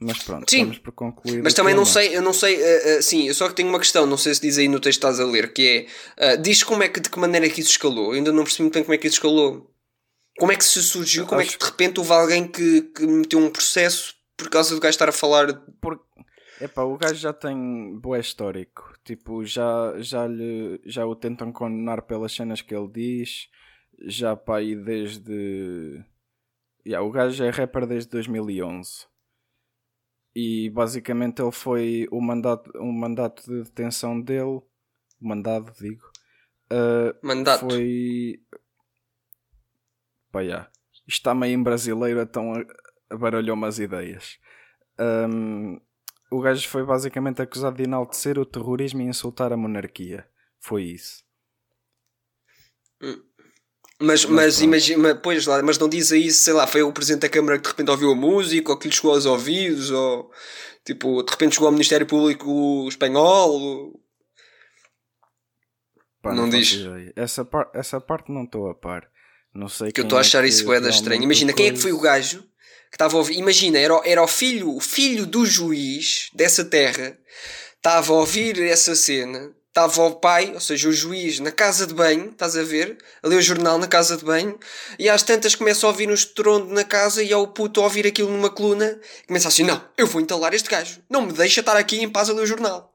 Mas 0.00 0.22
pronto, 0.22 0.50
Sim. 0.50 0.64
vamos 0.64 0.78
por 0.78 0.92
concluir. 0.92 1.42
Mas 1.42 1.54
também 1.54 1.74
não 1.74 1.84
sei, 1.84 2.16
eu 2.16 2.20
não 2.20 2.32
sei, 2.32 2.56
eh, 2.56 2.96
eh, 2.96 3.02
sim, 3.02 3.28
eu 3.28 3.34
só 3.34 3.48
que 3.48 3.54
tenho 3.54 3.68
uma 3.68 3.78
questão, 3.78 4.04
não 4.06 4.16
sei 4.16 4.34
se 4.34 4.40
diz 4.40 4.58
aí 4.58 4.68
no 4.68 4.80
texto 4.80 5.00
que 5.00 5.06
estás 5.06 5.20
a 5.20 5.24
ler, 5.24 5.52
que 5.52 5.86
é, 6.18 6.32
eh, 6.32 6.36
diz 6.36 6.62
como 6.62 6.82
é 6.82 6.88
que, 6.88 7.00
de 7.00 7.08
que 7.08 7.18
maneira 7.18 7.46
é 7.46 7.48
que 7.48 7.60
isso 7.60 7.70
escalou, 7.70 8.06
eu 8.08 8.12
ainda 8.12 8.32
não 8.32 8.42
percebi 8.42 8.62
muito 8.64 8.74
bem 8.74 8.82
como 8.82 8.94
é 8.94 8.98
que 8.98 9.06
isso 9.06 9.16
escalou. 9.16 9.70
Como 10.36 10.50
é 10.50 10.56
que 10.56 10.64
se 10.64 10.82
surgiu? 10.82 11.26
Como 11.26 11.40
é 11.40 11.44
que 11.44 11.50
Acho- 11.50 11.58
de 11.60 11.64
repente 11.64 12.00
houve 12.00 12.12
alguém 12.12 12.46
que, 12.48 12.82
que 12.82 13.06
meteu 13.06 13.38
um 13.38 13.48
processo 13.50 14.14
por 14.36 14.50
causa 14.50 14.74
do 14.74 14.80
gajo 14.80 14.90
estar 14.90 15.08
a 15.08 15.12
falar. 15.12 15.52
Por... 15.80 16.00
Epá, 16.60 16.82
o 16.82 16.96
gajo 16.98 17.14
já 17.14 17.32
tem 17.32 17.96
bué 18.00 18.18
histórico. 18.18 18.92
Tipo, 19.04 19.44
já, 19.44 19.94
já, 19.98 20.26
lhe, 20.26 20.80
já 20.84 21.06
o 21.06 21.14
tentam 21.14 21.52
condenar 21.52 22.02
pelas 22.02 22.32
cenas 22.32 22.60
que 22.60 22.74
ele 22.74 22.88
diz. 22.88 23.48
Já 24.06 24.34
para 24.34 24.56
aí 24.58 24.74
desde. 24.74 26.04
Yeah, 26.84 27.06
o 27.06 27.12
gajo 27.12 27.44
é 27.44 27.50
rapper 27.50 27.86
desde 27.86 28.10
2011. 28.10 29.06
E 30.34 30.70
basicamente 30.70 31.40
ele 31.40 31.52
foi. 31.52 32.08
O 32.10 32.20
mandato, 32.20 32.70
o 32.78 32.92
mandato 32.92 33.44
de 33.44 33.62
detenção 33.62 34.20
dele. 34.20 34.60
O 35.20 35.28
mandado, 35.28 35.72
digo. 35.78 36.04
uh, 36.72 37.26
Mandato. 37.26 37.60
foi. 37.60 38.40
Pá, 40.32 40.40
yeah. 40.40 40.70
Está 41.06 41.34
meio 41.34 41.54
em 41.58 41.62
brasileiro, 41.62 42.20
então 42.20 42.52
baralhou-me 43.10 43.66
as 43.66 43.78
ideias. 43.78 44.38
Um, 44.98 45.78
o 46.30 46.40
gajo 46.40 46.68
foi 46.68 46.84
basicamente 46.84 47.42
acusado 47.42 47.76
de 47.76 47.84
enaltecer 47.84 48.38
o 48.38 48.46
terrorismo 48.46 49.02
e 49.02 49.04
insultar 49.04 49.52
a 49.52 49.56
monarquia. 49.56 50.28
Foi 50.58 50.82
isso. 50.82 51.22
Mas, 54.04 54.24
Mas 54.24 54.34
mas 54.34 54.60
imagina, 54.60 55.14
pois 55.14 55.46
lá, 55.46 55.62
mas 55.62 55.78
não 55.78 55.88
diz 55.88 56.12
aí, 56.12 56.30
sei 56.30 56.52
lá, 56.52 56.66
foi 56.66 56.82
o 56.82 56.92
presidente 56.92 57.22
da 57.22 57.28
Câmara 57.28 57.56
que 57.58 57.64
de 57.64 57.68
repente 57.70 57.90
ouviu 57.90 58.10
a 58.12 58.14
música, 58.14 58.70
ou 58.72 58.78
que 58.78 58.88
lhe 58.88 58.94
chegou 58.94 59.12
aos 59.12 59.26
ouvidos, 59.26 59.90
ou 59.90 60.30
tipo, 60.84 61.22
de 61.22 61.30
repente 61.30 61.54
chegou 61.54 61.66
ao 61.66 61.72
Ministério 61.72 62.06
Público 62.06 62.86
Espanhol. 62.88 63.50
ou- 63.60 64.00
Pá, 66.22 66.34
Não 66.34 66.44
faço 66.50 66.56
diz. 66.56 67.12
Essa, 67.16 67.44
par 67.44 67.70
essa 67.74 68.00
parte 68.00 68.32
não 68.32 68.44
estou 68.44 68.70
a 68.70 68.74
par. 68.74 69.08
Não 69.54 69.68
sei 69.68 69.92
Que 69.92 70.00
eu 70.00 70.04
estou 70.04 70.16
a 70.16 70.20
é 70.20 70.24
achar 70.24 70.42
que 70.42 70.48
isso 70.48 70.64
bué 70.64 70.76
da 70.76 70.88
realmente 70.88 70.94
estranho. 71.00 71.22
Imagina, 71.22 71.52
quem 71.52 71.66
é 71.66 71.70
que 71.72 71.78
foi 71.78 71.92
o 71.92 72.00
gajo 72.00 72.40
que 72.90 72.96
estava 72.96 73.14
a 73.14 73.18
ouvir? 73.18 73.36
Imagina, 73.38 73.78
era, 73.78 74.00
era 74.04 74.22
o 74.22 74.26
filho, 74.26 74.74
o 74.74 74.80
filho 74.80 75.26
do 75.26 75.44
juiz 75.46 76.30
dessa 76.34 76.64
terra, 76.64 77.16
estava 77.76 78.12
a 78.12 78.16
ouvir 78.16 78.60
essa 78.62 78.94
cena, 78.96 79.54
estava 79.74 80.02
o 80.04 80.14
pai, 80.14 80.52
ou 80.54 80.60
seja, 80.60 80.88
o 80.88 80.92
juiz, 80.92 81.40
na 81.40 81.50
casa 81.50 81.84
de 81.84 81.92
banho, 81.92 82.30
estás 82.30 82.56
a 82.56 82.62
ver? 82.62 82.96
A 83.20 83.26
ler 83.26 83.38
o 83.38 83.42
jornal 83.42 83.76
na 83.76 83.88
casa 83.88 84.16
de 84.16 84.24
banho, 84.24 84.56
e 85.00 85.08
às 85.08 85.24
tantas 85.24 85.56
começa 85.56 85.84
a 85.84 85.88
ouvir 85.90 86.08
um 86.08 86.14
estrondo 86.14 86.72
na 86.72 86.84
casa 86.84 87.24
e 87.24 87.32
ao 87.32 87.48
puto 87.48 87.80
a 87.80 87.84
ouvir 87.84 88.06
aquilo 88.06 88.30
numa 88.30 88.48
coluna, 88.48 89.00
e 89.24 89.26
começa 89.26 89.48
assim: 89.48 89.64
Não, 89.64 89.84
eu 89.98 90.06
vou 90.06 90.20
entalar 90.20 90.54
este 90.54 90.70
gajo, 90.70 91.00
não 91.10 91.22
me 91.26 91.32
deixa 91.32 91.58
estar 91.58 91.76
aqui 91.76 92.00
em 92.00 92.08
paz 92.08 92.30
a 92.30 92.32
ler 92.32 92.42
o 92.42 92.46
jornal. 92.46 92.94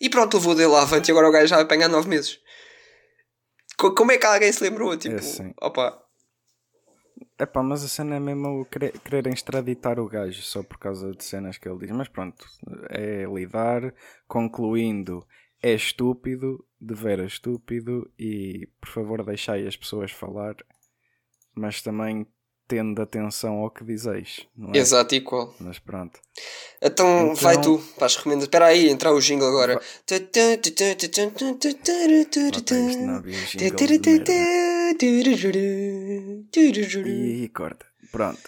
E 0.00 0.08
pronto, 0.08 0.38
levou 0.38 0.54
dele 0.54 0.68
lá 0.68 0.80
avante 0.80 1.10
e 1.10 1.12
agora 1.12 1.28
o 1.28 1.32
gajo 1.32 1.46
já 1.46 1.56
vai 1.56 1.64
apanhar 1.66 1.88
nove 1.88 2.08
meses. 2.08 2.38
Co- 3.76 3.94
Como 3.94 4.10
é 4.12 4.16
que 4.16 4.24
alguém 4.26 4.50
se 4.50 4.62
lembrou? 4.64 4.96
Tipo, 4.96 5.22
sim. 5.22 5.52
opa. 5.60 6.00
Epá, 7.38 7.62
mas 7.62 7.84
a 7.84 7.88
cena 7.88 8.16
é 8.16 8.20
mesmo 8.20 8.66
quererem 9.04 9.32
extraditar 9.32 9.98
o 10.00 10.08
gajo 10.08 10.40
só 10.42 10.62
por 10.62 10.78
causa 10.78 11.12
de 11.12 11.22
cenas 11.24 11.58
que 11.58 11.68
ele 11.68 11.78
diz. 11.80 11.90
Mas 11.90 12.08
pronto, 12.08 12.46
é 12.90 13.24
lidar, 13.24 13.92
concluindo, 14.26 15.26
é 15.64 15.72
estúpido, 15.72 16.62
de 16.78 16.94
veras 16.94 17.32
estúpido, 17.32 18.10
e 18.18 18.68
por 18.78 18.90
favor 18.90 19.24
deixai 19.24 19.66
as 19.66 19.74
pessoas 19.74 20.10
falar, 20.10 20.54
mas 21.54 21.80
também 21.80 22.26
tendo 22.68 23.00
atenção 23.00 23.54
ao 23.56 23.70
que 23.70 23.82
dizeis, 23.82 24.46
é? 24.74 24.78
Exato, 24.78 25.14
igual. 25.14 25.54
Mas 25.58 25.78
pronto. 25.78 26.20
Então, 26.82 27.32
Então- 27.32 27.34
vai 27.36 27.58
tu, 27.60 27.78
para 27.96 28.06
as 28.06 28.16
recomendações. 28.16 28.48
Espera 28.48 28.66
aí, 28.66 28.88
entrar 28.90 29.12
o 29.12 29.20
jingle 29.20 29.48
agora. 29.48 29.80
Jingle. 36.86 37.08
E 37.44 37.48
corta. 37.48 37.86
Pronto. 38.12 38.40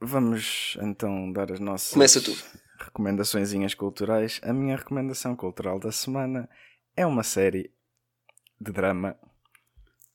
Vamos 0.00 0.76
então 0.82 1.32
dar 1.32 1.52
as 1.52 1.60
nossas 1.60 1.92
Começa 1.92 2.20
tu. 2.20 2.36
Recomendaçõezinhas 2.78 3.74
culturais. 3.74 4.40
A 4.42 4.52
minha 4.52 4.76
recomendação 4.76 5.34
cultural 5.36 5.78
da 5.78 5.92
semana 5.92 6.48
é 6.96 7.06
uma 7.06 7.22
série 7.22 7.72
de 8.60 8.72
drama 8.72 9.16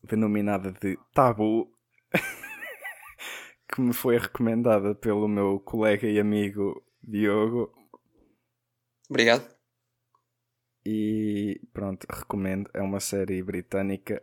denominada 0.03 0.71
de 0.71 0.97
Tabu 1.13 1.71
que 3.73 3.81
me 3.81 3.93
foi 3.93 4.17
recomendada 4.17 4.95
pelo 4.95 5.27
meu 5.27 5.59
colega 5.59 6.07
e 6.07 6.19
amigo 6.19 6.83
Diogo 7.03 7.71
Obrigado. 9.09 9.45
e 10.85 11.61
pronto, 11.73 12.05
recomendo. 12.09 12.69
É 12.73 12.81
uma 12.81 12.99
série 12.99 13.43
britânica 13.43 14.21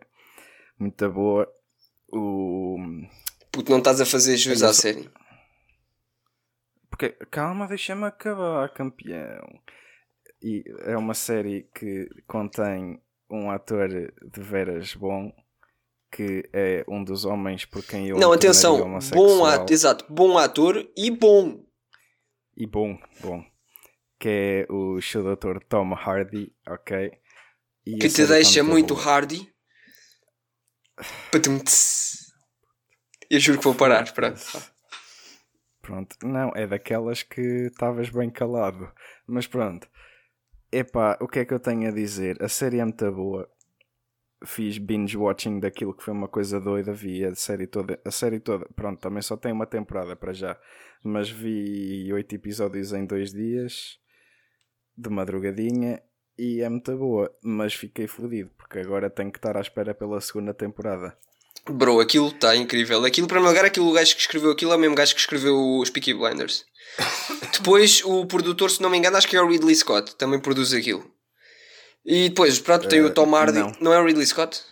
muito 0.79 1.11
boa. 1.11 1.53
O 2.09 2.79
Puto, 3.51 3.71
não 3.71 3.79
estás 3.79 4.01
a 4.01 4.07
fazer 4.07 4.37
jus 4.37 4.63
à 4.63 4.73
série. 4.73 5.09
Porque, 6.97 7.11
calma, 7.27 7.67
deixa-me 7.69 8.05
acabar, 8.07 8.73
campeão. 8.73 9.47
E 10.43 10.65
é 10.87 10.97
uma 10.97 11.13
série 11.13 11.69
que 11.75 12.09
contém 12.27 12.99
um 13.31 13.51
ator 13.51 13.89
de 13.89 14.41
veras 14.41 14.95
bom, 14.95 15.31
que 16.11 16.49
é 16.55 16.87
um 16.89 17.05
dos 17.05 17.27
homens 17.27 17.67
por 17.67 17.85
quem 17.85 18.09
eu 18.09 18.17
Não, 18.17 18.33
atenção. 18.33 18.79
Bom 19.13 19.45
ator, 19.45 19.71
exato. 19.71 20.07
Bom 20.09 20.39
ator 20.39 20.91
e 20.97 21.11
bom. 21.11 21.63
E 22.57 22.67
bom, 22.67 22.99
bom. 23.21 23.45
Que 24.19 24.67
é 24.67 24.73
o 24.73 24.99
seu 25.03 25.23
Dr. 25.23 25.59
Tom 25.69 25.93
Hardy, 25.93 26.51
ok? 26.67 27.13
E 27.85 27.99
Que 27.99 28.09
te 28.09 28.23
tá 28.23 28.33
deixa 28.33 28.63
muito 28.63 28.95
boa. 28.95 29.07
hardy. 29.07 29.53
Eu 33.29 33.39
juro 33.39 33.59
que 33.59 33.65
vou 33.65 33.75
parar. 33.75 34.11
Pronto. 34.15 34.41
Pronto, 35.87 36.17
não, 36.27 36.51
é 36.57 36.67
daquelas 36.67 37.23
que 37.23 37.41
estavas 37.41 38.11
bem 38.11 38.29
calado. 38.29 38.93
Mas 39.25 39.47
pronto. 39.47 39.89
Epá, 40.73 41.17
o 41.21 41.29
que 41.29 41.39
é 41.39 41.45
que 41.45 41.55
eu 41.55 41.61
tenho 41.61 41.89
a 41.89 41.93
dizer? 41.93 42.43
A 42.43 42.49
série 42.49 42.81
é 42.81 42.85
muito 42.85 43.13
boa. 43.13 43.49
Fiz 44.45 44.79
binge 44.79 45.17
watching 45.17 45.61
daquilo 45.61 45.95
que 45.95 46.03
foi 46.03 46.13
uma 46.13 46.27
coisa 46.27 46.61
doida, 46.61 46.93
vi 46.93 47.25
a 47.25 47.33
série 47.37 47.69
toda. 47.69 48.01
A 48.05 48.11
série 48.11 48.41
toda, 48.41 48.67
pronto, 48.75 49.01
também 49.01 49.23
só 49.23 49.37
tem 49.37 49.53
uma 49.53 49.65
temporada 49.65 50.17
para 50.17 50.33
já. 50.33 50.59
Mas 51.05 51.31
vi 51.31 52.13
oito 52.13 52.35
episódios 52.35 52.93
em 52.93 53.07
dois 53.07 53.33
dias, 53.33 54.01
de 54.99 55.09
madrugadinha, 55.09 56.03
e 56.37 56.63
é 56.63 56.69
muito 56.69 56.97
boa. 56.97 57.33
Mas 57.45 57.75
fiquei 57.75 58.09
fodido, 58.09 58.51
porque 58.59 58.81
agora 58.81 59.09
tenho 59.09 59.31
que 59.31 59.39
estar 59.39 59.57
à 59.57 59.61
espera 59.61 59.95
pela 59.95 60.21
segunda 60.21 60.53
temporada. 60.53 61.17
Bro, 61.69 62.01
aquilo 62.01 62.29
está 62.29 62.55
incrível. 62.55 63.05
Aquilo, 63.05 63.27
para 63.27 63.41
lugar, 63.41 63.65
aquilo 63.65 63.89
o 63.89 63.93
gajo 63.93 64.15
que 64.15 64.21
escreveu 64.21 64.51
aquilo 64.53 64.73
é 64.73 64.77
o 64.77 64.79
mesmo 64.79 64.95
gajo 64.95 65.15
que 65.15 65.21
escreveu 65.21 65.57
os 65.79 65.91
Peaky 65.91 66.15
Blinders. 66.15 66.65
depois, 67.53 68.03
o 68.05 68.25
produtor, 68.27 68.71
se 68.71 68.81
não 68.81 68.89
me 68.89 68.97
engano, 68.99 69.17
acho 69.17 69.27
que 69.29 69.37
é 69.37 69.43
o 69.43 69.49
Ridley 69.49 69.75
Scott. 69.75 70.15
Também 70.17 70.39
produz 70.39 70.73
aquilo. 70.73 71.11
E 72.05 72.29
depois, 72.29 72.59
pronto, 72.61 72.89
tem 72.89 73.01
Eh, 73.01 73.03
o 73.03 73.11
Tom 73.13 73.35
Hardy. 73.35 73.59
não. 73.59 73.73
Não. 73.81 73.93
é 73.93 73.99
o 74.01 74.05
Ridley 74.05 74.27
Scott? 74.27 74.63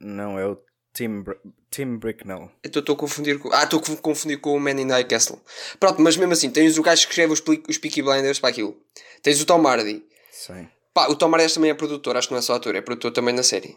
Não, 0.00 0.38
é 0.38 0.46
o 0.46 0.56
Tim, 0.94 1.20
Br 1.22 1.32
Tim 1.70 1.98
Bricknell. 1.98 2.50
Eu 2.64 2.78
estou 2.80 2.94
a 2.94 2.96
confundir 2.96 3.38
com. 3.38 3.52
Ah, 3.52 3.64
estou 3.64 3.78
a 3.78 3.96
confundir 3.98 4.40
com 4.40 4.54
o 4.56 4.60
Man 4.60 4.80
in 4.80 4.88
High 4.88 5.04
Castle. 5.04 5.38
Pronto, 5.78 6.00
mas 6.00 6.16
mesmo 6.16 6.32
assim, 6.32 6.48
tens 6.50 6.78
o 6.78 6.82
gajo 6.82 7.02
que 7.06 7.12
escreve 7.12 7.32
os, 7.34 7.42
os 7.68 7.76
Peaky 7.78 8.00
Blinders 8.02 8.40
para 8.40 8.48
aquilo. 8.48 8.74
Tens 9.22 9.40
o 9.42 9.44
Tom 9.44 9.66
Hardy. 9.66 10.02
Sim. 10.32 10.66
Pá, 10.94 11.08
o 11.08 11.14
Tom 11.14 11.34
Hardy 11.34 11.52
também 11.52 11.70
é 11.70 11.74
produtor, 11.74 12.16
acho 12.16 12.28
que 12.28 12.32
não 12.32 12.38
é 12.38 12.42
só 12.42 12.54
ator, 12.54 12.74
é 12.74 12.80
produtor 12.80 13.12
também 13.12 13.34
na 13.34 13.42
série. 13.42 13.76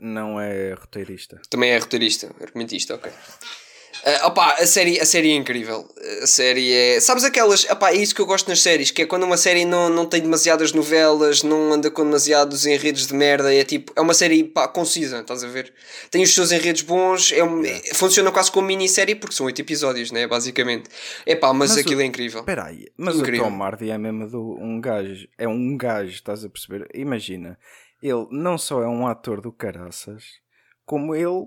Não 0.00 0.40
é 0.40 0.72
roteirista. 0.74 1.40
Também 1.50 1.70
é 1.70 1.78
roteirista, 1.78 2.30
argumentista, 2.40 2.94
ok. 2.94 3.10
Ah, 4.04 4.28
opá, 4.28 4.52
a 4.60 4.66
série, 4.66 5.00
a 5.00 5.04
série 5.04 5.32
é 5.32 5.34
incrível. 5.34 5.84
A 6.22 6.26
série 6.26 6.72
é. 6.72 7.00
Sabes 7.00 7.24
aquelas. 7.24 7.64
Opá, 7.68 7.90
é 7.90 7.96
isso 7.96 8.14
que 8.14 8.20
eu 8.20 8.26
gosto 8.26 8.46
nas 8.48 8.60
séries, 8.62 8.92
que 8.92 9.02
é 9.02 9.06
quando 9.06 9.24
uma 9.24 9.36
série 9.36 9.64
não, 9.64 9.88
não 9.90 10.06
tem 10.06 10.20
demasiadas 10.22 10.72
novelas, 10.72 11.42
não 11.42 11.72
anda 11.72 11.90
com 11.90 12.04
demasiados 12.04 12.64
enredos 12.64 13.08
de 13.08 13.14
merda, 13.14 13.52
é 13.52 13.64
tipo. 13.64 13.92
É 13.96 14.00
uma 14.00 14.14
série 14.14 14.44
pá, 14.44 14.68
concisa, 14.68 15.18
estás 15.18 15.42
a 15.42 15.48
ver? 15.48 15.74
Tem 16.12 16.22
os 16.22 16.32
seus 16.32 16.52
enredos 16.52 16.82
bons, 16.82 17.32
é 17.32 17.42
um- 17.42 17.64
é- 17.64 17.82
funciona 17.92 18.30
quase 18.30 18.52
como 18.52 18.68
minissérie 18.68 19.16
porque 19.16 19.34
são 19.34 19.46
oito 19.46 19.60
episódios, 19.60 20.12
né? 20.12 20.28
Basicamente. 20.28 20.88
É 21.26 21.34
pá, 21.34 21.52
mas, 21.52 21.70
Mas 21.70 21.78
o- 21.78 21.80
aquilo 21.80 22.00
é 22.00 22.04
incrível. 22.04 22.40
Espera 22.40 22.66
aí, 22.66 22.86
mas 22.96 23.16
Incrível. 23.16 23.46
o 23.46 23.50
Tom 23.50 23.62
Hardy 23.64 23.90
é 23.90 23.98
mesmo 23.98 24.28
do, 24.30 24.56
um 24.60 24.80
gajo. 24.80 25.26
É 25.36 25.48
um 25.48 25.76
gajo, 25.76 26.12
estás 26.12 26.44
a 26.44 26.48
perceber? 26.48 26.86
Imagina, 26.94 27.58
ele 28.02 28.26
não 28.30 28.56
só 28.58 28.82
é 28.82 28.86
um 28.88 29.06
ator 29.06 29.40
do 29.40 29.52
caraças, 29.52 30.24
como 30.84 31.14
ele 31.14 31.46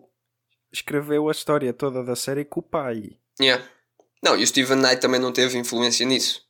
escreveu 0.71 1.27
a 1.27 1.31
história 1.31 1.73
toda 1.73 2.03
da 2.03 2.15
série 2.15 2.45
com 2.45 2.59
o 2.59 2.63
pai. 2.63 3.17
Yeah. 3.39 3.63
Não, 4.23 4.37
e 4.37 4.43
o 4.43 4.47
Steven 4.47 4.77
Knight 4.77 4.97
também 5.01 5.19
não 5.19 5.31
teve 5.33 5.57
influência 5.57 6.05
nisso. 6.05 6.45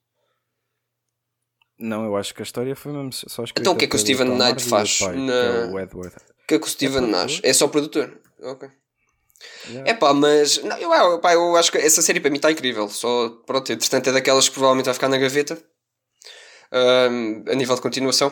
Não, 1.79 2.05
eu 2.05 2.15
acho 2.15 2.33
que 2.35 2.41
a 2.41 2.43
história 2.43 2.75
foi 2.75 2.91
mesmo 2.91 3.11
só 3.11 3.43
escrita 3.43 3.61
Então 3.61 3.73
o 3.73 3.77
que 3.77 3.85
é 3.85 3.87
que 3.87 3.95
o 3.95 3.99
Steven 3.99 4.27
Tom 4.27 4.37
Knight 4.37 4.63
faz 4.63 4.99
pai, 4.99 5.15
na- 5.15 5.31
que 5.33 5.47
é 5.47 5.65
o 5.73 5.79
Edward. 5.79 6.15
O 6.15 6.47
que 6.47 6.55
é 6.55 6.59
que 6.59 6.65
o 6.65 6.69
Steven 6.69 6.99
produtor? 6.99 7.21
Nash? 7.23 7.39
É 7.43 7.53
só 7.53 7.67
produtor. 7.67 8.21
Ok. 8.41 8.69
Yeah. 9.69 9.89
É 9.89 9.93
pá, 9.95 10.13
mas 10.13 10.61
não, 10.63 10.77
eu, 10.77 11.19
pá, 11.19 11.33
eu 11.33 11.55
acho 11.55 11.71
que 11.71 11.77
essa 11.79 12.01
série 12.03 12.19
para 12.19 12.29
mim 12.29 12.35
está 12.35 12.51
incrível. 12.51 12.87
Só, 12.89 13.29
pronto, 13.47 13.71
entretanto 13.71 14.09
é 14.09 14.13
daquelas 14.13 14.47
que 14.47 14.53
provavelmente 14.53 14.85
vai 14.85 14.93
ficar 14.93 15.09
na 15.09 15.17
gaveta 15.17 15.57
Ahm, 16.71 17.43
a 17.49 17.55
nível 17.55 17.75
de 17.75 17.81
continuação. 17.81 18.29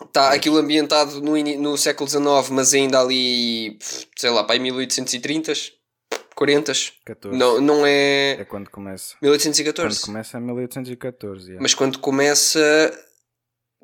Está 0.00 0.32
aquilo 0.32 0.58
ambientado 0.58 1.20
no, 1.20 1.36
no 1.36 1.76
século 1.76 2.08
XIX, 2.08 2.50
mas 2.50 2.72
ainda 2.72 3.00
ali, 3.00 3.78
sei 4.16 4.30
lá, 4.30 4.44
para 4.44 4.54
aí 4.54 4.60
1830, 4.60 5.52
40. 6.34 6.72
14. 7.04 7.36
Não, 7.36 7.60
não 7.60 7.84
é 7.84 8.32
É 8.40 8.44
quando 8.44 8.70
começa. 8.70 9.16
1814. 9.20 9.98
Quando 9.98 10.06
começa 10.06 10.36
é 10.36 10.40
1814. 10.40 11.44
yeah. 11.46 11.60
Mas 11.60 11.74
quando 11.74 11.98
começa. 11.98 12.60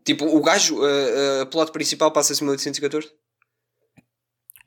Tipo, 0.05 0.27
o 0.27 0.41
gajo, 0.41 0.81
a, 0.85 1.43
a 1.43 1.47
plot 1.47 1.73
principal 1.73 2.13
passa-se 2.13 2.43
em 2.43 2.45
1814? 2.45 3.11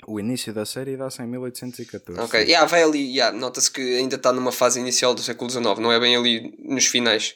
O 0.06 0.20
início 0.20 0.54
da 0.54 0.66
série 0.66 0.96
dá-se 0.96 1.22
em 1.22 1.28
1814. 1.28 2.20
Ok, 2.22 2.40
yeah, 2.42 2.66
vai 2.66 2.82
ali, 2.82 3.12
yeah, 3.12 3.38
nota-se 3.38 3.70
que 3.70 3.82
ainda 3.98 4.16
está 4.16 4.32
numa 4.32 4.54
fase 4.54 4.80
inicial 4.80 5.14
do 5.14 5.22
século 5.22 5.50
XIX, 5.50 5.80
não 5.80 5.92
é 5.92 6.00
bem 6.00 6.16
ali 6.16 6.56
nos 6.60 6.86
finais. 6.86 7.36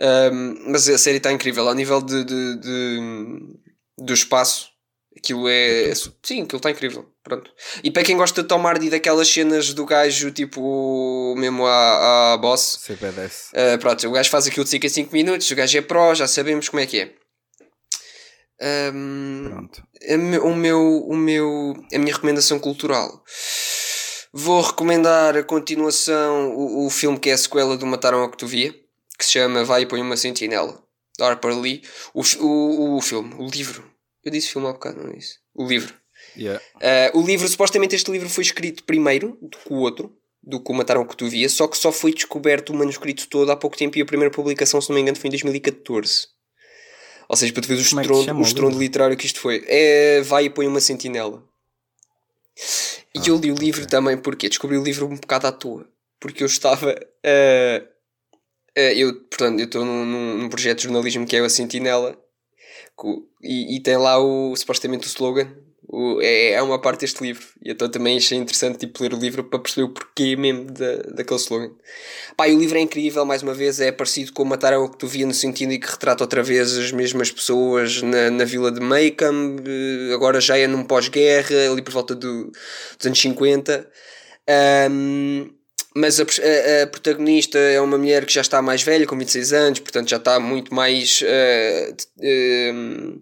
Ahm, 0.00 0.56
mas 0.68 0.88
a 0.88 0.96
série 0.98 1.16
está 1.18 1.32
incrível, 1.32 1.66
ao 1.68 1.74
nível 1.74 2.00
de, 2.00 2.24
de, 2.24 2.56
de- 2.60 3.58
do 3.98 4.14
espaço, 4.14 4.68
aquilo 5.16 5.48
é. 5.48 5.92
Sim, 6.22 6.42
aquilo 6.42 6.58
está 6.58 6.70
incrível. 6.70 7.06
Pronto. 7.24 7.50
E 7.82 7.90
para 7.90 8.04
quem 8.04 8.16
gosta 8.16 8.42
de 8.42 8.48
Tom 8.48 8.66
Hardy 8.66 8.88
daquelas 8.90 9.28
cenas 9.28 9.74
do 9.74 9.84
gajo, 9.84 10.30
tipo, 10.30 11.34
mesmo 11.36 11.66
à, 11.66 12.32
à 12.34 12.36
boss, 12.38 12.78
CBDS. 12.86 13.50
Uh, 13.52 13.78
pronto, 13.78 14.08
o 14.08 14.12
gajo 14.12 14.30
faz 14.30 14.46
aquilo 14.46 14.64
de 14.64 14.70
5 14.70 14.86
em 14.86 14.88
5 14.88 15.12
minutos, 15.12 15.50
o 15.50 15.54
gajo 15.56 15.76
é 15.76 15.82
pró, 15.82 16.14
já 16.14 16.26
sabemos 16.28 16.68
como 16.68 16.80
é 16.80 16.86
que 16.86 17.00
é. 17.00 17.14
Um, 18.60 19.44
Pronto. 19.50 19.82
a 20.08 20.44
o 20.44 20.54
meu, 20.54 20.80
o 21.06 21.16
meu, 21.16 21.74
a 21.94 21.98
minha 21.98 22.12
recomendação 22.12 22.58
cultural. 22.58 23.22
Vou 24.32 24.60
recomendar 24.60 25.36
a 25.36 25.42
continuação, 25.44 26.50
o, 26.56 26.86
o 26.86 26.90
filme 26.90 27.18
que 27.18 27.30
é 27.30 27.34
a 27.34 27.38
sequela 27.38 27.76
do 27.76 27.86
Mataram 27.86 28.22
a 28.22 28.28
Cotovia, 28.28 28.74
que 29.18 29.24
se 29.24 29.32
chama 29.32 29.64
Vai 29.64 29.82
e 29.82 29.86
Põe 29.86 30.00
uma 30.00 30.16
Sentinela, 30.16 30.80
da 31.18 31.26
Harper 31.28 31.58
Lee. 31.58 31.82
O, 32.14 32.22
o, 32.40 32.96
o 32.96 33.00
filme, 33.02 33.34
o 33.34 33.48
livro. 33.48 33.84
Eu 34.24 34.30
disse 34.30 34.50
filme 34.50 34.68
há 34.68 34.72
bocado, 34.72 35.02
não 35.02 35.12
é 35.12 35.16
isso? 35.16 35.38
O 35.54 35.66
livro. 35.66 35.92
Yeah. 36.36 36.62
Uh, 36.76 37.18
o 37.18 37.26
livro, 37.26 37.48
supostamente 37.48 37.96
este 37.96 38.10
livro 38.10 38.28
foi 38.28 38.44
escrito 38.44 38.84
primeiro 38.84 39.36
do 39.40 39.58
que 39.58 39.72
o 39.72 39.76
outro, 39.76 40.16
do 40.42 40.60
que 40.60 40.70
o 40.70 40.74
Mataram 40.74 41.04
que 41.04 41.16
tu 41.16 41.28
via, 41.28 41.48
só 41.48 41.66
que 41.66 41.76
só 41.76 41.90
foi 41.90 42.12
descoberto 42.12 42.70
o 42.70 42.76
manuscrito 42.76 43.26
todo 43.28 43.50
há 43.50 43.56
pouco 43.56 43.76
tempo 43.76 43.98
e 43.98 44.02
a 44.02 44.06
primeira 44.06 44.32
publicação, 44.32 44.80
se 44.80 44.88
não 44.88 44.94
me 44.94 45.02
engano, 45.02 45.18
foi 45.18 45.28
em 45.28 45.32
2014. 45.32 46.28
Ou 47.28 47.36
seja, 47.36 47.52
para 47.52 47.62
tu 47.62 47.68
veres 47.68 47.92
o 47.92 47.98
é 47.98 48.02
estrondo, 48.02 48.38
o 48.38 48.42
estrondo 48.42 48.78
literário 48.78 49.16
que 49.16 49.26
isto 49.26 49.40
foi. 49.40 49.64
É 49.66 50.22
Vai 50.22 50.46
e 50.46 50.50
põe 50.50 50.66
uma 50.66 50.80
sentinela. 50.80 51.42
E 53.14 53.18
Ah, 53.18 53.22
eu 53.26 53.36
li 53.36 53.52
o 53.52 53.54
livro 53.54 53.82
ok. 53.82 53.90
também 53.90 54.16
porque 54.16 54.48
descobri 54.48 54.78
o 54.78 54.82
livro 54.82 55.06
um 55.06 55.16
bocado 55.16 55.46
à 55.46 55.52
toa. 55.52 55.86
Porque 56.18 56.42
eu 56.42 56.46
estava. 56.46 56.92
uh, 56.92 57.97
eu, 58.94 59.14
portanto, 59.24 59.58
eu 59.60 59.66
estou 59.66 59.84
num, 59.84 60.04
num- 60.04 60.48
projeto 60.48 60.78
de 60.78 60.84
jornalismo 60.84 61.26
que 61.26 61.36
é 61.36 61.40
a 61.40 61.48
Sentinela 61.48 62.16
e, 63.42 63.76
e 63.76 63.80
tem 63.80 63.96
lá 63.96 64.18
o, 64.18 64.54
supostamente 64.56 65.06
o 65.06 65.08
slogan. 65.08 65.48
O, 65.90 66.20
é, 66.20 66.50
é 66.52 66.62
uma 66.62 66.78
parte 66.78 67.00
deste 67.00 67.22
livro. 67.22 67.46
E 67.64 67.70
então 67.70 67.88
também 67.90 68.18
achei 68.18 68.36
interessante 68.36 68.78
tipo, 68.78 69.02
ler 69.02 69.14
o 69.14 69.18
livro 69.18 69.42
para 69.44 69.58
perceber 69.58 69.84
o 69.84 69.88
porquê 69.88 70.36
mesmo 70.36 70.64
da, 70.66 70.96
daquele 71.14 71.40
slogan. 71.40 71.70
Pá, 72.36 72.48
e 72.48 72.54
o 72.54 72.58
livro 72.58 72.76
é 72.78 72.80
incrível, 72.82 73.24
mais 73.24 73.42
uma 73.42 73.54
vez, 73.54 73.80
é 73.80 73.90
parecido 73.90 74.32
com 74.34 74.44
Mataram 74.44 74.84
o 74.84 74.90
que 74.90 74.98
tu 74.98 75.06
via 75.06 75.26
no 75.26 75.32
sentido 75.34 75.72
em 75.72 75.80
que 75.80 75.88
retrata 75.90 76.24
outra 76.24 76.42
vez 76.42 76.76
as 76.76 76.92
mesmas 76.92 77.30
pessoas 77.32 78.02
na, 78.02 78.30
na 78.30 78.44
vila 78.44 78.70
de 78.70 78.80
Macomb, 78.80 79.62
eh, 79.66 80.14
agora 80.14 80.40
já 80.40 80.58
é 80.58 80.66
num 80.66 80.84
pós-guerra, 80.84 81.72
ali 81.72 81.82
por 81.82 81.92
volta 81.92 82.14
do, 82.14 82.50
dos 82.98 83.06
anos 83.06 83.18
50. 83.20 83.88
Ahm, 84.48 85.50
mas 85.98 86.20
a, 86.20 86.24
a- 86.24 86.82
a 86.84 86.86
protagonista 86.86 87.58
é 87.58 87.80
uma 87.80 87.98
mulher 87.98 88.24
que 88.26 88.32
já 88.32 88.40
está 88.40 88.60
mais 88.62 88.82
velha, 88.82 89.06
com 89.06 89.16
26 89.18 89.52
anos, 89.52 89.80
portanto 89.80 90.08
já 90.08 90.16
está 90.18 90.38
muito 90.40 90.74
mais. 90.74 91.18
t- 91.18 92.08
ehm, 92.20 93.18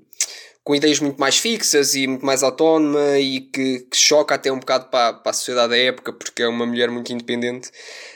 com 0.64 0.74
ideias 0.74 0.98
muito 0.98 1.16
mais 1.20 1.38
fixas 1.38 1.94
e 1.94 2.08
muito 2.08 2.26
mais 2.26 2.42
autónoma 2.42 3.18
e 3.20 3.40
que, 3.40 3.80
que 3.88 3.96
choca 3.96 4.34
até 4.34 4.50
um 4.50 4.58
bocado 4.58 4.86
para, 4.90 5.12
para 5.12 5.30
a 5.30 5.32
sociedade 5.32 5.68
da 5.70 5.76
época, 5.78 6.12
porque 6.12 6.42
é 6.42 6.48
uma 6.48 6.66
mulher 6.66 6.90
muito 6.90 7.12
independente. 7.12 7.70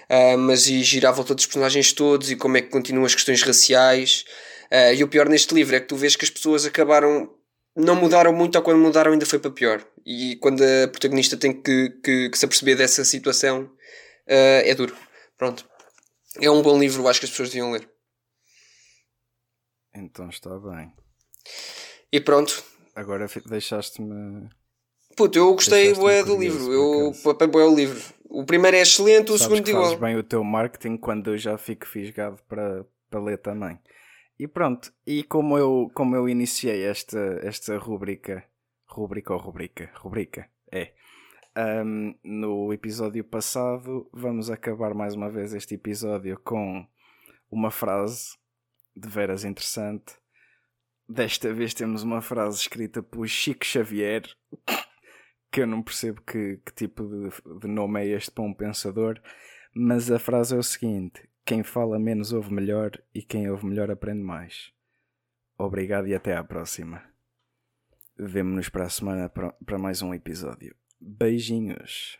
Ah, 0.08 0.36
mas 0.36 0.66
e 0.66 0.82
gira 0.82 1.11
à 1.11 1.12
volta 1.12 1.32
dos 1.32 1.46
personagens 1.46 1.92
todos 1.92 2.28
e 2.28 2.34
como 2.34 2.56
é 2.56 2.61
que 2.62 2.68
continuam 2.70 3.04
as 3.06 3.14
questões 3.14 3.40
raciais. 3.42 4.24
Ah, 4.68 4.92
e 4.92 5.04
o 5.04 5.06
pior 5.08 5.28
neste 5.28 5.54
livro 5.54 5.76
é 5.76 5.80
que 5.80 5.86
tu 5.86 5.94
vês 5.94 6.16
que 6.16 6.24
as 6.24 6.30
pessoas 6.30 6.66
acabaram. 6.66 7.30
Não 7.76 7.94
mudaram 7.94 8.32
muito, 8.32 8.56
ou 8.56 8.62
quando 8.62 8.80
mudaram 8.80 9.12
ainda 9.12 9.24
foi 9.24 9.38
para 9.38 9.52
pior. 9.52 9.86
E 10.04 10.34
quando 10.40 10.61
a 10.64 10.88
protagonista 10.88 11.36
tem 11.36 11.52
que, 11.52 11.90
que, 12.02 12.30
que 12.30 12.36
se 12.38 12.44
aperceber 12.44 12.76
dessa 12.76 13.04
situação, 13.04 13.70
ah, 14.30 14.62
é 14.64 14.74
duro. 14.74 14.96
Pronto. 15.36 15.68
É 16.40 16.50
um 16.50 16.62
bom 16.62 16.78
livro, 16.78 17.08
acho 17.08 17.20
que 17.20 17.26
as 17.26 17.30
pessoas 17.30 17.50
deviam 17.50 17.72
ler. 17.72 17.90
Então 19.94 20.28
está 20.28 20.56
bem. 20.58 20.92
E 22.12 22.20
pronto. 22.20 22.62
Agora 22.94 23.26
deixaste-me. 23.46 24.48
Puto, 25.16 25.38
eu 25.38 25.52
gostei 25.54 25.92
bué 25.94 26.22
do 26.22 26.38
livro. 26.38 26.72
Eu 26.72 27.12
papei 27.24 27.48
bué 27.48 27.64
o 27.64 27.74
livro. 27.74 28.00
O 28.24 28.44
primeiro 28.44 28.76
é 28.76 28.80
excelente, 28.80 29.32
o 29.32 29.38
Sabes 29.38 29.42
segundo 29.42 29.64
que 29.64 29.70
igual. 29.70 29.98
bem 29.98 30.16
o 30.16 30.22
teu 30.22 30.44
marketing 30.44 30.96
quando 30.96 31.32
eu 31.32 31.38
já 31.38 31.58
fico 31.58 31.86
fisgado 31.86 32.40
para, 32.48 32.86
para 33.08 33.20
ler 33.20 33.38
também. 33.38 33.78
E 34.38 34.46
pronto, 34.46 34.92
e 35.04 35.24
como 35.24 35.58
eu, 35.58 35.90
como 35.94 36.14
eu 36.14 36.28
iniciei 36.28 36.84
esta, 36.84 37.18
esta 37.42 37.76
rubrica, 37.76 38.44
rubrica 38.86 39.34
ou 39.34 39.40
rubrica? 39.40 39.90
Rubrica, 39.96 40.48
é. 40.70 40.92
Ahm, 41.62 42.14
no 42.24 42.72
episódio 42.72 43.22
passado, 43.22 44.08
vamos 44.14 44.48
acabar 44.48 44.94
mais 44.94 45.14
uma 45.14 45.28
vez 45.28 45.52
este 45.52 45.74
episódio 45.74 46.40
com 46.40 46.86
uma 47.50 47.70
frase 47.70 48.38
de 48.96 49.06
veras 49.06 49.44
interessante. 49.44 50.16
Desta 51.06 51.52
vez 51.52 51.74
temos 51.74 52.02
uma 52.02 52.22
frase 52.22 52.61
escrita 52.61 53.02
por 53.02 53.28
Chico 53.28 53.66
Xavier, 53.66 54.22
que 55.52 55.61
eu 55.61 55.66
não 55.66 55.82
percebo 55.82 56.22
que, 56.22 56.62
que 56.64 56.72
tipo 56.72 57.06
de, 57.06 57.58
de 57.61 57.68
nome 57.68 58.00
é 58.00 58.06
este 58.06 58.30
para 58.30 58.44
um 58.44 58.54
pensador, 58.54 59.20
mas 59.74 60.11
a 60.11 60.18
frase 60.18 60.54
é 60.54 60.58
o 60.58 60.62
seguinte: 60.62 61.28
quem 61.44 61.62
fala 61.62 61.98
menos 61.98 62.32
ouve 62.32 62.54
melhor 62.54 62.92
e 63.14 63.20
quem 63.20 63.50
ouve 63.50 63.66
melhor 63.66 63.90
aprende 63.90 64.22
mais. 64.22 64.72
Obrigado 65.58 66.08
e 66.08 66.14
até 66.14 66.34
à 66.34 66.42
próxima. 66.42 67.04
Vemo-nos 68.18 68.70
para 68.70 68.84
a 68.84 68.88
semana 68.88 69.28
para 69.28 69.78
mais 69.78 70.00
um 70.00 70.14
episódio. 70.14 70.79
Beijinhos. 71.01 72.19